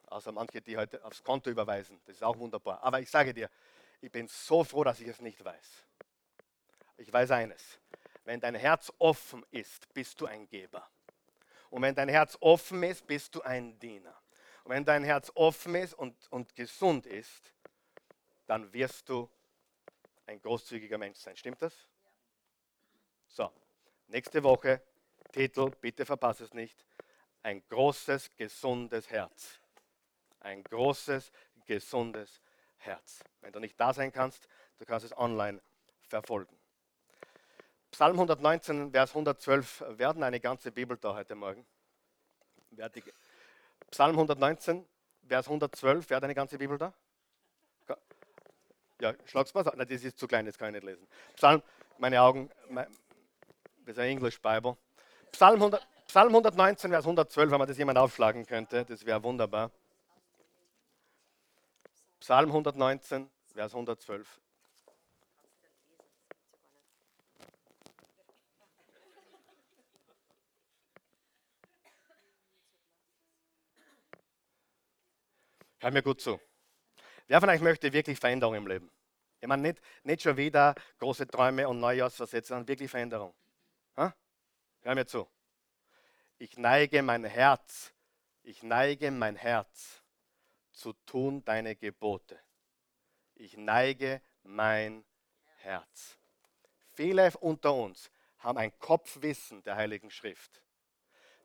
Außer 0.07 0.33
manche, 0.33 0.61
die 0.61 0.77
heute 0.77 1.05
aufs 1.05 1.23
Konto 1.23 1.51
überweisen, 1.51 2.01
das 2.07 2.17
ist 2.17 2.23
auch 2.23 2.39
wunderbar. 2.39 2.83
Aber 2.83 3.01
ich 3.01 3.11
sage 3.11 3.33
dir, 3.33 3.49
ich 4.01 4.11
bin 4.11 4.27
so 4.29 4.65
froh, 4.65 4.85
dass 4.85 5.01
ich 5.01 5.09
es 5.09 5.21
nicht 5.21 5.45
weiß. 5.45 5.85
Ich 7.03 7.13
weiß 7.13 7.33
eines, 7.33 7.81
wenn 8.25 8.39
dein 8.39 8.55
Herz 8.55 8.93
offen 8.99 9.45
ist, 9.51 9.93
bist 9.93 10.21
du 10.21 10.27
ein 10.27 10.49
Geber. 10.49 10.89
Und 11.69 11.83
wenn 11.83 11.97
dein 11.97 12.09
Herz 12.09 12.39
offen 12.41 12.83
ist, 12.85 13.07
bist 13.09 13.35
du 13.35 13.43
ein 13.43 13.77
Diener. 13.81 14.17
Und 14.63 14.71
wenn 14.71 14.85
dein 14.85 15.03
Herz 15.03 15.33
offen 15.35 15.75
ist 15.75 15.95
und, 15.95 16.15
und 16.31 16.55
gesund 16.55 17.07
ist, 17.07 17.53
dann 18.47 18.73
wirst 18.73 19.09
du 19.09 19.29
ein 20.27 20.41
großzügiger 20.41 20.97
Mensch 20.97 21.19
sein. 21.19 21.37
Stimmt 21.37 21.61
das? 21.61 21.75
So, 23.27 23.51
nächste 24.07 24.41
Woche, 24.45 24.81
Titel, 25.33 25.71
bitte 25.81 26.07
verpasse 26.07 26.45
es 26.45 26.55
nicht. 26.55 26.85
Ein 27.43 27.67
großes, 27.69 28.37
gesundes 28.37 29.11
Herz. 29.11 29.59
Ein 30.39 30.63
großes, 30.63 31.33
gesundes 31.67 32.41
Herz. 32.77 33.25
Wenn 33.41 33.53
du 33.53 33.59
nicht 33.59 33.79
da 33.81 33.93
sein 33.93 34.13
kannst, 34.13 34.47
du 34.79 34.85
kannst 34.85 35.07
es 35.07 35.17
online 35.17 35.61
verfolgen. 36.07 36.62
Psalm 37.93 38.15
119, 38.15 38.91
Vers 38.91 39.11
112 39.11 39.85
werden 39.99 40.23
eine 40.23 40.41
ganze 40.41 40.73
Bibel 40.73 40.97
da 40.97 41.15
heute 41.15 41.35
Morgen. 41.35 41.67
Psalm 43.91 44.13
119, 44.13 44.87
Vers 45.29 45.47
112, 45.47 46.09
wer 46.09 46.17
hat 46.17 46.25
eine 46.25 46.35
ganze 46.35 46.57
Bibel 46.57 46.79
da? 46.79 46.95
Ja, 48.99 49.15
schlag's 49.27 49.53
mal. 49.53 49.63
Nein, 49.77 49.87
das 49.87 50.05
ist 50.05 50.19
zu 50.19 50.27
klein, 50.27 50.47
das 50.47 50.57
kann 50.57 50.69
ich 50.75 50.83
nicht 50.83 50.85
lesen. 50.85 51.07
Psalm, 51.37 51.63
meine 51.99 52.23
Augen, 52.23 52.51
mein, 52.71 52.87
das 53.85 53.97
ist 53.97 53.99
ein 53.99 54.09
English 54.09 54.41
Bible. 54.41 54.77
Psalm, 55.33 55.57
100, 55.57 55.87
Psalm 56.07 56.29
119, 56.29 56.91
Vers 56.91 57.05
112, 57.05 57.51
wenn 57.51 57.59
man 57.59 57.69
das 57.69 57.77
jemand 57.77 57.99
aufschlagen 57.99 58.47
könnte, 58.47 58.87
das 58.87 59.05
wäre 59.05 59.23
wunderbar. 59.23 59.71
Psalm 62.21 62.49
119, 62.49 63.29
Vers 63.53 63.73
112. 63.75 64.41
Hör 75.83 75.91
mir 75.91 76.03
gut 76.03 76.21
zu. 76.21 76.41
Wer 77.27 77.41
von 77.41 77.51
euch 77.51 77.61
möchte 77.61 77.93
wirklich 77.93 78.17
Veränderung 78.17 78.55
im 78.55 78.69
Leben? 78.69 78.89
Ich 79.41 79.49
meine, 79.49 79.63
nicht, 79.63 79.83
nicht 80.05 80.23
schon 80.23 80.37
wieder 80.37 80.77
große 81.01 81.27
Träume 81.27 81.69
und 81.69 81.81
Neujahrsversätze, 81.81 82.51
sondern 82.51 82.69
wirklich 82.69 82.89
Veränderung. 82.89 83.35
Hör 83.97 84.95
mir 84.95 85.07
zu. 85.07 85.29
Ich 86.39 86.57
neige 86.57 87.03
mein 87.03 87.25
Herz, 87.25 87.93
ich 88.45 88.63
neige 88.63 89.11
mein 89.11 89.35
Herz 89.35 90.05
zu 90.71 90.93
tun 91.05 91.45
deine 91.45 91.75
Gebote. 91.75 92.39
Ich 93.35 93.57
neige 93.57 94.23
mein 94.45 95.05
Herz. 95.63 96.17
Viele 96.93 97.29
unter 97.41 97.75
uns 97.75 98.09
haben 98.39 98.59
ein 98.59 98.77
Kopfwissen 98.79 99.65
der 99.65 99.75
Heiligen 99.75 100.13
Schrift. 100.13 100.63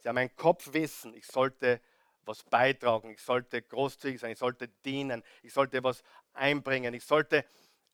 Sie 0.03 0.09
haben 0.09 0.17
ein 0.17 0.35
Kopfwissen, 0.35 1.15
ich 1.15 1.25
sollte 1.25 1.81
was 2.27 2.43
beitragen, 2.43 3.09
ich 3.11 3.21
sollte 3.21 3.61
großzügig 3.61 4.19
sein, 4.19 4.31
ich 4.31 4.39
sollte 4.39 4.67
dienen, 4.67 5.23
ich 5.41 5.53
sollte 5.53 5.83
was 5.83 6.03
einbringen, 6.33 6.93
ich 6.93 7.05
sollte, 7.05 7.45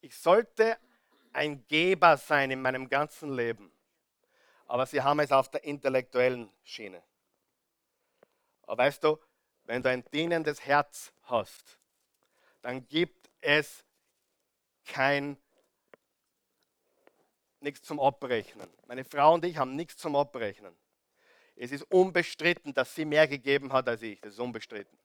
ich 0.01 0.17
sollte 0.17 0.77
ein 1.31 1.65
Geber 1.67 2.17
sein 2.17 2.51
in 2.51 2.61
meinem 2.61 2.89
ganzen 2.89 3.33
Leben. 3.33 3.71
Aber 4.67 4.85
sie 4.85 5.01
haben 5.01 5.19
es 5.19 5.31
auf 5.31 5.49
der 5.49 5.63
intellektuellen 5.63 6.51
Schiene. 6.63 7.03
Aber 8.63 8.83
weißt 8.83 9.03
du, 9.03 9.19
wenn 9.65 9.83
du 9.83 9.89
ein 9.89 10.03
dienendes 10.11 10.65
Herz 10.65 11.13
hast, 11.23 11.79
dann 12.61 12.87
gibt 12.87 13.29
es 13.41 13.85
kein 14.85 15.37
nichts 17.59 17.81
zum 17.81 17.99
Abrechnen. 17.99 18.69
Meine 18.87 19.05
Frau 19.05 19.33
und 19.33 19.45
ich 19.45 19.57
haben 19.57 19.75
nichts 19.75 19.97
zum 19.97 20.15
Abrechnen. 20.15 20.75
Es 21.55 21.71
ist 21.71 21.83
unbestritten, 21.83 22.73
dass 22.73 22.95
sie 22.95 23.05
mehr 23.05 23.27
gegeben 23.27 23.71
hat 23.71 23.87
als 23.87 24.01
ich. 24.01 24.19
Das 24.21 24.33
ist 24.33 24.39
unbestritten. 24.39 24.97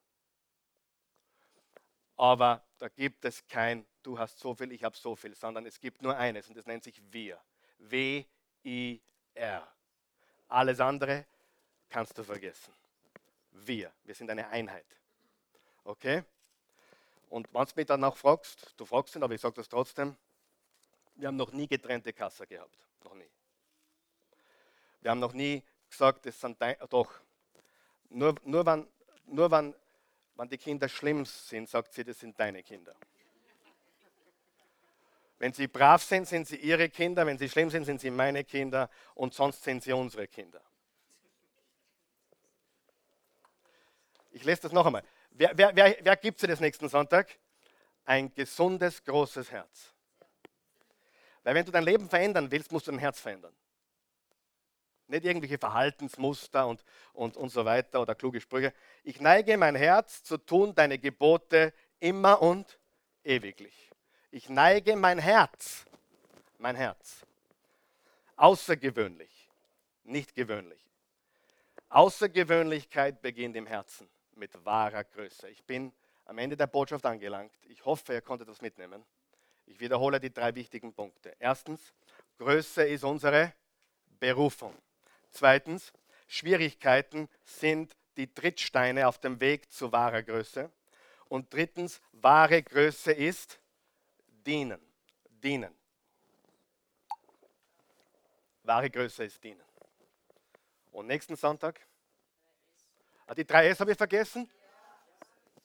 Aber 2.16 2.64
da 2.78 2.88
gibt 2.88 3.24
es 3.24 3.46
kein, 3.46 3.86
du 4.02 4.18
hast 4.18 4.38
so 4.40 4.54
viel, 4.54 4.72
ich 4.72 4.82
habe 4.82 4.96
so 4.96 5.14
viel, 5.14 5.34
sondern 5.34 5.66
es 5.66 5.78
gibt 5.78 6.02
nur 6.02 6.16
eines 6.16 6.48
und 6.48 6.56
das 6.56 6.66
nennt 6.66 6.82
sich 6.82 7.00
wir. 7.10 7.40
W-I-R. 7.78 9.68
Alles 10.48 10.80
andere 10.80 11.26
kannst 11.88 12.16
du 12.18 12.24
vergessen. 12.24 12.72
Wir. 13.52 13.92
Wir 14.04 14.14
sind 14.14 14.30
eine 14.30 14.48
Einheit. 14.48 14.86
Okay? 15.84 16.24
Und 17.28 17.52
wenn 17.52 17.64
du 17.64 17.72
mich 17.76 17.86
dann 17.86 18.02
auch 18.04 18.16
fragst, 18.16 18.74
du 18.76 18.84
fragst 18.84 19.14
ihn, 19.14 19.22
aber 19.22 19.34
ich 19.34 19.40
sage 19.40 19.54
das 19.54 19.68
trotzdem, 19.68 20.16
wir 21.14 21.28
haben 21.28 21.36
noch 21.36 21.52
nie 21.52 21.68
getrennte 21.68 22.12
Kasse 22.12 22.46
gehabt. 22.46 22.78
Noch 23.04 23.14
nie. 23.14 23.30
Wir 25.00 25.10
haben 25.10 25.20
noch 25.20 25.32
nie 25.32 25.62
gesagt, 25.88 26.26
das 26.26 26.40
sind 26.40 26.60
dein, 26.60 26.76
doch. 26.90 27.12
Nur, 28.10 28.34
nur, 28.44 28.64
wenn, 28.64 28.86
nur 29.26 29.50
wenn, 29.50 29.74
wenn 30.34 30.48
die 30.48 30.58
Kinder 30.58 30.88
schlimm 30.88 31.24
sind, 31.24 31.68
sagt 31.68 31.92
sie, 31.92 32.04
das 32.04 32.18
sind 32.18 32.38
deine 32.38 32.62
Kinder. 32.62 32.94
Wenn 35.38 35.52
sie 35.52 35.68
brav 35.68 36.02
sind, 36.02 36.26
sind 36.26 36.48
sie 36.48 36.56
ihre 36.56 36.88
Kinder. 36.88 37.24
Wenn 37.24 37.38
sie 37.38 37.48
schlimm 37.48 37.70
sind, 37.70 37.84
sind 37.84 38.00
sie 38.00 38.10
meine 38.10 38.44
Kinder. 38.44 38.90
Und 39.14 39.34
sonst 39.34 39.62
sind 39.62 39.82
sie 39.82 39.92
unsere 39.92 40.26
Kinder. 40.26 40.60
Ich 44.32 44.44
lese 44.44 44.62
das 44.62 44.72
noch 44.72 44.86
einmal. 44.86 45.04
Wer, 45.30 45.56
wer, 45.56 45.74
wer, 45.74 45.96
wer 46.00 46.16
gibt 46.16 46.40
sie 46.40 46.46
das 46.46 46.60
nächsten 46.60 46.88
Sonntag? 46.88 47.38
Ein 48.04 48.34
gesundes, 48.34 49.04
großes 49.04 49.50
Herz. 49.50 49.94
Weil 51.44 51.54
wenn 51.54 51.64
du 51.64 51.72
dein 51.72 51.84
Leben 51.84 52.08
verändern 52.08 52.50
willst, 52.50 52.72
musst 52.72 52.88
du 52.88 52.90
dein 52.90 53.00
Herz 53.00 53.20
verändern. 53.20 53.54
Nicht 55.08 55.24
irgendwelche 55.24 55.58
Verhaltensmuster 55.58 56.66
und, 56.66 56.84
und, 57.14 57.36
und 57.36 57.48
so 57.48 57.64
weiter 57.64 58.00
oder 58.00 58.14
kluge 58.14 58.40
Sprüche. 58.40 58.72
Ich 59.02 59.20
neige 59.20 59.56
mein 59.56 59.74
Herz 59.74 60.22
zu 60.22 60.36
tun 60.38 60.74
deine 60.74 60.98
Gebote 60.98 61.72
immer 61.98 62.40
und 62.40 62.78
ewiglich. 63.24 63.90
Ich 64.30 64.48
neige 64.50 64.96
mein 64.96 65.18
Herz, 65.18 65.86
mein 66.58 66.76
Herz. 66.76 67.24
Außergewöhnlich, 68.36 69.48
nicht 70.04 70.34
gewöhnlich. 70.34 70.84
Außergewöhnlichkeit 71.88 73.22
beginnt 73.22 73.56
im 73.56 73.66
Herzen 73.66 74.08
mit 74.34 74.64
wahrer 74.64 75.04
Größe. 75.04 75.48
Ich 75.48 75.64
bin 75.64 75.92
am 76.26 76.36
Ende 76.36 76.56
der 76.56 76.66
Botschaft 76.66 77.06
angelangt. 77.06 77.54
Ich 77.68 77.84
hoffe, 77.84 78.12
ihr 78.12 78.20
konntet 78.20 78.48
das 78.48 78.60
mitnehmen. 78.60 79.02
Ich 79.64 79.80
wiederhole 79.80 80.20
die 80.20 80.32
drei 80.32 80.54
wichtigen 80.54 80.92
Punkte. 80.92 81.34
Erstens, 81.38 81.94
Größe 82.36 82.84
ist 82.84 83.04
unsere 83.04 83.54
Berufung. 84.20 84.74
Zweitens, 85.30 85.92
Schwierigkeiten 86.26 87.28
sind 87.44 87.96
die 88.16 88.32
Trittsteine 88.32 89.06
auf 89.06 89.18
dem 89.18 89.40
Weg 89.40 89.70
zu 89.72 89.92
wahrer 89.92 90.22
Größe. 90.22 90.70
Und 91.28 91.52
drittens, 91.52 92.00
wahre 92.12 92.62
Größe 92.62 93.12
ist 93.12 93.58
dienen. 94.46 94.80
Dienen. 95.30 95.74
Wahre 98.62 98.90
Größe 98.90 99.24
ist 99.24 99.42
dienen. 99.42 99.62
Und 100.90 101.06
nächsten 101.06 101.36
Sonntag 101.36 101.80
Ah, 103.28 103.34
die 103.34 103.44
drei 103.46 103.68
S 103.68 103.78
habe 103.78 103.92
ich 103.92 103.98
vergessen? 103.98 104.50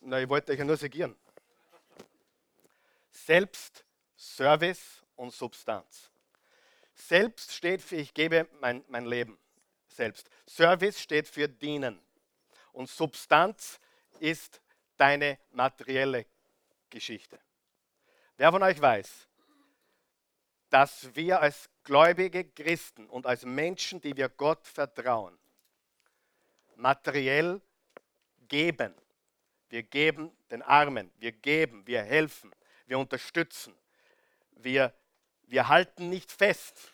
Na, 0.01 0.19
ich 0.19 0.27
wollte 0.27 0.51
euch 0.51 0.59
ja 0.59 0.65
nur 0.65 0.75
segieren. 0.75 1.15
Selbst, 3.09 3.85
Service 4.17 5.01
und 5.15 5.31
Substanz. 5.31 6.11
Selbst 6.93 7.53
steht 7.53 7.81
für 7.81 7.95
ich 7.95 8.13
gebe 8.13 8.49
mein, 8.59 8.83
mein 8.89 9.05
Leben. 9.05 9.39
Selbst. 9.93 10.29
Service 10.47 10.99
steht 10.99 11.27
für 11.27 11.47
dienen. 11.47 11.99
Und 12.71 12.89
Substanz 12.89 13.79
ist 14.19 14.61
deine 14.97 15.37
materielle 15.51 16.25
Geschichte. 16.89 17.39
Wer 18.37 18.51
von 18.51 18.63
euch 18.63 18.81
weiß, 18.81 19.27
dass 20.69 21.15
wir 21.15 21.39
als 21.39 21.69
gläubige 21.83 22.45
Christen 22.45 23.07
und 23.07 23.27
als 23.27 23.45
Menschen, 23.45 24.01
die 24.01 24.17
wir 24.17 24.29
Gott 24.29 24.65
vertrauen, 24.65 25.37
materiell 26.75 27.61
geben. 28.47 28.95
Wir 29.69 29.83
geben 29.83 30.31
den 30.49 30.63
Armen, 30.63 31.11
wir 31.19 31.31
geben, 31.31 31.85
wir 31.85 32.01
helfen, 32.01 32.51
wir 32.85 32.97
unterstützen. 32.97 33.75
Wir, 34.51 34.93
wir 35.43 35.67
halten 35.67 36.09
nicht 36.09 36.31
fest 36.31 36.91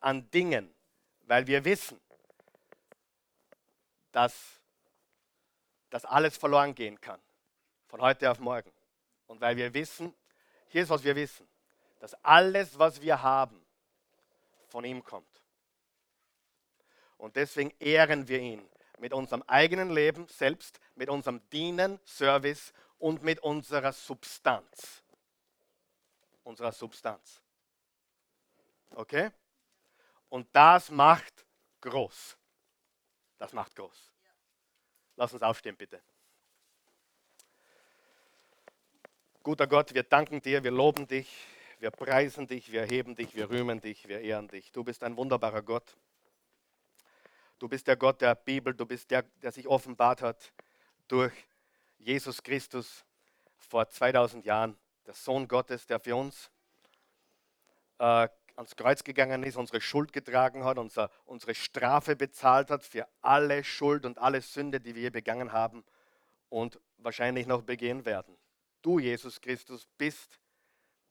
an 0.00 0.30
Dingen, 0.30 0.72
weil 1.22 1.46
wir 1.46 1.64
wissen, 1.64 2.00
dass 4.16 4.62
das 5.90 6.06
alles 6.06 6.38
verloren 6.38 6.74
gehen 6.74 6.98
kann, 7.02 7.20
von 7.86 8.00
heute 8.00 8.30
auf 8.30 8.38
morgen. 8.38 8.72
Und 9.26 9.42
weil 9.42 9.58
wir 9.58 9.74
wissen, 9.74 10.14
hier 10.68 10.84
ist, 10.84 10.88
was 10.88 11.04
wir 11.04 11.14
wissen, 11.14 11.46
dass 12.00 12.14
alles, 12.24 12.78
was 12.78 13.02
wir 13.02 13.22
haben, 13.22 13.62
von 14.68 14.86
ihm 14.86 15.04
kommt. 15.04 15.42
Und 17.18 17.36
deswegen 17.36 17.74
ehren 17.78 18.26
wir 18.26 18.38
ihn 18.40 18.66
mit 18.98 19.12
unserem 19.12 19.42
eigenen 19.42 19.90
Leben 19.90 20.26
selbst, 20.28 20.80
mit 20.94 21.10
unserem 21.10 21.46
Dienen, 21.50 22.00
Service 22.06 22.72
und 22.98 23.22
mit 23.22 23.40
unserer 23.40 23.92
Substanz. 23.92 25.02
Unserer 26.42 26.72
Substanz. 26.72 27.42
Okay? 28.94 29.30
Und 30.30 30.48
das 30.56 30.90
macht 30.90 31.44
groß. 31.82 32.38
Das 33.38 33.52
macht 33.52 33.74
groß. 33.76 34.12
Lass 35.16 35.32
uns 35.32 35.42
aufstehen, 35.42 35.76
bitte. 35.76 36.02
Guter 39.42 39.66
Gott, 39.66 39.94
wir 39.94 40.02
danken 40.02 40.42
dir, 40.42 40.64
wir 40.64 40.70
loben 40.70 41.06
dich, 41.06 41.46
wir 41.78 41.90
preisen 41.90 42.46
dich, 42.46 42.72
wir 42.72 42.84
heben 42.84 43.14
dich, 43.14 43.34
wir 43.34 43.48
rühmen 43.48 43.80
dich, 43.80 44.08
wir 44.08 44.20
ehren 44.20 44.48
dich. 44.48 44.72
Du 44.72 44.82
bist 44.82 45.04
ein 45.04 45.16
wunderbarer 45.16 45.62
Gott. 45.62 45.96
Du 47.58 47.68
bist 47.68 47.86
der 47.86 47.96
Gott 47.96 48.20
der 48.20 48.34
Bibel, 48.34 48.74
du 48.74 48.84
bist 48.84 49.10
der, 49.10 49.22
der 49.22 49.52
sich 49.52 49.66
offenbart 49.66 50.20
hat 50.20 50.52
durch 51.08 51.32
Jesus 51.98 52.42
Christus 52.42 53.04
vor 53.56 53.88
2000 53.88 54.44
Jahren, 54.44 54.76
der 55.06 55.14
Sohn 55.14 55.48
Gottes, 55.48 55.86
der 55.86 56.00
für 56.00 56.16
uns 56.16 56.50
äh, 57.98 58.28
ans 58.56 58.74
Kreuz 58.76 59.04
gegangen 59.04 59.42
ist, 59.42 59.56
unsere 59.56 59.80
Schuld 59.80 60.12
getragen 60.12 60.64
hat, 60.64 60.78
unser, 60.78 61.10
unsere 61.24 61.54
Strafe 61.54 62.16
bezahlt 62.16 62.70
hat 62.70 62.82
für 62.82 63.06
alle 63.20 63.62
Schuld 63.64 64.06
und 64.06 64.18
alle 64.18 64.40
Sünde, 64.40 64.80
die 64.80 64.94
wir 64.94 65.10
begangen 65.10 65.52
haben 65.52 65.84
und 66.48 66.80
wahrscheinlich 66.98 67.46
noch 67.46 67.62
begehen 67.62 68.04
werden. 68.04 68.36
Du, 68.82 68.98
Jesus 68.98 69.40
Christus, 69.40 69.86
bist 69.98 70.38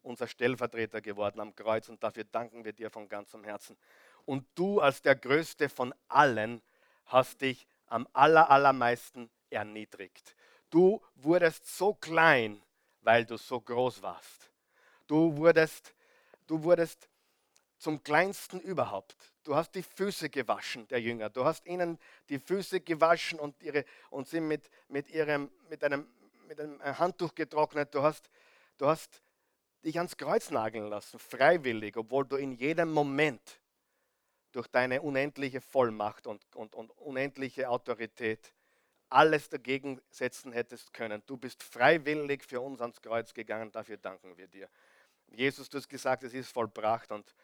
unser 0.01 0.27
Stellvertreter 0.27 1.01
geworden 1.01 1.39
am 1.39 1.55
Kreuz 1.55 1.89
und 1.89 2.03
dafür 2.03 2.23
danken 2.23 2.63
wir 2.63 2.73
dir 2.73 2.89
von 2.89 3.07
ganzem 3.09 3.43
Herzen. 3.43 3.77
Und 4.25 4.47
du 4.55 4.79
als 4.79 5.01
der 5.01 5.15
Größte 5.15 5.69
von 5.69 5.93
allen 6.07 6.61
hast 7.05 7.41
dich 7.41 7.67
am 7.87 8.07
aller, 8.13 8.49
allermeisten 8.49 9.29
erniedrigt. 9.49 10.35
Du 10.69 11.01
wurdest 11.15 11.67
so 11.67 11.93
klein, 11.93 12.61
weil 13.01 13.25
du 13.25 13.37
so 13.37 13.61
groß 13.61 14.01
warst. 14.01 14.49
Du 15.07 15.37
wurdest, 15.37 15.93
du 16.47 16.63
wurdest 16.63 17.07
zum 17.85 18.01
kleinsten 18.01 18.59
überhaupt. 18.61 19.15
Du 19.43 19.55
hast 19.55 19.75
die 19.75 19.83
Füße 19.83 20.31
gewaschen, 20.31 20.87
der 20.87 20.99
Jünger. 20.99 21.29
Du 21.29 21.45
hast 21.45 21.67
ihnen 21.67 21.99
die 22.29 22.39
Füße 22.39 22.81
gewaschen 22.81 23.39
und, 23.39 23.61
ihre, 23.61 23.85
und 24.09 24.27
sie 24.27 24.39
mit, 24.39 24.71
mit, 24.87 25.07
ihrem, 25.11 25.51
mit, 25.69 25.83
einem, 25.83 26.07
mit 26.47 26.59
einem 26.59 26.81
Handtuch 26.83 27.35
getrocknet. 27.35 27.93
Du 27.93 28.01
hast, 28.01 28.31
du 28.79 28.87
hast 28.87 29.21
dich 29.83 29.97
ans 29.97 30.17
Kreuz 30.17 30.49
nageln 30.49 30.87
lassen, 30.87 31.19
freiwillig, 31.19 31.95
obwohl 31.95 32.25
du 32.25 32.37
in 32.37 32.53
jedem 32.53 32.91
Moment 32.91 33.61
durch 34.51 34.65
deine 34.65 35.03
unendliche 35.03 35.61
Vollmacht 35.61 36.25
und, 36.25 36.43
und, 36.55 36.73
und 36.73 36.89
unendliche 36.89 37.69
Autorität 37.69 38.51
alles 39.09 39.47
dagegen 39.47 40.01
setzen 40.09 40.53
hättest 40.53 40.91
können. 40.91 41.21
Du 41.27 41.37
bist 41.37 41.61
freiwillig 41.61 42.43
für 42.43 42.61
uns 42.61 42.81
ans 42.81 42.99
Kreuz 42.99 43.31
gegangen, 43.31 43.71
dafür 43.71 43.97
danken 43.97 44.35
wir 44.37 44.47
dir. 44.47 44.71
Jesus, 45.27 45.69
du 45.69 45.77
hast 45.77 45.87
gesagt, 45.87 46.23
es 46.23 46.33
ist 46.33 46.51
vollbracht 46.51 47.11
und 47.11 47.35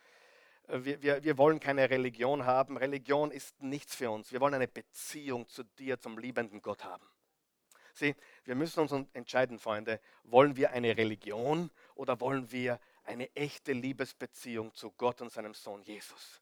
wir, 0.72 1.02
wir, 1.02 1.24
wir 1.24 1.38
wollen 1.38 1.60
keine 1.60 1.90
Religion 1.90 2.46
haben. 2.46 2.78
Religion 2.78 3.32
ist 3.32 3.62
nichts 3.62 3.96
für 3.96 4.10
uns. 4.10 4.32
Wir 4.32 4.40
wollen 4.40 4.54
eine 4.54 4.68
Beziehung 4.68 5.48
zu 5.48 5.64
dir, 5.64 6.00
zum 6.00 6.18
liebenden 6.18 6.62
Gott 6.62 6.84
haben. 6.84 7.06
Sieh, 7.94 8.16
wir 8.46 8.56
müssen 8.56 8.80
uns 8.80 8.94
entscheiden, 9.14 9.60
Freunde, 9.60 10.00
wollen 10.24 10.56
wir 10.56 10.72
eine 10.72 10.96
Religion 10.96 11.70
oder 11.96 12.20
wollen 12.22 12.52
wir 12.52 12.80
eine 13.04 13.34
echte 13.36 13.74
Liebesbeziehung 13.74 14.74
zu 14.74 14.92
Gott 14.92 15.22
und 15.22 15.32
seinem 15.32 15.54
Sohn 15.54 15.84
Jesus? 15.84 16.42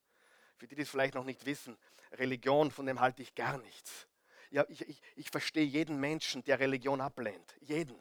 Für 0.58 0.68
die, 0.68 0.76
die 0.76 0.84
es 0.84 0.90
vielleicht 0.90 1.16
noch 1.16 1.24
nicht 1.24 1.46
wissen, 1.46 1.78
Religion, 2.12 2.72
von 2.72 2.86
dem 2.86 3.00
halte 3.00 3.22
ich 3.22 3.34
gar 3.34 3.58
nichts. 3.58 4.08
Ja, 4.52 4.66
ich, 4.68 4.88
ich, 4.88 5.02
ich 5.16 5.30
verstehe 5.30 5.66
jeden 5.66 6.00
Menschen, 6.00 6.44
der 6.44 6.60
Religion 6.60 7.02
ablehnt. 7.02 7.56
Jeden. 7.62 8.00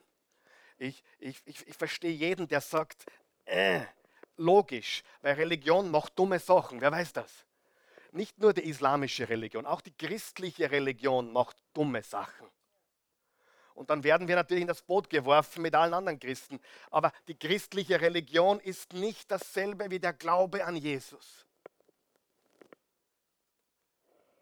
Ich, 0.79 1.03
ich, 1.19 1.41
ich, 1.45 1.67
ich 1.67 1.77
verstehe 1.77 2.13
jeden, 2.13 2.49
der 2.49 2.61
sagt, 2.61 3.07
äh, 3.45 3.81
logisch, 4.39 5.03
weil 5.21 5.35
Religion 5.35 5.91
macht 5.91 6.19
dumme 6.19 6.39
Sachen. 6.39 6.81
Wer 6.81 6.93
weiß 6.93 7.13
das? 7.13 7.45
Nicht 8.13 8.39
nur 8.39 8.55
die 8.55 8.69
islamische 8.69 9.29
Religion, 9.29 9.67
auch 9.67 9.83
die 9.83 9.93
christliche 9.93 10.71
Religion 10.71 11.33
macht 11.33 11.57
dumme 11.75 12.03
Sachen. 12.03 12.49
Und 13.75 13.91
dann 13.91 14.03
werden 14.03 14.27
wir 14.27 14.35
natürlich 14.35 14.63
in 14.63 14.69
das 14.69 14.83
Boot 14.83 15.09
geworfen 15.09 15.63
mit 15.63 15.75
allen 15.75 15.95
anderen 15.95 16.19
Christen. 16.19 16.59
Aber 16.91 17.13
die 17.29 17.39
christliche 17.39 18.01
Religion 18.01 18.59
ist 18.59 18.93
nicht 18.93 19.31
dasselbe 19.31 19.89
wie 19.91 20.01
der 20.01 20.15
Glaube 20.15 20.65
an 20.65 20.75
Jesus. 20.75 21.47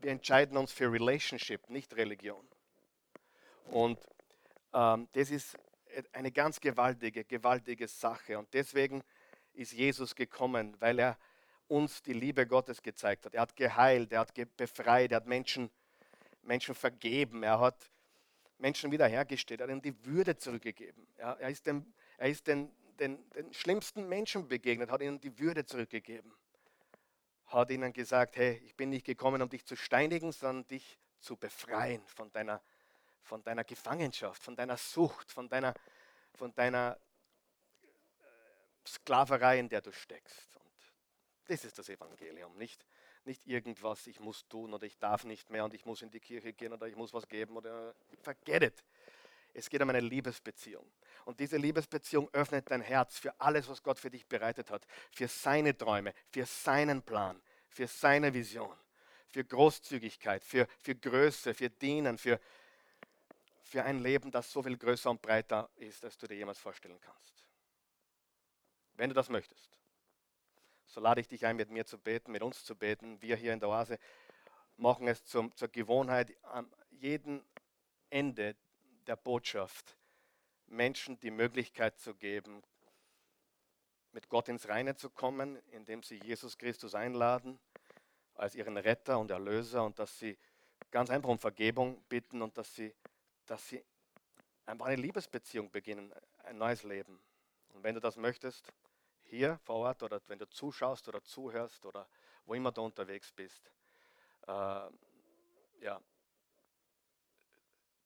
Wir 0.00 0.12
entscheiden 0.12 0.56
uns 0.56 0.72
für 0.72 0.90
Relationship, 0.90 1.68
nicht 1.68 1.94
Religion. 1.96 2.48
Und 3.66 3.98
ähm, 4.72 5.08
das 5.12 5.30
ist 5.30 5.58
eine 6.12 6.32
ganz 6.32 6.60
gewaltige, 6.60 7.24
gewaltige 7.24 7.88
Sache. 7.88 8.38
Und 8.38 8.52
deswegen 8.54 9.02
ist 9.56 9.72
Jesus 9.72 10.14
gekommen, 10.14 10.76
weil 10.80 10.98
er 10.98 11.18
uns 11.68 12.02
die 12.02 12.12
Liebe 12.12 12.46
Gottes 12.46 12.82
gezeigt 12.82 13.26
hat. 13.26 13.34
Er 13.34 13.42
hat 13.42 13.56
geheilt, 13.56 14.12
er 14.12 14.20
hat 14.20 14.32
befreit, 14.56 15.10
er 15.10 15.16
hat 15.16 15.26
Menschen, 15.26 15.70
Menschen 16.42 16.74
vergeben, 16.74 17.42
er 17.42 17.58
hat 17.58 17.90
Menschen 18.58 18.90
wiederhergestellt, 18.92 19.60
er 19.60 19.64
hat 19.64 19.70
ihnen 19.70 19.82
die 19.82 20.04
Würde 20.04 20.36
zurückgegeben. 20.36 21.06
Er, 21.16 21.38
er 21.40 21.50
ist, 21.50 21.66
dem, 21.66 21.92
er 22.18 22.28
ist 22.28 22.46
den, 22.46 22.70
den, 22.98 23.28
den 23.30 23.52
schlimmsten 23.52 24.08
Menschen 24.08 24.46
begegnet, 24.48 24.90
hat 24.90 25.02
ihnen 25.02 25.20
die 25.20 25.38
Würde 25.38 25.66
zurückgegeben. 25.66 26.32
Hat 27.46 27.70
ihnen 27.70 27.92
gesagt, 27.92 28.36
hey, 28.36 28.60
ich 28.64 28.74
bin 28.74 28.90
nicht 28.90 29.06
gekommen, 29.06 29.42
um 29.42 29.48
dich 29.48 29.64
zu 29.64 29.76
steinigen, 29.76 30.32
sondern 30.32 30.66
dich 30.68 30.98
zu 31.20 31.36
befreien 31.36 32.02
von 32.06 32.30
deiner, 32.32 32.62
von 33.22 33.42
deiner 33.42 33.64
Gefangenschaft, 33.64 34.42
von 34.42 34.56
deiner 34.56 34.76
Sucht, 34.76 35.32
von 35.32 35.48
deiner, 35.48 35.74
von 36.34 36.54
deiner 36.54 36.98
Sklaverei, 38.86 39.58
in 39.58 39.68
der 39.68 39.80
du 39.80 39.92
steckst. 39.92 40.56
Und 40.56 40.72
das 41.46 41.64
ist 41.64 41.78
das 41.78 41.88
Evangelium, 41.88 42.56
nicht, 42.56 42.86
nicht 43.24 43.46
irgendwas, 43.46 44.06
ich 44.06 44.20
muss 44.20 44.46
tun 44.48 44.72
oder 44.74 44.86
ich 44.86 44.98
darf 44.98 45.24
nicht 45.24 45.50
mehr 45.50 45.64
und 45.64 45.74
ich 45.74 45.84
muss 45.84 46.02
in 46.02 46.10
die 46.10 46.20
Kirche 46.20 46.52
gehen 46.52 46.72
oder 46.72 46.86
ich 46.86 46.96
muss 46.96 47.12
was 47.12 47.28
geben 47.28 47.56
oder 47.56 47.94
forget 48.22 48.62
it. 48.62 48.84
Es 49.54 49.70
geht 49.70 49.80
um 49.80 49.88
eine 49.88 50.00
Liebesbeziehung. 50.00 50.86
Und 51.24 51.40
diese 51.40 51.56
Liebesbeziehung 51.56 52.28
öffnet 52.32 52.70
dein 52.70 52.82
Herz 52.82 53.18
für 53.18 53.40
alles, 53.40 53.68
was 53.68 53.82
Gott 53.82 53.98
für 53.98 54.10
dich 54.10 54.26
bereitet 54.26 54.70
hat. 54.70 54.86
Für 55.10 55.28
seine 55.28 55.76
Träume, 55.76 56.12
für 56.30 56.44
seinen 56.44 57.02
Plan, 57.02 57.40
für 57.70 57.88
seine 57.88 58.34
Vision, 58.34 58.76
für 59.28 59.44
Großzügigkeit, 59.44 60.44
für, 60.44 60.68
für 60.78 60.94
Größe, 60.94 61.54
für 61.54 61.70
Dienen, 61.70 62.18
für, 62.18 62.38
für 63.62 63.82
ein 63.82 64.00
Leben, 64.00 64.30
das 64.30 64.52
so 64.52 64.62
viel 64.62 64.76
größer 64.76 65.10
und 65.10 65.22
breiter 65.22 65.70
ist, 65.76 66.04
als 66.04 66.18
du 66.18 66.26
dir 66.26 66.36
jemals 66.36 66.58
vorstellen 66.58 67.00
kannst. 67.00 67.45
Wenn 68.96 69.10
du 69.10 69.14
das 69.14 69.28
möchtest 69.28 69.78
so 70.86 71.00
lade 71.00 71.20
ich 71.20 71.28
dich 71.28 71.44
ein, 71.44 71.56
mit 71.56 71.70
mir 71.70 71.84
zu 71.84 71.98
beten, 71.98 72.32
mit 72.32 72.42
uns 72.42 72.64
zu 72.64 72.74
beten. 72.76 73.20
Wir 73.20 73.36
hier 73.36 73.52
in 73.52 73.60
der 73.60 73.68
Oase 73.68 73.98
machen 74.76 75.08
es 75.08 75.24
zum, 75.24 75.54
zur 75.54 75.68
Gewohnheit, 75.68 76.34
an 76.44 76.72
jedem 76.90 77.44
Ende 78.08 78.56
der 79.06 79.16
Botschaft 79.16 79.96
Menschen 80.66 81.18
die 81.20 81.30
Möglichkeit 81.30 81.98
zu 81.98 82.14
geben, 82.14 82.62
mit 84.12 84.28
Gott 84.28 84.48
ins 84.48 84.68
Reine 84.68 84.96
zu 84.96 85.10
kommen, 85.10 85.56
indem 85.70 86.02
sie 86.02 86.18
Jesus 86.24 86.56
Christus 86.56 86.94
einladen 86.94 87.60
als 88.34 88.54
ihren 88.54 88.76
Retter 88.76 89.18
und 89.18 89.30
Erlöser 89.30 89.84
und 89.84 89.98
dass 89.98 90.18
sie 90.18 90.38
ganz 90.90 91.10
einfach 91.10 91.28
um 91.28 91.38
Vergebung 91.38 92.02
bitten 92.08 92.42
und 92.42 92.56
dass 92.56 92.74
sie, 92.74 92.94
dass 93.44 93.68
sie 93.68 93.84
einfach 94.64 94.86
eine 94.86 95.00
Liebesbeziehung 95.02 95.70
beginnen, 95.70 96.12
ein 96.44 96.58
neues 96.58 96.82
Leben. 96.84 97.20
Und 97.74 97.82
wenn 97.82 97.94
du 97.94 98.00
das 98.00 98.16
möchtest, 98.16 98.72
hier 99.26 99.58
vor 99.58 99.76
Ort 99.76 100.02
oder 100.02 100.20
wenn 100.26 100.38
du 100.38 100.48
zuschaust 100.48 101.08
oder 101.08 101.22
zuhörst 101.22 101.84
oder 101.84 102.08
wo 102.44 102.54
immer 102.54 102.72
du 102.72 102.82
unterwegs 102.82 103.32
bist, 103.32 103.70
äh, 104.46 104.90
ja, 105.80 106.00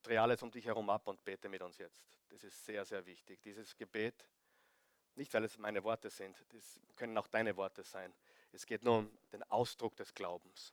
dreh 0.03 0.19
alles 0.19 0.43
um 0.43 0.51
dich 0.51 0.65
herum 0.65 0.89
ab 0.91 1.07
und 1.07 1.23
bete 1.25 1.49
mit 1.49 1.63
uns 1.63 1.79
jetzt. 1.79 2.19
Das 2.31 2.43
ist 2.45 2.65
sehr, 2.65 2.85
sehr 2.85 3.05
wichtig. 3.07 3.41
Dieses 3.43 3.77
Gebet, 3.77 4.27
nicht 5.15 5.33
weil 5.35 5.45
es 5.45 5.59
meine 5.59 5.83
Worte 5.85 6.11
sind, 6.11 6.45
das 6.51 6.81
können 6.97 7.17
auch 7.19 7.29
deine 7.29 7.57
Worte 7.57 7.83
sein. 7.83 8.15
Es 8.53 8.67
geht 8.67 8.83
nur 8.83 8.99
um 8.99 9.19
den 9.33 9.43
Ausdruck 9.45 9.97
des 9.97 10.15
Glaubens. 10.15 10.73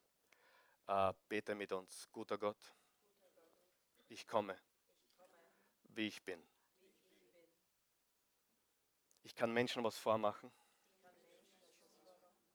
Äh, 0.87 1.13
bete 1.27 1.55
mit 1.55 1.71
uns, 1.71 2.09
guter 2.11 2.37
Gott. 2.37 2.73
Ich 4.07 4.25
komme, 4.25 4.57
wie 5.89 6.07
ich 6.07 6.23
bin. 6.23 6.41
Ich 9.27 9.35
kann 9.35 9.51
Menschen 9.51 9.83
was 9.83 9.97
vormachen. 9.97 10.49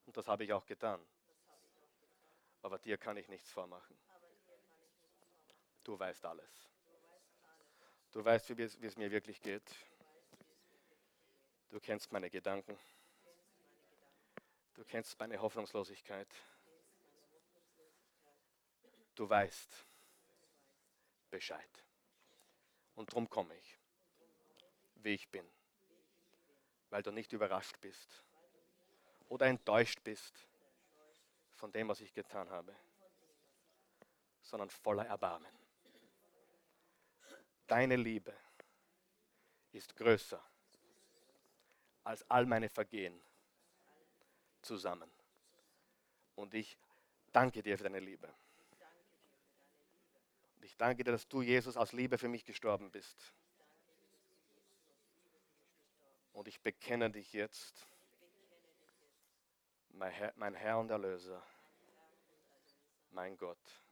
Und 0.07 0.17
das 0.17 0.27
habe 0.27 0.43
ich 0.43 0.55
auch 0.55 0.65
getan. 0.65 1.07
Aber 2.63 2.79
dir 2.79 2.97
kann 2.97 3.19
ich 3.19 3.29
nichts 3.29 3.51
vormachen. 3.51 3.95
Du 5.85 5.99
weißt 5.99 6.25
alles. 6.25 6.71
Du 8.11 8.25
weißt, 8.25 8.57
wie 8.57 8.87
es 8.87 8.97
mir 8.97 9.11
wirklich 9.11 9.43
geht. 9.43 9.71
Du 11.69 11.79
kennst 11.79 12.11
meine 12.11 12.31
Gedanken. 12.31 12.79
Du 14.73 14.83
kennst 14.87 15.19
meine 15.19 15.43
Hoffnungslosigkeit. 15.43 16.35
Du 19.15 19.29
weißt 19.29 19.87
Bescheid. 21.29 21.85
Und 22.95 23.13
darum 23.13 23.29
komme 23.29 23.55
ich, 23.59 23.79
wie 24.95 25.13
ich 25.13 25.29
bin 25.29 25.47
weil 26.93 27.03
du 27.03 27.11
nicht 27.11 27.33
überrascht 27.33 27.81
bist 27.81 28.23
oder 29.31 29.47
enttäuscht 29.47 30.05
bist 30.05 30.47
von 31.55 31.73
dem, 31.73 31.89
was 31.89 32.03
ich 32.03 32.13
getan 32.13 32.51
habe, 32.51 32.77
sondern 34.43 34.69
voller 34.69 35.07
Erbarmen. 35.07 35.51
Deine 37.67 37.97
Liebe 37.97 38.37
ist 39.73 39.97
größer 39.97 40.45
als 42.05 42.31
all 42.31 42.45
meine 42.45 42.69
Vergehen 42.69 43.19
zusammen. 44.61 45.11
Und 46.35 46.53
ich 46.53 46.77
danke 47.33 47.63
dir 47.63 47.79
für 47.79 47.85
deine 47.85 48.01
Liebe. 48.01 48.29
Und 50.57 50.65
ich 50.67 50.77
danke 50.77 51.05
dir, 51.05 51.13
dass 51.13 51.27
du, 51.27 51.41
Jesus, 51.41 51.79
aus 51.79 51.93
Liebe 51.93 52.19
für 52.19 52.29
mich 52.29 52.45
gestorben 52.45 52.91
bist 52.91 53.33
und 56.33 56.49
ich 56.49 56.61
bekenne 56.61 57.11
dich 57.11 57.33
jetzt, 57.33 57.87
mein 59.91 60.11
Herr, 60.11 60.33
mein 60.37 60.55
Herr 60.55 60.79
und 60.79 60.91
Erlöser, 60.91 61.45
mein 63.11 63.37
Gott, 63.37 63.83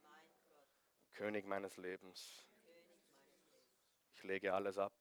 König 1.12 1.47
meines 1.47 1.76
Lebens. 1.76 2.47
Ich 4.14 4.22
lege 4.22 4.55
alles 4.55 4.78
ab, 4.78 4.95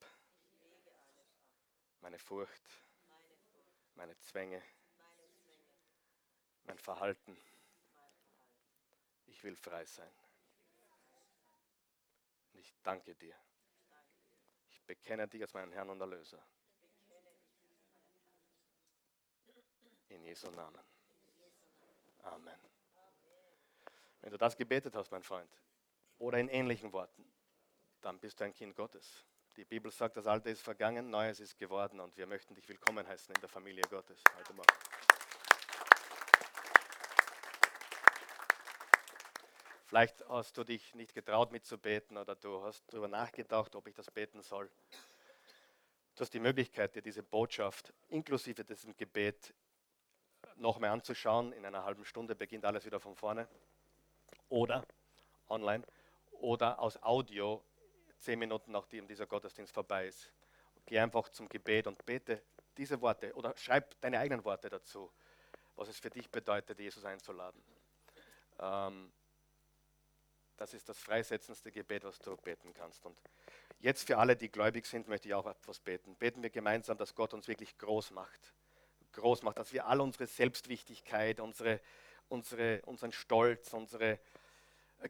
meine 2.02 2.20
Furcht, 2.20 2.64
meine 3.96 4.18
Zwänge, 4.20 4.62
mein 6.66 6.78
Verhalten. 6.78 7.38
Ich 9.28 9.44
will 9.44 9.56
frei 9.56 9.86
sein. 9.86 10.12
Und 12.52 12.60
ich 12.60 12.74
danke 12.84 13.16
dir. 13.16 13.36
Ich 14.70 14.82
bekenne 14.84 15.28
dich 15.28 15.42
als 15.42 15.54
meinen 15.54 15.72
Herrn 15.72 15.90
und 15.90 16.02
Erlöser. 16.02 16.44
In 20.10 20.24
Jesu 20.24 20.50
Namen. 20.52 20.82
Amen. 22.24 22.60
Wenn 24.22 24.32
du 24.32 24.38
das 24.38 24.58
gebetet 24.58 24.96
hast, 24.96 25.12
mein 25.12 25.24
Freund, 25.24 25.50
oder 26.18 26.38
in 26.38 26.50
ähnlichen 26.50 26.92
Worten, 26.92 27.24
dann 28.02 28.20
bist 28.20 28.40
du 28.40 28.44
ein 28.44 28.54
Kind 28.54 28.76
Gottes. 28.76 29.26
Die 29.56 29.66
Bibel 29.66 29.92
sagt, 29.92 30.18
das 30.18 30.28
Alte 30.28 30.50
ist 30.50 30.62
vergangen, 30.62 31.10
Neues 31.10 31.40
ist 31.40 31.58
geworden 31.58 32.00
und 32.00 32.16
wir 32.18 32.28
möchten 32.28 32.56
dich 32.56 32.68
willkommen 32.68 33.08
heißen 33.08 33.34
in 33.34 33.42
der 33.42 33.50
Familie 33.50 33.84
Gottes 33.90 34.22
heute 34.38 34.54
Morgen. 34.54 34.68
Vielleicht 39.86 40.24
hast 40.30 40.56
du 40.56 40.64
dich 40.64 40.94
nicht 40.94 41.14
getraut 41.16 41.52
mitzubeten 41.52 42.18
oder 42.18 42.36
du 42.36 42.64
hast 42.64 42.84
darüber 42.88 43.08
nachgedacht, 43.08 43.76
ob 43.76 43.88
ich 43.88 43.96
das 43.96 44.12
beten 44.12 44.42
soll. 44.44 44.70
Du 46.16 46.22
hast 46.22 46.34
die 46.34 46.40
Möglichkeit, 46.40 46.96
dir 46.96 47.02
diese 47.02 47.24
Botschaft 47.24 47.94
inklusive 48.10 48.64
diesem 48.64 48.96
Gebet 48.96 49.54
noch 50.60 50.80
mehr 50.80 50.92
anzuschauen. 50.92 51.54
In 51.54 51.66
einer 51.66 51.84
halben 51.84 52.06
Stunde 52.06 52.36
beginnt 52.36 52.66
alles 52.66 52.86
wieder 52.86 53.00
von 53.00 53.16
vorne. 53.16 53.48
Oder 54.50 54.86
online 55.48 55.86
oder 56.32 56.80
aus 56.80 57.02
Audio, 57.04 57.64
zehn 58.20 58.40
Minuten 58.40 58.72
nachdem 58.72 59.08
dieser 59.08 59.26
Gottesdienst 59.26 59.74
vorbei 59.74 60.08
ist. 60.08 60.32
Geh 60.86 61.00
einfach 61.00 61.30
zum 61.30 61.50
Gebet 61.50 61.88
und 61.88 62.06
bete 62.06 62.42
diese 62.78 63.02
Worte 63.02 63.34
oder 63.34 63.56
schreib 63.58 64.00
deine 64.02 64.20
eigenen 64.20 64.44
Worte 64.46 64.70
dazu, 64.70 65.12
was 65.76 65.90
es 65.90 66.00
für 66.00 66.10
dich 66.10 66.30
bedeutet, 66.30 66.80
Jesus 66.80 67.06
einzuladen. 67.06 67.62
Ähm, 68.60 69.12
Das 70.58 70.74
ist 70.74 70.90
das 70.90 71.00
freisetzendste 71.00 71.72
Gebet, 71.72 72.04
was 72.04 72.20
du 72.20 72.36
beten 72.36 72.74
kannst. 72.74 73.06
Und 73.06 73.18
jetzt 73.80 74.06
für 74.06 74.18
alle, 74.18 74.36
die 74.36 74.50
gläubig 74.52 74.86
sind, 74.86 75.08
möchte 75.08 75.30
ich 75.30 75.34
auch 75.34 75.48
etwas 75.48 75.80
beten. 75.80 76.16
Beten 76.16 76.44
wir 76.44 76.50
gemeinsam, 76.50 76.98
dass 76.98 77.16
Gott 77.16 77.34
uns 77.34 77.48
wirklich 77.48 77.78
groß 77.78 78.12
macht. 78.12 78.54
Groß 79.14 79.44
macht, 79.44 79.58
dass 79.58 79.74
wir 79.74 79.88
all 79.88 80.02
unsere 80.02 80.28
Selbstwichtigkeit, 80.28 81.40
unsere, 81.40 81.82
unsere, 82.28 82.82
unseren 82.84 83.12
Stolz, 83.12 83.74
unsere 83.74 84.20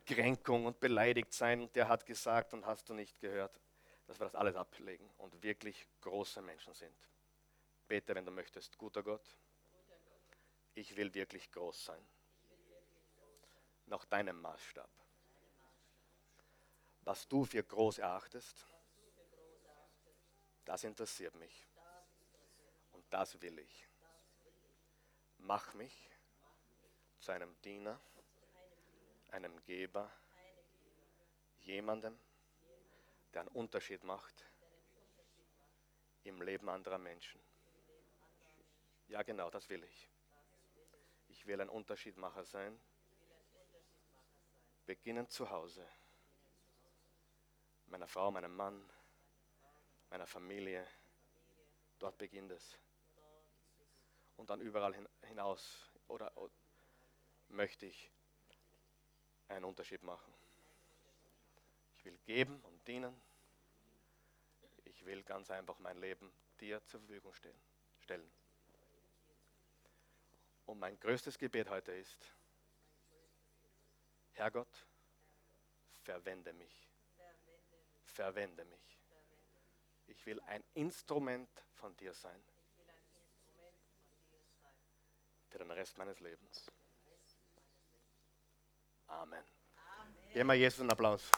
Kränkung 0.05 0.65
und 0.65 0.79
beleidigt 0.79 1.33
sein, 1.33 1.61
und 1.61 1.75
der 1.75 1.87
hat 1.87 2.05
gesagt 2.05 2.53
und 2.53 2.65
hast 2.65 2.89
du 2.89 2.93
nicht 2.93 3.19
gehört, 3.19 3.59
dass 4.07 4.19
wir 4.19 4.25
das 4.25 4.35
alles 4.35 4.55
ablegen 4.55 5.09
und 5.17 5.41
wirklich 5.43 5.87
große 6.01 6.41
Menschen 6.41 6.73
sind. 6.73 6.95
Bete, 7.87 8.13
wenn 8.13 8.25
du 8.25 8.31
möchtest, 8.31 8.77
guter 8.77 9.03
Gott, 9.03 9.35
ich 10.75 10.95
will 10.95 11.13
wirklich 11.13 11.51
groß 11.51 11.85
sein. 11.85 12.07
Nach 13.87 14.05
deinem 14.05 14.39
Maßstab. 14.39 14.89
Was 17.01 17.27
du 17.27 17.43
für 17.43 17.63
groß 17.63 17.97
erachtest, 17.97 18.67
das 20.65 20.83
interessiert 20.83 21.33
mich. 21.35 21.67
Und 22.91 23.03
das 23.09 23.41
will 23.41 23.57
ich. 23.57 23.88
Mach 25.39 25.73
mich 25.73 26.09
zu 27.19 27.31
einem 27.31 27.59
Diener 27.61 27.99
einem 29.31 29.61
Geber, 29.63 30.11
jemandem, 31.61 32.17
der 33.33 33.41
einen 33.41 33.49
Unterschied 33.49 34.03
macht 34.03 34.45
im 36.23 36.41
Leben 36.41 36.69
anderer 36.69 36.97
Menschen. 36.97 37.39
Ja, 39.07 39.23
genau, 39.23 39.49
das 39.49 39.69
will 39.69 39.83
ich. 39.83 40.09
Ich 41.29 41.45
will 41.45 41.61
ein 41.61 41.69
Unterschiedmacher 41.69 42.43
sein. 42.43 42.79
Beginnen 44.85 45.29
zu 45.29 45.49
Hause. 45.49 45.87
Meiner 47.87 48.07
Frau, 48.07 48.31
meinem 48.31 48.55
Mann, 48.55 48.87
meiner 50.09 50.27
Familie. 50.27 50.87
Dort 51.99 52.17
beginnt 52.17 52.51
es. 52.51 52.77
Und 54.39 54.49
dann 54.49 54.61
überall 54.61 54.95
hinaus 55.23 55.91
oder, 56.07 56.35
oder 56.37 56.53
möchte 57.49 57.85
ich 57.85 58.09
einen 59.49 59.65
Unterschied 59.65 60.01
machen. 60.01 60.33
Ich 61.97 62.05
will 62.05 62.17
geben 62.19 62.61
und 62.61 62.87
dienen. 62.87 63.21
Ich 64.85 65.05
will 65.05 65.23
ganz 65.23 65.51
einfach 65.51 65.77
mein 65.79 65.97
Leben 65.97 66.31
dir 66.61 66.81
zur 66.85 67.01
Verfügung 67.01 67.33
stellen. 67.99 68.31
Und 70.67 70.79
mein 70.79 70.97
größtes 71.01 71.37
Gebet 71.37 71.69
heute 71.69 71.91
ist, 71.91 72.33
Herrgott, 74.31 74.87
verwende 76.03 76.53
mich. 76.53 76.87
Verwende 78.05 78.63
mich. 78.63 79.01
Ich 80.07 80.25
will 80.25 80.39
ein 80.47 80.63
Instrument 80.75 81.49
von 81.73 81.93
dir 81.97 82.13
sein. 82.13 82.41
Für 85.49 85.57
den 85.57 85.71
Rest 85.71 85.97
meines 85.97 86.19
Lebens. 86.19 86.71
Amen. 89.07 89.43
Geben 90.33 90.47
wir 90.47 90.55
Jesus 90.55 90.81
einen 90.81 90.91
Applaus. 90.91 91.31